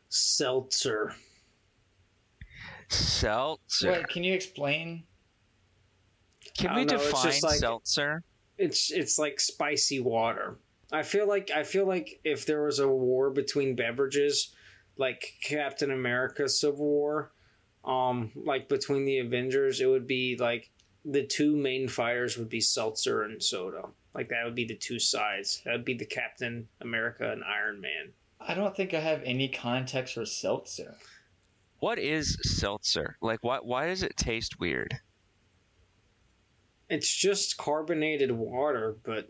seltzer. 0.10 1.16
Seltzer. 2.90 3.92
Wait, 3.92 4.08
can 4.10 4.24
you 4.24 4.34
explain? 4.34 5.04
Can 6.58 6.76
we 6.76 6.86
know, 6.86 6.98
define 6.98 7.34
like- 7.42 7.60
seltzer? 7.60 8.24
It's 8.58 8.92
it's 8.92 9.20
like 9.20 9.40
spicy 9.40 10.00
water. 10.00 10.58
I 10.92 11.04
feel 11.04 11.28
like 11.28 11.52
I 11.52 11.64
feel 11.64 11.86
like 11.86 12.20
if 12.24 12.46
there 12.46 12.64
was 12.64 12.80
a 12.80 12.88
war 12.88 13.30
between 13.30 13.76
beverages, 13.76 14.54
like 14.98 15.34
Captain 15.44 15.92
America 15.92 16.48
Civil 16.48 16.86
War, 16.86 17.32
um, 17.84 18.32
like 18.36 18.70
between 18.70 19.06
the 19.06 19.20
Avengers, 19.20 19.82
it 19.82 19.88
would 19.88 20.08
be 20.08 20.38
like 20.40 20.72
the 21.04 21.26
two 21.26 21.56
main 21.56 21.88
fighters 21.88 22.38
would 22.38 22.50
be 22.50 22.62
seltzer 22.62 23.24
and 23.24 23.42
soda. 23.42 23.84
Like 24.14 24.30
that 24.30 24.46
would 24.46 24.56
be 24.56 24.66
the 24.66 24.76
two 24.76 25.00
sides. 25.00 25.62
That 25.66 25.74
would 25.74 25.86
be 25.86 25.94
the 25.94 26.06
Captain 26.06 26.68
America 26.82 27.32
and 27.32 27.44
Iron 27.44 27.82
Man. 27.82 28.14
I 28.40 28.54
don't 28.54 28.76
think 28.76 28.94
I 28.94 29.00
have 29.00 29.22
any 29.24 29.50
context 29.50 30.14
for 30.14 30.26
seltzer. 30.26 30.96
What 31.80 32.00
is 32.00 32.38
seltzer? 32.42 33.18
Like, 33.22 33.44
why? 33.44 33.58
Why 33.58 33.88
does 33.88 34.04
it 34.04 34.16
taste 34.18 34.60
weird? 34.60 34.96
It's 36.90 37.14
just 37.14 37.58
carbonated 37.58 38.32
water, 38.32 38.98
but 39.04 39.28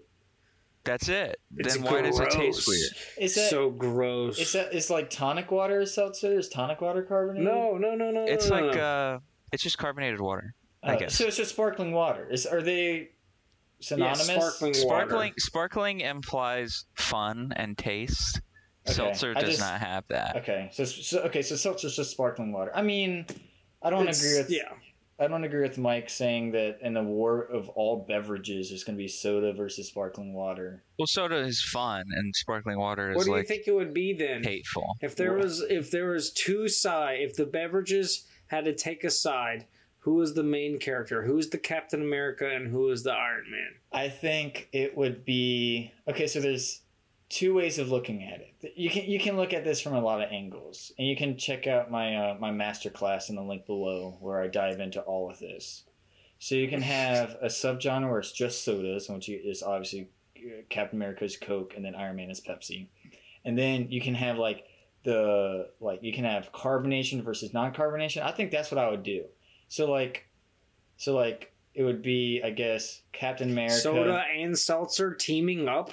That's 0.84 1.08
it. 1.10 1.39
it's 1.58 1.76
then 1.76 1.84
why 1.84 2.01
does 2.01 2.20
it 2.20 2.30
taste 2.32 2.66
gross. 2.66 2.68
weird? 2.68 2.91
Is 3.26 3.36
that 3.36 3.49
so 3.49 3.70
gross? 3.70 4.38
is 4.39 4.51
that 4.53 4.74
is 4.74 4.89
like 4.89 5.10
tonic 5.10 5.51
water 5.51 5.82
is 5.82 5.93
seltzer? 5.93 6.38
Is 6.38 6.49
tonic 6.49 6.82
water 6.82 7.03
carbonated? 7.03 7.45
no, 7.45 7.78
no, 7.78 7.95
no, 7.95 8.12
no. 8.12 8.26
It's 8.26 8.49
no, 8.49 8.56
like 8.60 8.76
no. 8.76 8.82
uh, 8.82 9.20
it's 9.51 9.64
just 9.64 9.78
carbonated 9.78 10.20
water. 10.22 10.53
I 10.84 10.95
Oh, 10.95 10.99
guess. 10.99 11.16
So 11.16 11.26
it's 11.26 11.38
just 11.38 11.51
sparkling 11.51 11.91
water. 11.93 12.28
Is 12.30 12.45
are 12.45 12.62
they 12.62 13.10
synonymous? 13.80 14.26
sparkling 14.28 14.74
water. 14.74 14.80
Sparkling 14.82 15.34
sparkling 15.38 15.99
implies 16.01 16.86
fun 16.95 17.53
and 17.56 17.78
taste. 17.78 18.41
Okay, 18.88 18.93
Seltzer 18.93 19.34
does 19.34 19.45
just- 19.45 19.60
not 19.62 19.80
have 19.80 20.03
that. 20.10 20.36
Okay, 20.38 20.70
so, 20.72 20.84
so 20.86 21.22
okay, 21.22 21.41
so 21.41 21.56
seltzer's 21.56 21.95
just 21.95 22.12
sparkling 22.12 22.51
water. 22.51 22.72
I 22.76 22.84
mean, 22.84 23.26
I 23.82 23.89
don't 23.89 24.03
It's- 24.03 24.20
agree 24.24 24.38
with 24.38 24.51
yeah. 24.51 24.72
I 25.18 25.28
don't 25.28 25.45
agree 25.45 25.61
with 25.61 25.78
Mike 25.78 26.09
saying 26.09 26.51
that 26.51 26.80
in 26.82 26.93
the 26.93 27.03
war 27.03 27.41
of 27.41 27.70
all 27.70 28.05
beverages, 28.07 28.70
there's 28.70 28.84
going 28.84 28.97
to 28.97 29.01
be 29.01 29.07
soda 29.07 29.53
versus 29.53 29.88
sparkling 29.88 30.34
water. 30.34 30.84
Well, 30.99 31.07
soda 31.07 31.38
is 31.38 31.61
fun, 31.61 32.03
and 32.09 32.36
sparkling 32.36 32.78
water 32.78 33.13
What 33.13 33.26
do 33.26 33.36
you 33.36 33.43
think 33.43 33.63
it 33.68 33.72
would 33.74 33.93
be 33.93 34.13
then? 34.13 34.43
hateful. 34.43 34.97
If 35.01 35.16
there 35.16 35.34
was 35.34 35.61
if 35.61 35.89
there 35.89 36.09
was 36.09 36.32
two 36.32 36.68
side, 36.68 37.20
if 37.22 37.36
the 37.36 37.45
beverages 37.45 38.26
had 38.47 38.66
to 38.66 38.74
take 38.74 39.03
a 39.03 39.09
side, 39.09 39.66
who 39.99 40.22
is 40.22 40.34
the 40.34 40.43
main 40.43 40.80
character? 40.80 41.24
Who 41.24 41.38
is 41.38 41.49
the 41.49 41.57
Captain 41.57 42.01
America 42.01 42.47
and 42.47 42.68
who 42.68 42.89
is 42.91 43.03
the 43.03 43.13
Iron 43.13 43.49
Man? 43.49 43.72
I 43.91 44.09
think 44.09 44.68
it 44.72 44.95
would 44.97 45.24
be 45.24 45.93
okay. 46.09 46.28
So 46.28 46.41
there's 46.41 46.82
two 47.30 47.54
ways 47.54 47.80
of 47.80 47.90
looking 47.90 48.24
at 48.24 48.42
it. 48.42 48.74
You 48.76 48.90
can 48.90 49.06
you 49.06 49.20
can 49.20 49.36
look 49.36 49.54
at 49.54 49.64
this 49.64 49.82
from 49.82 49.94
a 49.94 50.02
lot 50.02 50.22
of 50.22 50.32
angles, 50.32 50.92
and 50.98 51.08
you 51.08 51.16
can 51.16 51.38
check 51.38 51.68
out 51.68 51.92
my 51.92 52.16
uh, 52.16 52.38
my 52.40 52.52
master 52.52 52.90
class 52.90 53.30
in 53.30 53.36
the 53.36 53.44
link 53.44 53.66
below 53.66 54.18
where 54.20 54.42
I 54.42 54.48
dive 54.48 54.80
into 54.80 55.02
all 55.02 55.30
of 55.30 55.40
this. 55.40 55.84
So 56.40 56.56
you 56.56 56.68
can 56.68 56.82
have 56.82 57.38
a 57.42 57.48
subgenre 57.48 58.10
where 58.10 58.20
it's 58.20 58.32
just 58.32 58.64
sodas, 58.64 59.10
which 59.10 59.30
is 59.30 59.64
obviously 59.64 60.10
uh, 60.38 60.62
Captain 60.70 60.98
America's 60.98 61.38
Coke, 61.38 61.74
and 61.76 61.84
then 61.84 61.96
Iron 61.96 62.18
Man 62.18 62.30
is 62.30 62.42
Pepsi, 62.42 62.88
and 63.44 63.58
then 63.58 63.90
you 63.90 64.02
can 64.02 64.16
have 64.16 64.38
like 64.38 64.66
the 65.04 65.70
like 65.80 66.04
you 66.04 66.14
can 66.14 66.26
have 66.26 66.52
carbonation 66.52 67.24
versus 67.24 67.54
non-carbonation. 67.54 68.22
I 68.22 68.32
think 68.32 68.52
that's 68.52 68.72
what 68.72 68.78
I 68.78 68.90
would 68.90 69.04
do. 69.04 69.26
So 69.68 69.90
like, 69.90 70.28
so 70.98 71.16
like 71.16 71.54
it 71.74 71.84
would 71.84 72.02
be 72.02 72.42
I 72.44 72.52
guess 72.52 73.02
Captain 73.14 73.52
America 73.52 73.76
Soda 73.76 74.24
and 74.36 74.58
seltzer 74.58 75.14
teaming 75.14 75.68
up? 75.68 75.92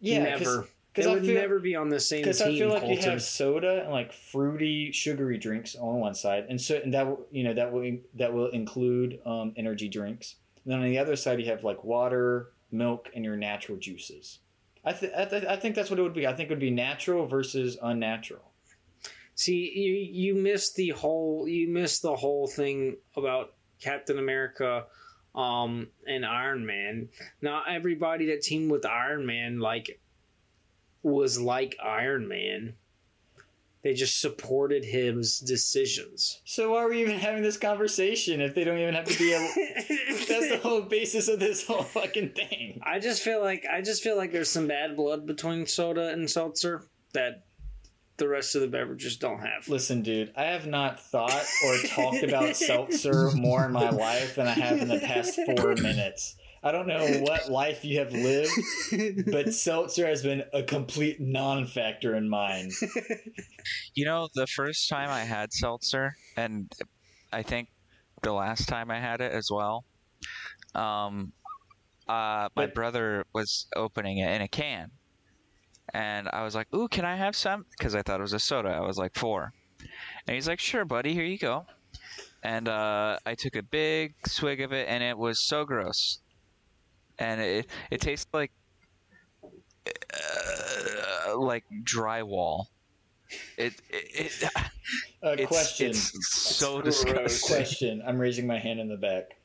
Yeah, 0.00 0.24
never. 0.24 0.66
because 0.92 1.04
they 1.04 1.10
I 1.10 1.14
would 1.14 1.24
feel 1.24 1.34
never 1.34 1.58
be 1.58 1.76
on 1.76 1.88
the 1.88 2.00
same 2.00 2.22
because. 2.22 2.40
I 2.40 2.56
feel 2.56 2.68
like 2.68 2.88
you 2.88 2.98
have 3.10 3.22
soda 3.22 3.82
and 3.82 3.92
like 3.92 4.12
fruity, 4.12 4.92
sugary 4.92 5.38
drinks 5.38 5.76
on 5.76 6.00
one 6.00 6.14
side, 6.14 6.46
and 6.48 6.60
so 6.60 6.80
and 6.82 6.92
that 6.94 7.06
will 7.06 7.26
you 7.30 7.44
know 7.44 7.54
that 7.54 7.72
will 7.72 7.98
that 8.14 8.32
will 8.32 8.48
include 8.48 9.20
um, 9.24 9.52
energy 9.56 9.88
drinks. 9.88 10.36
And 10.64 10.72
then 10.72 10.80
on 10.80 10.86
the 10.86 10.98
other 10.98 11.16
side, 11.16 11.40
you 11.40 11.46
have 11.46 11.64
like 11.64 11.84
water, 11.84 12.52
milk, 12.70 13.08
and 13.14 13.24
your 13.24 13.36
natural 13.36 13.78
juices. 13.78 14.40
I, 14.84 14.92
th- 14.92 15.12
I, 15.16 15.24
th- 15.26 15.44
I 15.44 15.56
think 15.56 15.74
that's 15.74 15.90
what 15.90 15.98
it 15.98 16.02
would 16.02 16.14
be. 16.14 16.26
I 16.26 16.32
think 16.32 16.48
it 16.48 16.52
would 16.52 16.58
be 16.58 16.70
natural 16.70 17.26
versus 17.26 17.76
unnatural. 17.82 18.50
See, 19.34 19.72
you 19.74 19.94
you 19.94 20.34
missed 20.34 20.76
the 20.76 20.90
whole 20.90 21.48
you 21.48 21.68
missed 21.68 22.02
the 22.02 22.14
whole 22.14 22.46
thing 22.46 22.96
about 23.16 23.54
Captain 23.80 24.18
America 24.18 24.84
um 25.34 25.88
and 26.06 26.24
Iron 26.24 26.66
Man. 26.66 27.08
Not 27.40 27.64
everybody 27.68 28.26
that 28.26 28.42
teamed 28.42 28.70
with 28.70 28.84
Iron 28.86 29.26
Man 29.26 29.60
like 29.60 30.00
was 31.02 31.40
like 31.40 31.76
Iron 31.82 32.28
Man. 32.28 32.74
They 33.82 33.94
just 33.94 34.20
supported 34.20 34.84
his 34.84 35.38
decisions. 35.38 36.42
So 36.44 36.72
why 36.72 36.82
are 36.84 36.90
we 36.90 37.00
even 37.00 37.18
having 37.18 37.42
this 37.42 37.56
conversation 37.56 38.42
if 38.42 38.54
they 38.54 38.62
don't 38.62 38.78
even 38.78 38.92
have 38.94 39.06
to 39.06 39.18
be? 39.18 39.32
able 39.32 39.48
That's 40.28 40.50
the 40.50 40.60
whole 40.62 40.82
basis 40.82 41.28
of 41.28 41.40
this 41.40 41.66
whole 41.66 41.84
fucking 41.84 42.30
thing. 42.30 42.80
I 42.82 42.98
just 42.98 43.22
feel 43.22 43.40
like 43.40 43.64
I 43.72 43.80
just 43.80 44.02
feel 44.02 44.18
like 44.18 44.32
there's 44.32 44.50
some 44.50 44.66
bad 44.66 44.96
blood 44.96 45.26
between 45.26 45.66
soda 45.66 46.08
and 46.10 46.30
seltzer 46.30 46.84
that 47.14 47.44
the 48.20 48.28
rest 48.28 48.54
of 48.54 48.60
the 48.60 48.68
beverages 48.68 49.16
don't 49.16 49.40
have. 49.40 49.66
Listen, 49.68 50.02
dude, 50.02 50.32
I 50.36 50.44
have 50.44 50.66
not 50.68 51.00
thought 51.00 51.44
or 51.66 51.76
talked 51.88 52.22
about 52.22 52.54
seltzer 52.68 53.30
more 53.34 53.66
in 53.66 53.72
my 53.72 53.90
life 53.90 54.36
than 54.36 54.46
I 54.46 54.52
have 54.52 54.78
in 54.80 54.86
the 54.86 55.00
past 55.00 55.40
four 55.44 55.74
minutes. 55.74 56.36
I 56.62 56.70
don't 56.72 56.86
know 56.86 57.04
what 57.22 57.50
life 57.50 57.84
you 57.86 57.98
have 58.00 58.12
lived, 58.12 58.52
but 59.32 59.54
seltzer 59.54 60.06
has 60.06 60.22
been 60.22 60.44
a 60.52 60.62
complete 60.62 61.18
non 61.18 61.66
factor 61.66 62.14
in 62.14 62.28
mine. 62.28 62.70
You 63.94 64.04
know, 64.04 64.28
the 64.34 64.46
first 64.46 64.88
time 64.88 65.08
I 65.08 65.24
had 65.24 65.52
seltzer, 65.52 66.14
and 66.36 66.70
I 67.32 67.42
think 67.42 67.68
the 68.22 68.32
last 68.32 68.68
time 68.68 68.90
I 68.90 69.00
had 69.00 69.20
it 69.22 69.32
as 69.32 69.48
well. 69.50 69.84
Um, 70.74 71.32
uh, 72.06 72.48
my 72.54 72.66
But- 72.66 72.74
brother 72.74 73.24
was 73.32 73.66
opening 73.74 74.18
it 74.18 74.30
in 74.30 74.42
a 74.42 74.48
can, 74.48 74.90
and 75.94 76.28
I 76.32 76.42
was 76.42 76.54
like, 76.54 76.72
"Ooh, 76.74 76.88
can 76.88 77.04
I 77.04 77.16
have 77.16 77.36
some?" 77.36 77.66
Because 77.70 77.94
I 77.94 78.02
thought 78.02 78.20
it 78.20 78.22
was 78.22 78.32
a 78.32 78.38
soda. 78.38 78.70
I 78.70 78.80
was 78.80 78.98
like 78.98 79.14
four, 79.14 79.52
and 80.26 80.34
he's 80.34 80.48
like, 80.48 80.60
"Sure, 80.60 80.84
buddy, 80.84 81.14
here 81.14 81.24
you 81.24 81.38
go." 81.38 81.66
And 82.42 82.68
uh, 82.68 83.18
I 83.26 83.34
took 83.34 83.56
a 83.56 83.62
big 83.62 84.14
swig 84.26 84.60
of 84.60 84.72
it, 84.72 84.88
and 84.88 85.02
it 85.02 85.16
was 85.16 85.46
so 85.46 85.64
gross, 85.64 86.20
and 87.18 87.40
it 87.40 87.66
it 87.90 88.00
tastes 88.00 88.26
like 88.32 88.52
uh, 89.86 91.38
like 91.38 91.64
drywall. 91.84 92.66
It 93.56 93.74
it, 93.90 94.32
it 94.42 94.50
Uh, 95.22 95.36
it's, 95.38 95.46
question. 95.46 95.90
it's 95.90 96.34
so 96.34 96.80
gross. 96.80 97.04
disgusting. 97.04 97.54
question. 97.54 98.02
I'm 98.06 98.18
raising 98.18 98.46
my 98.46 98.58
hand 98.58 98.80
in 98.80 98.88
the 98.88 98.96
back. 98.96 99.36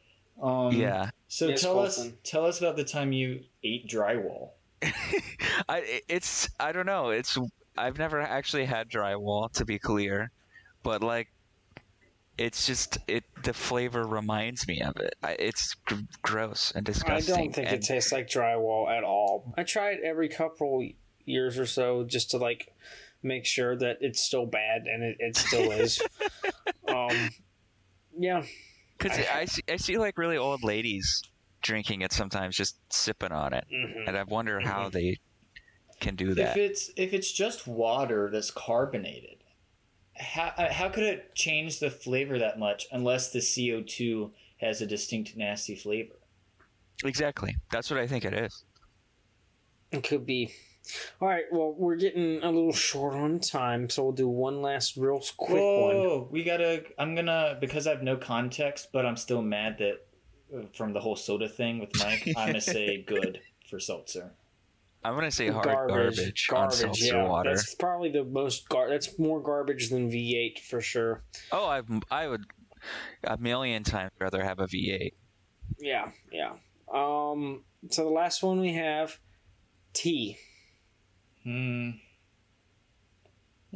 Um, 0.42 0.72
Yeah, 0.72 1.10
So 1.28 1.48
Yes, 1.50 1.62
tell 1.62 1.80
us, 1.80 2.10
tell 2.24 2.46
us 2.46 2.60
about 2.60 2.78
the 2.78 2.86
time 2.86 3.12
you 3.12 3.42
ate 3.62 3.88
drywall. 3.88 4.52
I 5.70 6.02
it's 6.08 6.50
I 6.60 6.72
don't 6.72 6.86
know. 6.86 7.10
It's 7.10 7.38
I've 7.78 7.98
never 7.98 8.22
actually 8.22 8.66
had 8.66 8.90
drywall 8.90 9.52
to 9.54 9.66
be 9.66 9.80
clear, 9.80 10.32
but 10.84 11.02
like 11.02 11.30
it's 12.38 12.66
just 12.68 12.98
it 13.08 13.24
the 13.44 13.54
flavor 13.54 14.06
reminds 14.06 14.68
me 14.68 14.82
of 14.82 14.98
it. 14.98 15.16
I, 15.24 15.32
it's 15.40 15.74
gr- 15.86 15.96
gross 16.22 16.72
and 16.76 16.86
disgusting. 16.86 17.34
I 17.34 17.38
don't 17.38 17.54
think 17.54 17.68
and 17.68 17.78
it 17.78 17.86
tastes 17.86 18.12
like 18.12 18.28
drywall 18.28 18.90
at 18.90 19.04
all. 19.04 19.54
I 19.58 19.64
try 19.64 19.92
it 19.92 20.02
every 20.04 20.30
couple 20.30 20.88
years 21.26 21.58
or 21.58 21.66
so 21.66 22.04
just 22.04 22.32
to 22.32 22.38
like 22.38 22.72
make 23.24 23.46
sure 23.46 23.76
that 23.76 23.98
it's 24.02 24.22
still 24.22 24.46
bad, 24.46 24.84
and 24.86 25.04
it, 25.04 25.18
it 25.20 25.36
still 25.36 25.72
is. 25.72 26.02
um, 26.88 27.30
yeah, 28.18 28.44
Because 28.98 29.18
I, 29.34 29.46
see, 29.46 29.62
I 29.68 29.78
see 29.78 29.98
like 29.98 30.18
really 30.18 30.38
old 30.38 30.64
ladies 30.64 31.22
drinking 31.66 32.02
it 32.02 32.14
sometimes, 32.14 32.56
just 32.56 32.78
sipping 32.94 33.32
on 33.32 33.52
it, 33.52 33.66
mhm. 33.74 34.08
and 34.08 34.16
I 34.16 34.24
wonder 34.24 34.60
how 34.60 34.88
Mhm. 34.88 34.92
they 34.92 35.20
can 36.00 36.16
do 36.16 36.36
that. 36.36 36.50
If 36.50 36.54
that. 36.54 36.60
it's 36.60 36.92
if 36.96 37.12
it's 37.14 37.32
just 37.32 37.66
water 37.68 38.30
that's 38.32 38.52
carbonated, 38.52 39.44
how 40.16 40.54
uh, 40.58 40.72
how 40.72 40.90
could 40.90 41.04
it 41.04 41.34
change 41.34 41.80
the 41.80 41.90
flavor 41.90 42.38
that 42.38 42.60
much 42.60 42.86
unless 42.92 43.32
the 43.32 43.42
CO 43.42 43.82
two 43.82 44.32
has 44.58 44.82
a 44.82 44.86
distinct 44.86 45.36
nasty 45.36 45.76
flavor? 45.76 46.16
Exactly. 47.04 47.56
That's 47.72 47.90
what 47.90 48.00
I 48.00 48.06
think 48.08 48.26
it 48.26 48.34
is. 48.34 48.64
It 49.92 50.04
could 50.04 50.26
be. 50.26 50.54
All 51.20 51.28
right. 51.28 51.46
Well, 51.52 51.74
we're 51.74 51.96
getting 51.96 52.44
a 52.44 52.52
little 52.52 52.72
short 52.74 53.16
on 53.16 53.40
time, 53.40 53.90
so 53.90 54.04
we'll 54.04 54.12
do 54.12 54.28
one 54.30 54.62
last 54.62 54.98
real 54.98 55.20
quick 55.36 55.60
one. 55.60 56.30
We 56.30 56.44
gotta. 56.44 56.84
I'm 57.00 57.16
gonna 57.16 57.58
because 57.60 57.88
I 57.88 57.90
have 57.90 58.04
no 58.04 58.18
context, 58.18 58.90
but 58.94 59.04
I'm 59.04 59.18
still 59.18 59.42
mad 59.42 59.80
that 59.80 60.06
from 60.74 60.94
the 60.94 61.00
whole 61.00 61.16
soda 61.16 61.50
thing 61.50 61.80
with 61.80 61.92
Mike. 62.00 62.28
I'm 62.38 62.48
gonna 62.48 62.62
say 62.62 63.02
good 63.08 63.42
for 63.70 63.80
seltzer. 63.80 64.32
I'm 65.04 65.14
gonna 65.14 65.30
say 65.32 65.50
hard 65.50 65.66
garbage, 65.66 66.50
on 66.52 66.72
seltzer 66.72 67.16
yeah. 67.16 67.28
water. 67.28 67.52
That's 67.52 67.76
probably 67.76 68.10
the 68.10 68.24
most 68.24 68.68
gar. 68.70 68.90
That's 68.90 69.20
more 69.20 69.40
garbage 69.42 69.90
than 69.90 70.10
V8 70.10 70.60
for 70.60 70.82
sure. 70.82 71.24
Oh, 71.52 71.68
I 71.68 71.82
I 72.10 72.28
would 72.28 72.46
a 73.24 73.38
million 73.38 73.84
times 73.84 74.12
rather 74.20 74.44
have 74.44 74.60
a 74.60 74.66
V8. 74.66 75.14
Yeah, 75.80 76.10
yeah. 76.32 76.54
Um. 76.92 77.64
So 77.92 78.04
the 78.04 78.10
last 78.10 78.42
one 78.42 78.60
we 78.60 78.74
have, 78.74 79.20
tea. 79.94 80.38
Hmm. 81.44 81.92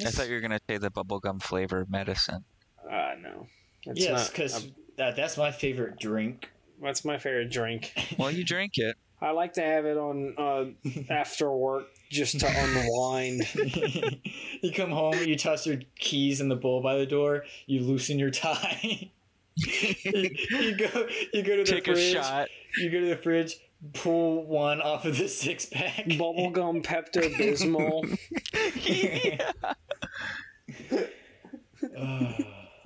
I 0.02 0.10
thought 0.10 0.30
you 0.30 0.36
were 0.36 0.42
gonna 0.42 0.60
say 0.68 0.78
the 0.78 0.90
bubblegum 0.90 1.42
flavor 1.42 1.86
medicine. 1.90 2.44
Uh 2.90 3.14
no. 3.22 3.48
That's 3.86 4.00
yes, 4.00 4.30
because 4.30 4.72
that, 4.98 5.16
that's 5.16 5.38
my 5.38 5.52
favorite 5.52 6.00
drink. 6.00 6.50
That's 6.82 7.06
my 7.06 7.18
favorite 7.18 7.52
drink. 7.52 7.94
Well, 8.18 8.32
you 8.32 8.44
drink 8.44 8.74
it. 8.76 8.96
I 9.22 9.32
like 9.32 9.54
to 9.54 9.62
have 9.62 9.86
it 9.86 9.98
on 9.98 10.34
uh, 10.38 10.66
after 11.10 11.52
work 11.52 11.88
just 12.10 12.40
to 12.40 12.48
unwind. 12.48 13.44
you 14.62 14.72
come 14.72 14.92
home, 14.92 15.16
you 15.26 15.36
toss 15.36 15.66
your 15.66 15.78
keys 15.98 16.40
in 16.40 16.48
the 16.50 16.56
bowl 16.56 16.82
by 16.82 16.98
the 16.98 17.06
door, 17.06 17.44
you 17.66 17.82
loosen 17.82 18.18
your 18.18 18.32
tie. 18.32 19.12
you, 19.56 20.00
you 20.06 20.76
go, 20.78 21.08
you 21.34 21.44
go 21.44 21.58
to 21.58 21.64
the 21.64 21.66
Take 21.66 21.88
a 21.88 21.94
fridge. 21.94 22.14
shot. 22.14 22.48
You 22.78 22.90
go 22.90 23.02
to 23.02 23.08
the 23.08 23.18
fridge, 23.18 23.58
pull 23.94 24.46
one 24.46 24.82
off 24.82 25.04
of 25.06 25.18
the 25.18 25.28
six 25.28 25.66
pack. 25.66 26.06
Bubblegum 26.06 26.84
Pepto 26.84 27.30
Bismol. 27.36 28.18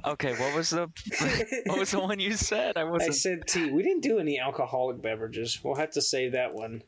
Okay, 0.06 0.34
what 0.36 0.54
was 0.56 0.70
the 0.72 0.89
what 1.66 1.80
was 1.80 1.91
the 1.91 1.99
one 1.99 2.20
you 2.20 2.34
said? 2.34 2.78
I 2.78 2.82
I 2.82 2.84
wasn't. 2.84 3.16
said 3.16 3.47
tea. 3.47 3.72
We 3.72 3.84
didn't 3.84 4.01
do 4.04 4.20
any 4.20 4.39
alcoholic 4.39 5.01
beverages. 5.01 5.60
We'll 5.64 5.76
have 5.76 5.91
to 5.91 6.01
save 6.01 6.34
that 6.34 6.54
one 6.54 6.84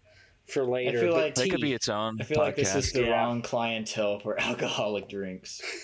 for 0.47 0.63
later. 0.65 0.99
feel 0.99 1.13
like 1.13 1.33
that 1.35 1.49
could 1.49 1.61
be 1.61 1.73
its 1.73 1.89
own 1.89 2.17
I 2.21 2.23
feel 2.25 2.37
like 2.39 2.55
this 2.55 2.75
is 2.75 2.91
the 2.91 3.03
Yeah. 3.05 3.11
wrong 3.11 3.41
clientele 3.41 4.19
for 4.19 4.39
alcoholic 4.49 5.07
drinks. 5.09 5.61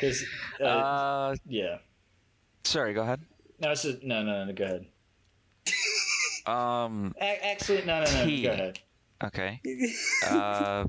Because, 0.00 0.24
uh, 0.60 0.64
Uh, 0.64 1.36
yeah. 1.46 1.78
sorry. 2.64 2.94
Go 2.94 3.02
ahead. 3.02 3.20
No, 3.60 3.70
it's 3.70 3.82
just, 3.84 4.02
no, 4.02 4.24
no, 4.24 4.44
no, 4.44 4.52
go 4.52 4.64
ahead. 4.64 4.86
Um. 6.46 7.14
A- 7.20 7.46
actually, 7.46 7.84
no, 7.84 8.02
no, 8.02 8.10
no, 8.12 8.24
Tea. 8.26 8.42
go 8.42 8.50
ahead. 8.50 8.80
Okay. 9.22 9.60
Uh. 10.28 10.84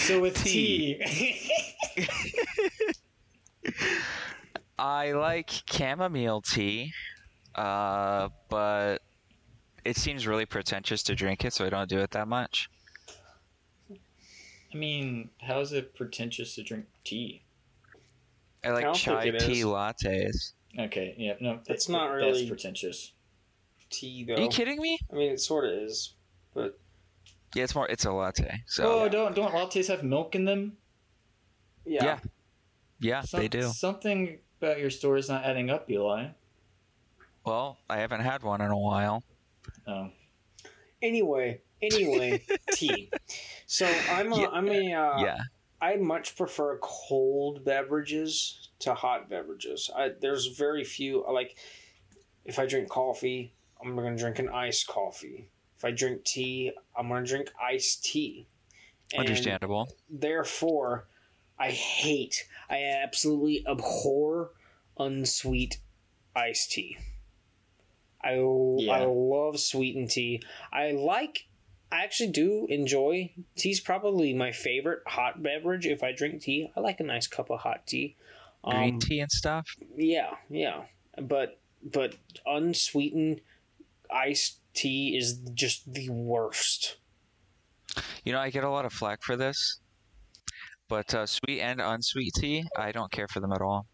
So 0.00 0.20
with 0.20 0.42
Tea. 0.42 0.98
tea, 1.04 2.08
I 4.78 5.12
like 5.12 5.50
chamomile 5.70 6.40
tea, 6.40 6.92
uh, 7.54 8.30
but 8.48 8.98
it 9.84 9.96
seems 9.96 10.26
really 10.26 10.46
pretentious 10.46 11.02
to 11.04 11.14
drink 11.14 11.44
it, 11.44 11.52
so 11.52 11.66
I 11.66 11.70
don't 11.70 11.88
do 11.88 11.98
it 11.98 12.10
that 12.12 12.28
much. 12.28 12.70
I 14.72 14.76
mean, 14.76 15.30
how 15.40 15.60
is 15.60 15.72
it 15.72 15.94
pretentious 15.94 16.54
to 16.54 16.62
drink 16.62 16.86
tea? 17.04 17.42
I 18.64 18.70
like 18.70 18.84
don't 18.84 18.94
chai 18.94 19.30
tea 19.32 19.60
is. 19.60 19.64
lattes. 19.66 20.52
Okay, 20.78 21.14
yeah, 21.18 21.34
no, 21.40 21.60
That's 21.66 21.86
that- 21.86 21.92
not 21.92 22.18
That's 22.20 22.42
pretentious. 22.44 23.12
tea 23.90 24.24
though. 24.24 24.34
Are 24.34 24.36
though. 24.36 24.42
you 24.44 24.48
kidding 24.48 24.80
me? 24.80 24.98
I 25.12 25.16
mean, 25.16 25.32
it 25.32 25.40
sort 25.40 25.64
of 25.66 25.72
is, 25.72 26.14
but 26.54 26.78
Yeah, 27.54 27.64
it's 27.64 27.74
more. 27.74 27.88
It's 27.88 28.04
a 28.04 28.12
latte. 28.12 28.62
So 28.66 28.84
oh, 29.02 29.08
don't 29.08 29.34
don't 29.34 29.52
lattes 29.52 29.88
have 29.88 30.02
milk 30.02 30.34
in 30.34 30.44
them? 30.44 30.76
yeah. 31.84 32.04
Yeah. 32.04 32.18
yeah, 33.00 33.20
Some- 33.22 33.40
they 33.40 33.48
do. 33.48 33.62
Something 33.62 34.38
about 34.60 34.78
your 34.78 34.90
store 34.90 35.16
is 35.16 35.28
not 35.28 35.44
adding 35.44 35.70
up, 35.70 35.90
Eli. 35.90 36.28
Well, 37.44 37.78
I 37.88 37.98
haven't 37.98 38.20
had 38.20 38.42
one 38.42 38.60
in 38.60 38.70
a 38.70 38.78
while. 38.78 39.24
Oh, 39.86 40.10
Anyway, 41.02 41.62
anyway, 41.80 42.44
tea. 42.72 43.10
So 43.66 43.90
I'm 44.10 44.32
a, 44.32 44.40
Yeah. 44.40 44.46
I'm 44.52 44.68
a 44.68 44.92
uh, 44.92 45.22
yeah. 45.22 45.38
I 45.80 45.96
much 45.96 46.36
prefer 46.36 46.78
cold 46.82 47.64
beverages 47.64 48.68
to 48.80 48.92
hot 48.94 49.30
beverages. 49.30 49.90
I, 49.96 50.10
there's 50.20 50.46
very 50.48 50.84
few 50.84 51.24
like 51.32 51.56
if 52.44 52.58
I 52.58 52.66
drink 52.66 52.90
coffee, 52.90 53.54
I'm 53.82 53.96
gonna 53.96 54.16
drink 54.16 54.38
an 54.38 54.50
iced 54.50 54.86
coffee. 54.88 55.48
If 55.80 55.84
I 55.86 55.92
drink 55.92 56.24
tea, 56.24 56.72
I'm 56.94 57.08
gonna 57.08 57.24
drink 57.24 57.50
iced 57.58 58.04
tea. 58.04 58.46
And 59.14 59.20
Understandable. 59.20 59.90
Therefore, 60.10 61.06
I 61.58 61.70
hate, 61.70 62.46
I 62.68 62.82
absolutely 63.02 63.64
abhor 63.66 64.50
unsweet 64.98 65.78
iced 66.36 66.72
tea. 66.72 66.98
I, 68.22 68.34
Yeah. 68.34 68.92
I 68.92 69.04
love 69.06 69.58
sweetened 69.58 70.10
tea. 70.10 70.42
I 70.70 70.90
like, 70.90 71.48
I 71.90 72.04
actually 72.04 72.32
do 72.32 72.66
enjoy 72.68 73.32
tea's 73.56 73.80
probably 73.80 74.34
my 74.34 74.52
favorite 74.52 75.00
hot 75.06 75.42
beverage. 75.42 75.86
If 75.86 76.02
I 76.02 76.12
drink 76.12 76.42
tea, 76.42 76.70
I 76.76 76.80
like 76.80 77.00
a 77.00 77.04
nice 77.04 77.26
cup 77.26 77.48
of 77.48 77.60
hot 77.60 77.86
tea. 77.86 78.16
Green 78.62 78.94
Um, 78.96 79.00
tea 79.00 79.20
and 79.20 79.32
stuff. 79.32 79.66
yeah, 79.96 80.36
yeah, 80.50 80.82
but 81.22 81.58
but 81.82 82.16
unsweetened 82.44 83.40
iced 84.10 84.59
tea 84.74 85.16
is 85.16 85.38
just 85.54 85.92
the 85.92 86.08
worst. 86.10 86.98
You 88.24 88.32
know, 88.32 88.40
I 88.40 88.50
get 88.50 88.64
a 88.64 88.70
lot 88.70 88.84
of 88.86 88.92
flack 88.92 89.22
for 89.22 89.36
this, 89.36 89.80
but 90.88 91.14
uh, 91.14 91.24
sweet 91.26 91.60
and 91.62 91.80
unsweet 91.80 92.34
tea, 92.34 92.64
I 92.76 92.92
don't 92.92 93.10
care 93.10 93.28
for 93.28 93.40
them 93.40 93.52
at 93.52 93.62
all. 93.62 93.86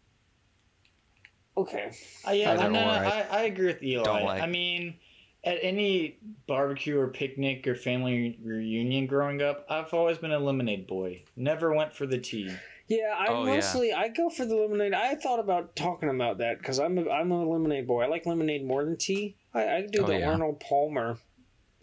Okay, 1.55 1.91
Uh, 2.27 2.31
yeah, 2.31 2.51
I, 2.51 2.67
no, 2.67 2.69
no, 2.69 2.87
I, 2.87 3.21
I 3.21 3.21
I 3.39 3.41
agree 3.43 3.65
with 3.65 3.81
Eli. 3.81 4.03
don't 4.03 4.23
like. 4.23 4.43
I 4.43 4.45
mean, 4.45 4.99
at 5.43 5.57
any 5.63 6.19
barbecue 6.45 6.99
or 6.99 7.07
picnic 7.07 7.65
or 7.67 7.73
family 7.73 8.37
reunion 8.43 9.07
growing 9.07 9.41
up, 9.41 9.65
I've 9.67 9.91
always 9.91 10.19
been 10.19 10.31
a 10.31 10.37
lemonade 10.39 10.85
boy. 10.85 11.23
Never 11.35 11.73
went 11.73 11.93
for 11.95 12.05
the 12.05 12.19
tea. 12.19 12.61
Yeah, 12.87 13.15
I 13.17 13.27
Oh, 13.29 13.45
yeah. 13.45 13.55
mostly 13.55 13.91
I 13.91 14.09
go 14.09 14.29
for 14.29 14.45
the 14.45 14.55
lemonade. 14.55 14.93
I 14.93 15.15
thought 15.15 15.39
about 15.39 15.75
talking 15.75 16.09
about 16.09 16.37
that 16.37 16.59
because 16.59 16.79
I'm 16.79 16.97
a, 16.99 17.09
I'm 17.09 17.31
a 17.31 17.43
lemonade 17.43 17.87
boy. 17.87 18.03
I 18.03 18.07
like 18.07 18.27
lemonade 18.27 18.63
more 18.63 18.85
than 18.85 18.95
tea. 18.95 19.35
I, 19.57 19.77
I 19.77 19.87
do 19.87 20.03
Oh, 20.03 20.07
the 20.07 20.19
yeah. 20.19 20.29
Arnold 20.29 20.59
Palmer 20.59 21.17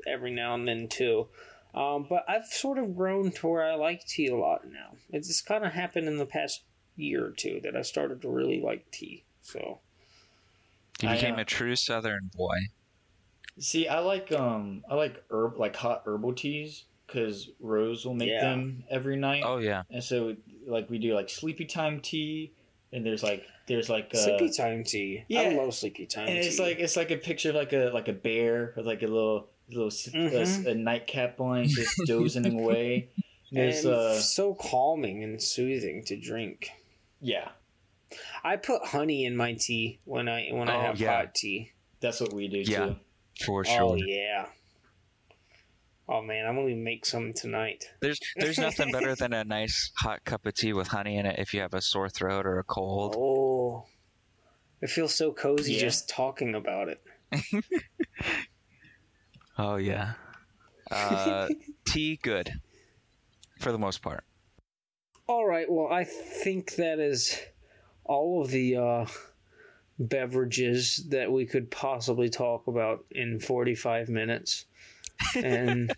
every 0.06 0.30
now 0.32 0.54
and 0.54 0.66
then 0.68 0.88
too. 0.88 1.28
Um, 1.74 2.06
but 2.08 2.24
I've 2.28 2.46
sort 2.46 2.78
of 2.78 2.94
grown 2.96 3.32
to 3.32 3.48
where 3.48 3.64
I 3.64 3.74
like 3.74 4.06
tea 4.06 4.28
a 4.28 4.36
lot 4.36 4.60
now. 4.64 4.96
It's 5.10 5.26
just 5.28 5.46
kind 5.46 5.64
of 5.64 5.72
happened 5.72 6.06
in 6.06 6.18
the 6.18 6.26
past 6.26 6.62
year 6.96 7.26
or 7.26 7.30
two 7.32 7.60
that 7.64 7.76
I 7.76 7.82
started 7.82 8.22
to 8.22 8.28
really 8.28 8.60
like 8.60 8.90
tea. 8.92 9.24
So 9.42 9.80
You 11.02 11.08
I, 11.08 11.14
became 11.14 11.34
uh, 11.34 11.42
a 11.42 11.44
true 11.44 11.74
Southern 11.74 12.30
boy. 12.34 12.56
See, 13.58 13.88
I 13.88 14.00
like 14.00 14.32
um, 14.32 14.82
I 14.90 14.94
like 14.94 15.22
herb 15.30 15.58
like 15.58 15.76
hot 15.76 16.02
herbal 16.06 16.34
teas 16.34 16.84
because 17.06 17.50
Rose 17.60 18.04
will 18.04 18.14
make 18.14 18.30
Yeah. 18.30 18.40
them 18.40 18.84
every 18.90 19.16
night. 19.16 19.44
Oh 19.44 19.58
yeah, 19.58 19.82
And 19.90 20.02
so, 20.02 20.36
like, 20.66 20.90
we 20.90 20.98
do 20.98 21.14
like 21.14 21.28
sleepy 21.30 21.64
time 21.64 22.00
tea, 22.00 22.52
and 22.94 23.04
there's 23.04 23.22
like 23.22 23.44
there's 23.66 23.90
like 23.90 24.10
uh, 24.14 24.18
sleepy 24.18 24.50
time 24.50 24.84
tea. 24.84 25.24
Yeah, 25.28 25.40
I 25.42 25.48
love 25.54 25.74
sleepy 25.74 26.06
time 26.06 26.28
and 26.28 26.40
tea. 26.42 26.48
it's 26.48 26.58
like 26.58 26.78
it's 26.78 26.96
like 26.96 27.10
a 27.10 27.16
picture 27.18 27.50
of 27.50 27.56
like 27.56 27.72
a 27.74 27.90
like 27.92 28.08
a 28.08 28.12
bear 28.14 28.72
with 28.76 28.86
like 28.86 29.02
a 29.02 29.06
little 29.06 29.48
little 29.68 29.88
s- 29.88 30.08
Mhm. 30.08 30.66
a, 30.66 30.70
a 30.70 30.74
nightcap 30.74 31.40
on, 31.40 31.64
just 31.68 31.94
dozing 32.06 32.58
away. 32.58 33.08
There's 33.52 33.84
and 33.84 33.94
uh 33.94 34.18
so 34.20 34.54
calming 34.54 35.22
and 35.24 35.42
soothing 35.42 36.04
to 36.06 36.16
drink. 36.16 36.70
yeah, 37.20 37.48
I 38.42 38.56
put 38.56 38.84
honey 38.84 39.24
in 39.24 39.36
my 39.36 39.54
tea 39.54 40.00
when 40.04 40.28
I 40.28 40.48
when 40.52 40.68
I 40.68 40.76
Oh, 40.76 40.80
have 40.82 41.00
yeah. 41.00 41.16
hot 41.16 41.34
tea. 41.34 41.72
that's 42.00 42.20
what 42.20 42.32
we 42.32 42.48
do 42.48 42.58
Yeah. 42.58 42.86
too. 42.86 42.96
for 43.44 43.64
Oh 43.68 43.96
sure. 43.96 43.98
yeah. 43.98 44.46
Oh 46.08 46.20
man, 46.22 46.46
I'm 46.46 46.56
gonna 46.56 46.74
make 46.74 47.06
some 47.06 47.32
tonight. 47.32 47.84
There's 48.00 48.18
there's 48.36 48.58
nothing 48.58 48.92
better 48.92 49.14
than 49.18 49.32
a 49.32 49.44
nice 49.44 49.90
hot 49.98 50.24
cup 50.24 50.44
of 50.46 50.54
tea 50.54 50.72
with 50.72 50.88
honey 50.88 51.16
in 51.16 51.26
it 51.26 51.38
if 51.38 51.54
you 51.54 51.60
have 51.60 51.74
a 51.74 51.80
sore 51.80 52.08
throat 52.10 52.46
or 52.46 52.58
a 52.58 52.64
cold. 52.64 53.14
Oh, 53.16 53.86
it 54.82 54.90
feels 54.90 55.14
so 55.14 55.32
cozy 55.32 55.74
Yeah. 55.74 55.80
just 55.80 56.08
talking 56.08 56.54
about 56.54 56.88
it. 56.88 57.00
Oh 59.56 59.76
yeah. 59.76 60.14
Uh, 60.90 61.48
tea 61.86 62.18
good, 62.22 62.50
for 63.60 63.70
the 63.72 63.78
most 63.78 64.02
part. 64.02 64.24
All 65.26 65.46
right, 65.46 65.70
well, 65.70 65.90
I 65.90 66.04
think 66.04 66.74
that 66.74 66.98
is 66.98 67.40
all 68.04 68.42
of 68.42 68.50
the 68.50 68.76
uh, 68.76 69.06
beverages 69.98 71.06
that 71.08 71.30
we 71.30 71.46
could 71.46 71.70
possibly 71.70 72.28
talk 72.28 72.66
about 72.66 73.04
in 73.10 73.40
45 73.40 74.08
minutes. 74.08 74.66
And 75.36 75.92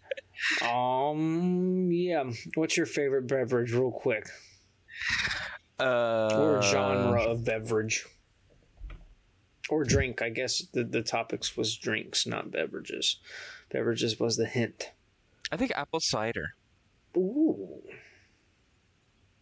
Um, 0.62 1.90
yeah. 1.90 2.24
What's 2.54 2.76
your 2.76 2.86
favorite 2.86 3.26
beverage, 3.26 3.72
real 3.72 3.90
quick, 3.90 4.28
Uh, 5.80 6.28
or 6.38 6.62
genre 6.62 7.22
of 7.24 7.44
beverage, 7.44 8.06
or 9.70 9.84
drink? 9.84 10.20
I 10.22 10.28
guess 10.30 10.62
the 10.72 10.84
the 10.84 11.02
topics 11.02 11.56
was 11.56 11.76
drinks, 11.76 12.26
not 12.26 12.50
beverages. 12.50 13.18
Beverages 13.70 14.18
was 14.20 14.36
the 14.36 14.46
hint. 14.46 14.92
I 15.50 15.56
think 15.56 15.72
apple 15.74 16.00
cider. 16.00 16.54
Ooh, 17.16 17.82
I 17.88 17.92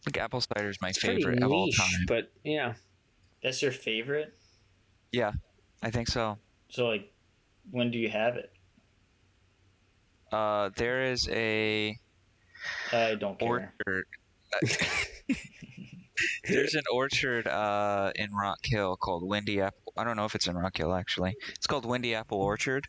think 0.05 0.17
apple 0.17 0.41
cider 0.41 0.69
is 0.69 0.77
my 0.81 0.89
it's 0.89 0.99
pretty 0.99 1.21
favorite 1.23 1.43
of 1.43 1.51
all 1.51 1.69
time. 1.71 2.05
but 2.07 2.31
yeah. 2.43 2.75
That's 3.43 3.61
your 3.61 3.71
favorite. 3.73 4.33
Yeah, 5.11 5.33
I 5.83 5.91
think 5.91 6.07
so. 6.07 6.39
So 6.69 6.87
like, 6.87 7.13
when 7.69 7.91
do 7.91 7.99
you 7.99 8.09
have 8.09 8.37
it? 8.37 8.51
Uh, 10.35 10.69
there 10.75 11.03
is 11.03 11.29
a 11.31 11.97
I 12.91 13.15
don't 13.15 13.39
care. 13.39 13.73
orchard. 13.87 14.05
There's 16.47 16.75
an 16.75 16.83
orchard 16.93 17.47
uh, 17.47 18.11
in 18.15 18.31
Rock 18.33 18.59
Hill 18.63 18.95
called 18.97 19.27
Windy 19.27 19.61
Apple. 19.61 19.93
I 19.97 20.03
don't 20.03 20.15
know 20.17 20.25
if 20.25 20.35
it's 20.35 20.47
in 20.47 20.55
Rock 20.57 20.77
Hill 20.77 20.93
actually. 20.93 21.35
It's 21.49 21.67
called 21.67 21.85
Windy 21.85 22.15
Apple 22.15 22.39
Orchard. 22.39 22.87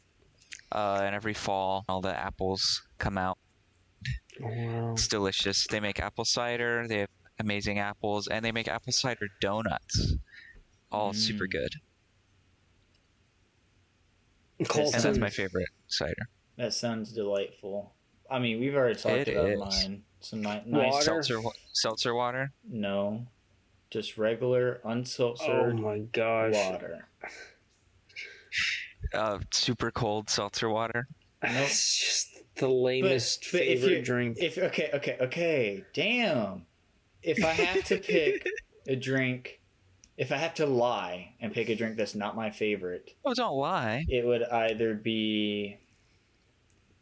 Uh, 0.72 1.00
and 1.04 1.14
every 1.14 1.34
fall, 1.34 1.84
all 1.88 2.00
the 2.00 2.16
apples 2.16 2.82
come 2.98 3.16
out. 3.16 3.38
Wow. 4.40 4.92
It's 4.92 5.06
delicious. 5.08 5.66
They 5.68 5.78
make 5.80 6.00
apple 6.00 6.24
cider. 6.24 6.86
They 6.88 6.98
have 7.00 7.08
amazing 7.38 7.78
apples, 7.78 8.26
and 8.26 8.44
they 8.44 8.50
make 8.52 8.66
apple 8.68 8.92
cider 8.92 9.28
donuts. 9.40 10.14
All 10.90 11.12
super 11.12 11.46
Mm. 11.46 11.50
good. 11.52 11.74
And 14.58 15.02
that's 15.02 15.18
my 15.18 15.30
favorite 15.30 15.68
cider. 15.86 16.28
That 16.56 16.72
sounds 16.74 17.12
delightful. 17.12 17.92
I 18.30 18.38
mean, 18.38 18.58
we've 18.60 18.74
already 18.74 18.98
talked 18.98 19.28
It 19.28 19.36
about 19.36 19.48
is. 19.50 19.58
mine. 19.84 20.02
Some 20.20 20.42
ni- 20.42 20.62
nice. 20.66 20.92
Water? 20.92 21.04
Seltzer, 21.04 21.38
seltzer 21.72 22.14
water. 22.14 22.52
No, 22.68 23.26
just 23.90 24.16
regular 24.18 24.80
Oh 24.84 25.72
my 25.74 25.98
gosh. 26.12 26.54
water. 26.54 27.06
Uh, 29.14 29.38
super 29.52 29.90
cold 29.90 30.28
seltzer 30.30 30.68
water. 30.68 31.06
It's 31.42 31.96
just 31.98 32.28
the 32.56 32.68
lamest 32.68 33.46
but 33.52 33.60
if 33.60 33.80
favorite 33.82 33.98
you- 33.98 34.02
drink. 34.02 34.38
If 34.40 34.58
okay, 34.58 34.90
okay, 34.94 35.16
okay, 35.20 35.84
damn. 35.92 36.64
If 37.22 37.44
I 37.44 37.50
have 37.52 37.84
to 37.84 37.98
pick 37.98 38.44
a 38.88 38.96
drink, 38.96 39.60
if 40.16 40.32
I 40.32 40.38
have 40.38 40.54
to 40.54 40.66
lie 40.66 41.34
and 41.40 41.52
pick 41.52 41.68
a 41.68 41.76
drink 41.76 41.96
that's 41.98 42.14
not 42.14 42.34
my 42.34 42.50
favorite, 42.50 43.12
Oh, 43.24 43.34
don't 43.34 43.54
lie. 43.56 44.06
it 44.08 44.24
would 44.24 44.42
either 44.44 44.94
be 44.94 45.76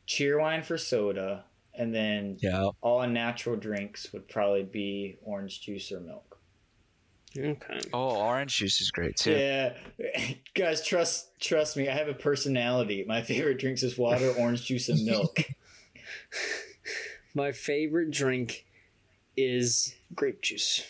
cheerwine 0.07 0.65
for 0.65 0.77
soda, 0.79 1.45
and 1.75 1.95
then 1.95 2.39
Yeah. 2.41 2.71
all 2.81 3.07
natural 3.07 3.57
drinks 3.57 4.13
would 4.13 4.29
probably 4.29 4.63
be 4.63 5.19
orange 5.23 5.61
juice 5.63 5.91
or 5.93 6.01
milk. 6.01 6.39
Okay. 7.37 7.81
Oh, 7.93 8.17
orange 8.17 8.57
juice 8.59 8.81
is 8.81 8.91
great 8.93 9.17
too. 9.17 9.33
Yeah, 9.33 9.77
guys, 10.55 10.85
trust 10.87 11.39
trust 11.41 11.77
me. 11.77 11.89
I 11.89 11.93
have 11.93 12.07
a 12.09 12.15
personality. 12.15 13.05
My 13.09 13.23
favorite 13.23 13.59
drinks 13.59 13.83
is 13.83 13.99
water, 13.99 14.33
orange 14.39 14.65
juice, 14.67 14.89
and 14.89 15.05
milk. 15.05 15.41
My 17.35 17.51
favorite 17.51 18.13
drink 18.13 18.67
is 19.37 19.97
grape 20.15 20.43
juice. 20.43 20.85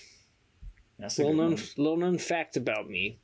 That's 0.99 1.19
a 1.19 1.23
Little 1.23 1.37
known, 1.37 1.59
little 1.79 1.97
known 1.97 2.19
fact 2.19 2.57
about 2.59 2.91
me. 2.91 3.19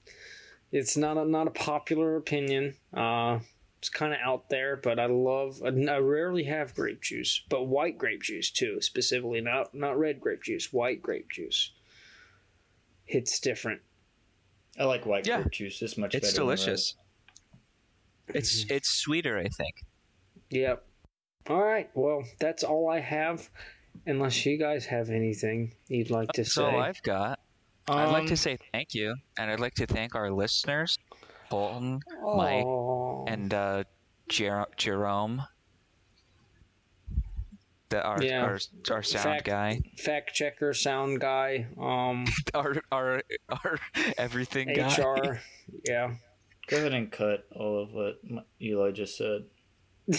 It's 0.73 0.97
not 0.97 1.19
a 1.19 1.25
not 1.27 1.47
a 1.47 1.51
popular 1.51 2.17
opinion. 2.17 2.77
Uh, 2.95 3.41
it's 3.81 3.89
kind 3.89 4.13
of 4.13 4.21
out 4.23 4.51
there, 4.51 4.77
but 4.77 4.99
I 4.99 5.07
love. 5.07 5.63
I 5.65 5.97
rarely 5.99 6.45
have 6.45 6.75
grape 6.75 7.01
juice, 7.01 7.43
but 7.49 7.65
white 7.65 7.97
grape 7.97 8.23
juice 8.23 8.51
too, 8.51 8.81
specifically 8.83 9.41
not 9.41 9.75
not 9.75 9.99
red 9.99 10.21
grape 10.21 10.43
juice, 10.43 10.71
white 10.73 11.01
grape 11.03 11.31
juice. 11.31 11.73
Hits 13.07 13.41
different. 13.41 13.81
I 14.79 14.85
like 14.85 15.07
white 15.07 15.27
Yeah. 15.27 15.41
grape 15.41 15.53
juice. 15.53 15.81
It's 15.83 15.97
much 15.97 16.15
It's 16.15 16.29
better. 16.29 16.41
than 16.41 16.49
red. 16.49 16.57
delicious. 16.57 16.95
It's 18.29 18.65
it's 18.71 18.91
sweeter, 18.91 19.39
I 19.39 19.49
think. 19.49 19.83
Yep. 20.51 20.87
All 21.49 21.63
right. 21.65 21.91
Well, 21.95 22.25
that's 22.39 22.63
all 22.63 22.89
I 22.89 23.01
have. 23.01 23.49
Unless 24.07 24.47
you 24.47 24.57
guys 24.59 24.87
have 24.87 25.11
anything 25.11 25.75
you'd 25.89 26.11
like 26.11 26.29
to 26.33 26.43
That's 26.43 26.55
say. 26.55 26.63
all 26.63 26.79
I've 26.79 27.03
got. 27.03 27.41
I'd 27.89 28.13
like 28.13 28.27
to 28.27 28.33
Um, 28.33 28.37
say 28.37 28.57
thank 28.73 28.95
you, 28.95 29.17
and 29.39 29.51
I'd 29.51 29.59
like 29.59 29.75
to 29.75 29.87
thank 29.87 30.15
our 30.15 30.31
listeners, 30.31 30.97
Colton 31.51 32.01
Mike, 32.23 32.65
and 33.33 33.53
uh, 33.53 33.85
Jer- 34.29 34.67
Jerome, 34.77 35.43
the 37.89 38.03
our, 38.03 38.23
Yeah. 38.23 38.43
our 38.45 38.59
our 38.91 39.03
sound 39.03 39.25
Fact- 39.25 39.45
guy, 39.45 39.81
fact 39.99 40.33
checker, 40.35 40.73
sound 40.73 41.21
guy, 41.21 41.67
um, 41.79 42.27
our 42.55 42.77
our 42.93 43.23
our 43.49 43.79
everything 44.17 44.73
guy. 44.75 44.95
HR. 44.95 45.41
yeah. 45.87 46.15
Go 46.69 46.77
ahead 46.77 46.93
and 46.93 47.11
cut 47.11 47.47
all 47.51 47.83
of 47.83 47.93
what 47.93 48.21
Eli 48.63 48.93
just 48.93 49.17
said. 49.19 49.43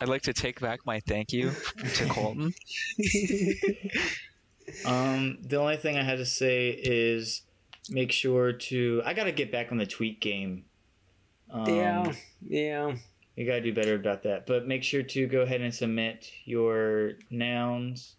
I'd 0.00 0.08
like 0.08 0.22
to 0.22 0.32
take 0.32 0.60
back 0.60 0.86
my 0.86 1.00
thank 1.00 1.32
you 1.32 1.50
to 1.94 2.04
Colton. 2.08 2.54
Um, 4.84 5.38
the 5.42 5.56
only 5.56 5.76
thing 5.76 5.96
I 5.96 6.04
had 6.04 6.18
to 6.18 6.26
say 6.26 6.68
is 6.70 7.42
make 7.90 8.12
sure 8.12 8.52
to. 8.52 9.02
I 9.04 9.14
got 9.14 9.24
to 9.24 9.32
get 9.32 9.52
back 9.52 9.72
on 9.72 9.78
the 9.78 9.86
tweet 9.86 10.20
game. 10.20 10.64
Um, 11.50 11.74
yeah. 11.74 12.12
Yeah. 12.42 12.96
You 13.36 13.44
gotta 13.44 13.60
do 13.60 13.74
better 13.74 13.94
about 13.94 14.22
that. 14.22 14.46
But 14.46 14.66
make 14.66 14.82
sure 14.82 15.02
to 15.02 15.26
go 15.26 15.42
ahead 15.42 15.60
and 15.60 15.72
submit 15.72 16.30
your 16.46 17.12
nouns. 17.30 18.16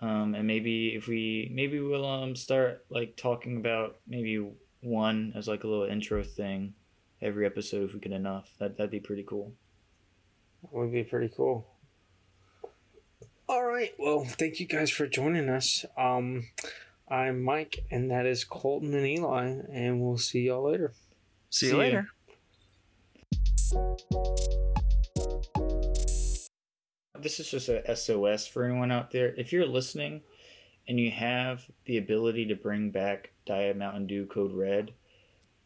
Um, 0.00 0.34
and 0.34 0.46
maybe 0.46 0.88
if 0.88 1.06
we 1.06 1.50
maybe 1.54 1.80
we'll 1.80 2.04
um 2.04 2.34
start 2.34 2.84
like 2.90 3.16
talking 3.16 3.56
about 3.58 3.96
maybe 4.06 4.44
one 4.82 5.32
as 5.36 5.48
like 5.48 5.64
a 5.64 5.68
little 5.68 5.86
intro 5.86 6.22
thing 6.22 6.74
every 7.22 7.46
episode 7.46 7.84
if 7.84 7.94
we 7.94 8.00
get 8.00 8.12
enough. 8.12 8.50
That 8.58 8.76
that'd 8.76 8.90
be 8.90 9.00
pretty 9.00 9.22
cool. 9.22 9.52
Would 10.72 10.92
be 10.92 11.04
pretty 11.04 11.32
cool. 11.34 11.68
All 13.48 13.64
right. 13.64 13.92
Well, 14.00 14.24
thank 14.24 14.58
you 14.58 14.66
guys 14.66 14.90
for 14.90 15.06
joining 15.06 15.48
us. 15.48 15.84
Um, 15.96 16.48
I'm 17.08 17.40
Mike, 17.44 17.84
and 17.92 18.10
that 18.10 18.26
is 18.26 18.42
Colton 18.42 18.92
and 18.92 19.06
Eli, 19.06 19.44
and 19.72 20.00
we'll 20.00 20.18
see 20.18 20.40
y'all 20.40 20.68
later. 20.68 20.92
See, 21.50 21.66
See 21.66 21.72
you 21.72 21.72
ya. 21.74 21.78
later. 21.78 22.08
This 27.20 27.38
is 27.38 27.48
just 27.48 27.68
a 27.68 27.94
SOS 27.94 28.48
for 28.48 28.64
anyone 28.64 28.90
out 28.90 29.12
there. 29.12 29.32
If 29.36 29.52
you're 29.52 29.66
listening 29.66 30.22
and 30.88 30.98
you 30.98 31.12
have 31.12 31.64
the 31.84 31.98
ability 31.98 32.46
to 32.46 32.56
bring 32.56 32.90
back 32.90 33.30
Diet 33.46 33.76
Mountain 33.76 34.08
Dew 34.08 34.26
Code 34.26 34.52
Red, 34.52 34.92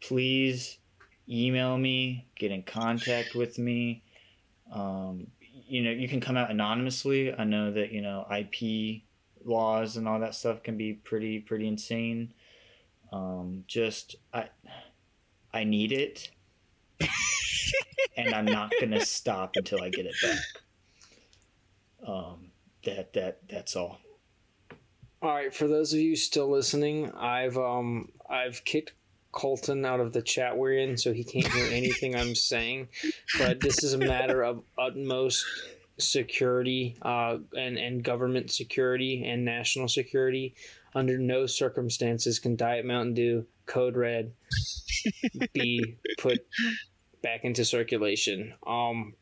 please 0.03 0.76
email 1.26 1.78
me, 1.78 2.26
get 2.36 2.53
in 2.53 2.64
contact 2.64 3.34
with 3.34 3.59
me. 3.59 4.03
Um, 4.70 5.28
you 5.66 5.82
know, 5.82 5.91
you 5.91 6.07
can 6.07 6.20
come 6.20 6.36
out 6.36 6.51
anonymously. 6.51 7.32
I 7.32 7.45
know 7.45 7.72
that, 7.72 7.93
you 7.93 8.03
know, 8.03 8.26
IP 8.30 9.05
laws 9.45 9.97
and 9.97 10.09
all 10.09 10.20
that 10.20 10.34
stuff 10.34 10.62
can 10.62 10.76
be 10.76 10.93
pretty, 10.93 11.38
pretty 11.38 11.66
insane. 11.66 12.32
Um, 13.12 13.64
just, 13.66 14.16
I, 14.32 14.49
I 15.53 15.64
need 15.64 15.93
it. 15.93 16.30
and 18.16 18.34
I'm 18.34 18.45
not 18.45 18.72
going 18.78 18.91
to 18.93 19.05
stop 19.05 19.57
until 19.57 19.82
I 19.82 19.88
get 19.91 20.07
it 20.07 20.14
back. 20.22 20.38
Um, 22.07 22.51
that, 22.84 23.12
that, 23.14 23.38
that's 23.49 23.76
all. 23.76 24.01
All 25.22 25.34
right, 25.34 25.55
for 25.55 25.68
those 25.68 25.93
of 25.93 25.99
you 25.99 26.16
still 26.16 26.51
listening, 26.51 27.12
I've 27.12 27.59
um 27.59 28.09
I've 28.30 28.64
kicked 28.64 28.95
Colton 29.32 29.84
out 29.84 30.01
of 30.01 30.14
the 30.14 30.22
chat 30.22 30.57
we're 30.57 30.78
in, 30.78 30.97
so 30.97 31.12
he 31.12 31.24
can't 31.24 31.47
hear 31.47 31.66
anything 31.70 32.16
I'm 32.16 32.34
saying. 32.34 32.88
But 33.36 33.61
this 33.61 33.84
is 33.84 33.93
a 33.93 33.99
matter 33.99 34.43
of 34.43 34.62
utmost 34.78 35.45
security, 36.01 36.96
uh, 37.03 37.38
and 37.57 37.78
and 37.78 38.03
government 38.03 38.51
security 38.51 39.24
and 39.24 39.44
national 39.44 39.88
security. 39.88 40.55
Under 40.94 41.18
no 41.18 41.46
circumstances 41.46 42.38
can 42.38 42.57
Diet 42.57 42.84
Mountain 42.84 43.14
Dew 43.14 43.46
Code 43.66 43.96
Red 43.96 44.32
be 45.53 45.96
put 46.18 46.40
back 47.22 47.44
into 47.44 47.64
circulation. 47.64 48.55
Um, 48.66 49.14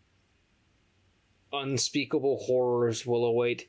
unspeakable 1.53 2.39
horrors 2.39 3.07
will 3.07 3.24
await 3.24 3.66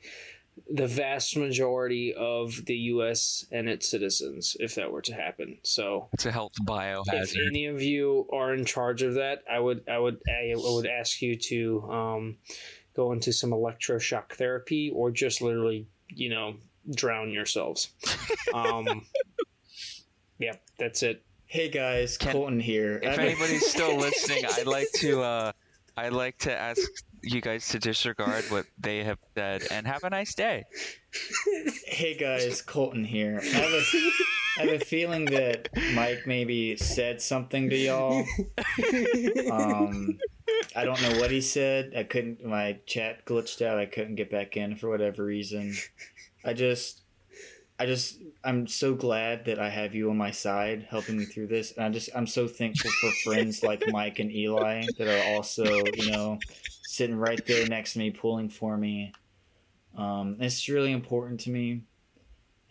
the 0.68 0.86
vast 0.86 1.36
majority 1.36 2.14
of 2.14 2.64
the 2.66 2.74
U.S. 2.74 3.46
and 3.50 3.68
its 3.68 3.88
citizens 3.88 4.56
if 4.60 4.74
that 4.74 4.90
were 4.90 5.02
to 5.02 5.14
happen. 5.14 5.58
So, 5.62 6.08
It's 6.12 6.26
a 6.26 6.32
health 6.32 6.52
if 7.34 7.34
any 7.48 7.66
of 7.66 7.82
you 7.82 8.28
are 8.32 8.54
in 8.54 8.64
charge 8.64 9.02
of 9.02 9.14
that, 9.14 9.42
I 9.50 9.58
would, 9.58 9.88
I 9.88 9.98
would, 9.98 10.20
I 10.28 10.52
would 10.54 10.86
ask 10.86 11.22
you 11.22 11.36
to 11.36 11.90
um, 11.90 12.36
go 12.94 13.12
into 13.12 13.32
some 13.32 13.50
electroshock 13.50 14.32
therapy 14.32 14.90
or 14.94 15.10
just 15.10 15.40
literally, 15.40 15.86
you 16.08 16.28
know, 16.30 16.54
drown 16.94 17.30
yourselves. 17.30 17.90
Um, 18.54 19.06
yeah, 20.38 20.54
that's 20.78 21.02
it. 21.04 21.22
Hey 21.46 21.68
guys, 21.68 22.16
Can- 22.18 22.32
Colton 22.32 22.58
here. 22.60 22.98
If 23.02 23.18
I- 23.18 23.22
anybody's 23.26 23.66
still 23.66 23.96
listening, 23.98 24.44
I'd 24.58 24.66
like 24.66 24.88
to 24.96 25.20
uh, 25.22 25.52
I'd 25.96 26.12
like 26.12 26.38
to 26.38 26.56
ask 26.56 26.80
you 27.22 27.40
guys 27.40 27.68
to 27.68 27.78
disregard 27.78 28.44
what 28.50 28.66
they 28.78 29.04
have 29.04 29.18
said 29.36 29.62
and 29.70 29.86
have 29.86 30.02
a 30.04 30.10
nice 30.10 30.34
day. 30.34 30.64
Hey 31.86 32.16
guys, 32.16 32.62
Colton 32.62 33.04
here. 33.04 33.40
I 33.42 33.46
have, 33.46 33.72
a, 33.72 33.82
I 34.58 34.62
have 34.64 34.80
a 34.80 34.84
feeling 34.84 35.26
that 35.26 35.68
Mike 35.94 36.22
maybe 36.26 36.76
said 36.76 37.20
something 37.22 37.68
to 37.70 37.76
y'all. 37.76 38.24
Um, 39.52 40.18
I 40.74 40.84
don't 40.84 41.02
know 41.02 41.18
what 41.18 41.30
he 41.30 41.40
said. 41.40 41.92
I 41.96 42.04
couldn't. 42.04 42.44
My 42.44 42.78
chat 42.86 43.24
glitched 43.24 43.60
out. 43.60 43.78
I 43.78 43.86
couldn't 43.86 44.14
get 44.14 44.30
back 44.30 44.56
in 44.56 44.76
for 44.76 44.88
whatever 44.88 45.24
reason. 45.24 45.74
I 46.44 46.52
just, 46.52 47.02
I 47.78 47.86
just, 47.86 48.18
I'm 48.44 48.66
so 48.66 48.94
glad 48.94 49.44
that 49.46 49.58
I 49.58 49.68
have 49.68 49.94
you 49.94 50.10
on 50.10 50.16
my 50.16 50.30
side, 50.30 50.86
helping 50.88 51.18
me 51.18 51.24
through 51.24 51.48
this. 51.48 51.72
And 51.72 51.84
I 51.84 51.88
just, 51.88 52.10
I'm 52.14 52.26
so 52.26 52.46
thankful 52.46 52.90
for 53.00 53.10
friends 53.24 53.62
like 53.62 53.82
Mike 53.88 54.18
and 54.20 54.30
Eli 54.30 54.84
that 54.98 55.08
are 55.08 55.34
also, 55.34 55.64
you 55.64 56.10
know, 56.12 56.38
sitting 56.82 57.16
right 57.16 57.44
there 57.46 57.66
next 57.66 57.94
to 57.94 57.98
me, 57.98 58.10
pulling 58.10 58.48
for 58.48 58.76
me. 58.76 59.12
Um, 59.96 60.36
it's 60.38 60.68
really 60.68 60.92
important 60.92 61.40
to 61.40 61.50
me, 61.50 61.82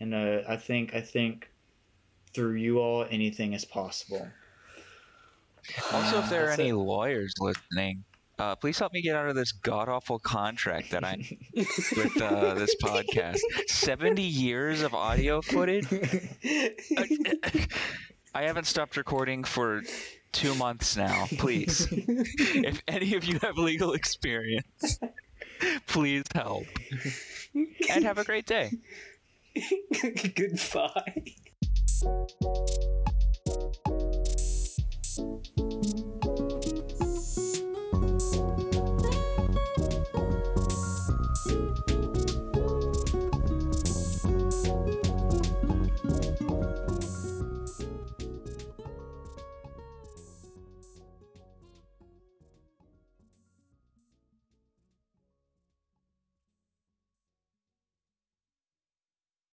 and 0.00 0.14
uh, 0.14 0.38
I 0.48 0.56
think, 0.56 0.94
I 0.94 1.02
think 1.02 1.50
through 2.32 2.54
you 2.54 2.78
all, 2.78 3.06
anything 3.10 3.52
is 3.52 3.66
possible. 3.66 4.26
Also, 5.92 6.18
if 6.18 6.30
there 6.30 6.44
are 6.44 6.48
That's 6.48 6.60
any 6.60 6.70
it. 6.70 6.74
lawyers 6.76 7.34
listening, 7.40 8.04
uh, 8.38 8.56
please 8.56 8.78
help 8.78 8.92
me 8.92 9.02
get 9.02 9.14
out 9.16 9.28
of 9.28 9.34
this 9.34 9.52
god 9.52 9.88
awful 9.88 10.18
contract 10.18 10.90
that 10.90 11.04
I'm 11.04 11.22
with 11.54 12.22
uh, 12.22 12.54
this 12.54 12.74
podcast. 12.82 13.38
Seventy 13.66 14.22
years 14.22 14.82
of 14.82 14.94
audio 14.94 15.42
footage. 15.42 15.86
I 18.34 18.42
haven't 18.42 18.66
stopped 18.66 18.96
recording 18.96 19.44
for 19.44 19.82
two 20.32 20.54
months 20.54 20.96
now. 20.96 21.26
Please, 21.38 21.86
if 21.90 22.80
any 22.88 23.14
of 23.14 23.24
you 23.24 23.38
have 23.42 23.58
legal 23.58 23.92
experience, 23.92 24.98
please 25.86 26.24
help. 26.34 26.66
And 27.90 28.04
have 28.04 28.18
a 28.18 28.24
great 28.24 28.46
day. 28.46 28.70
Goodbye. 30.34 31.34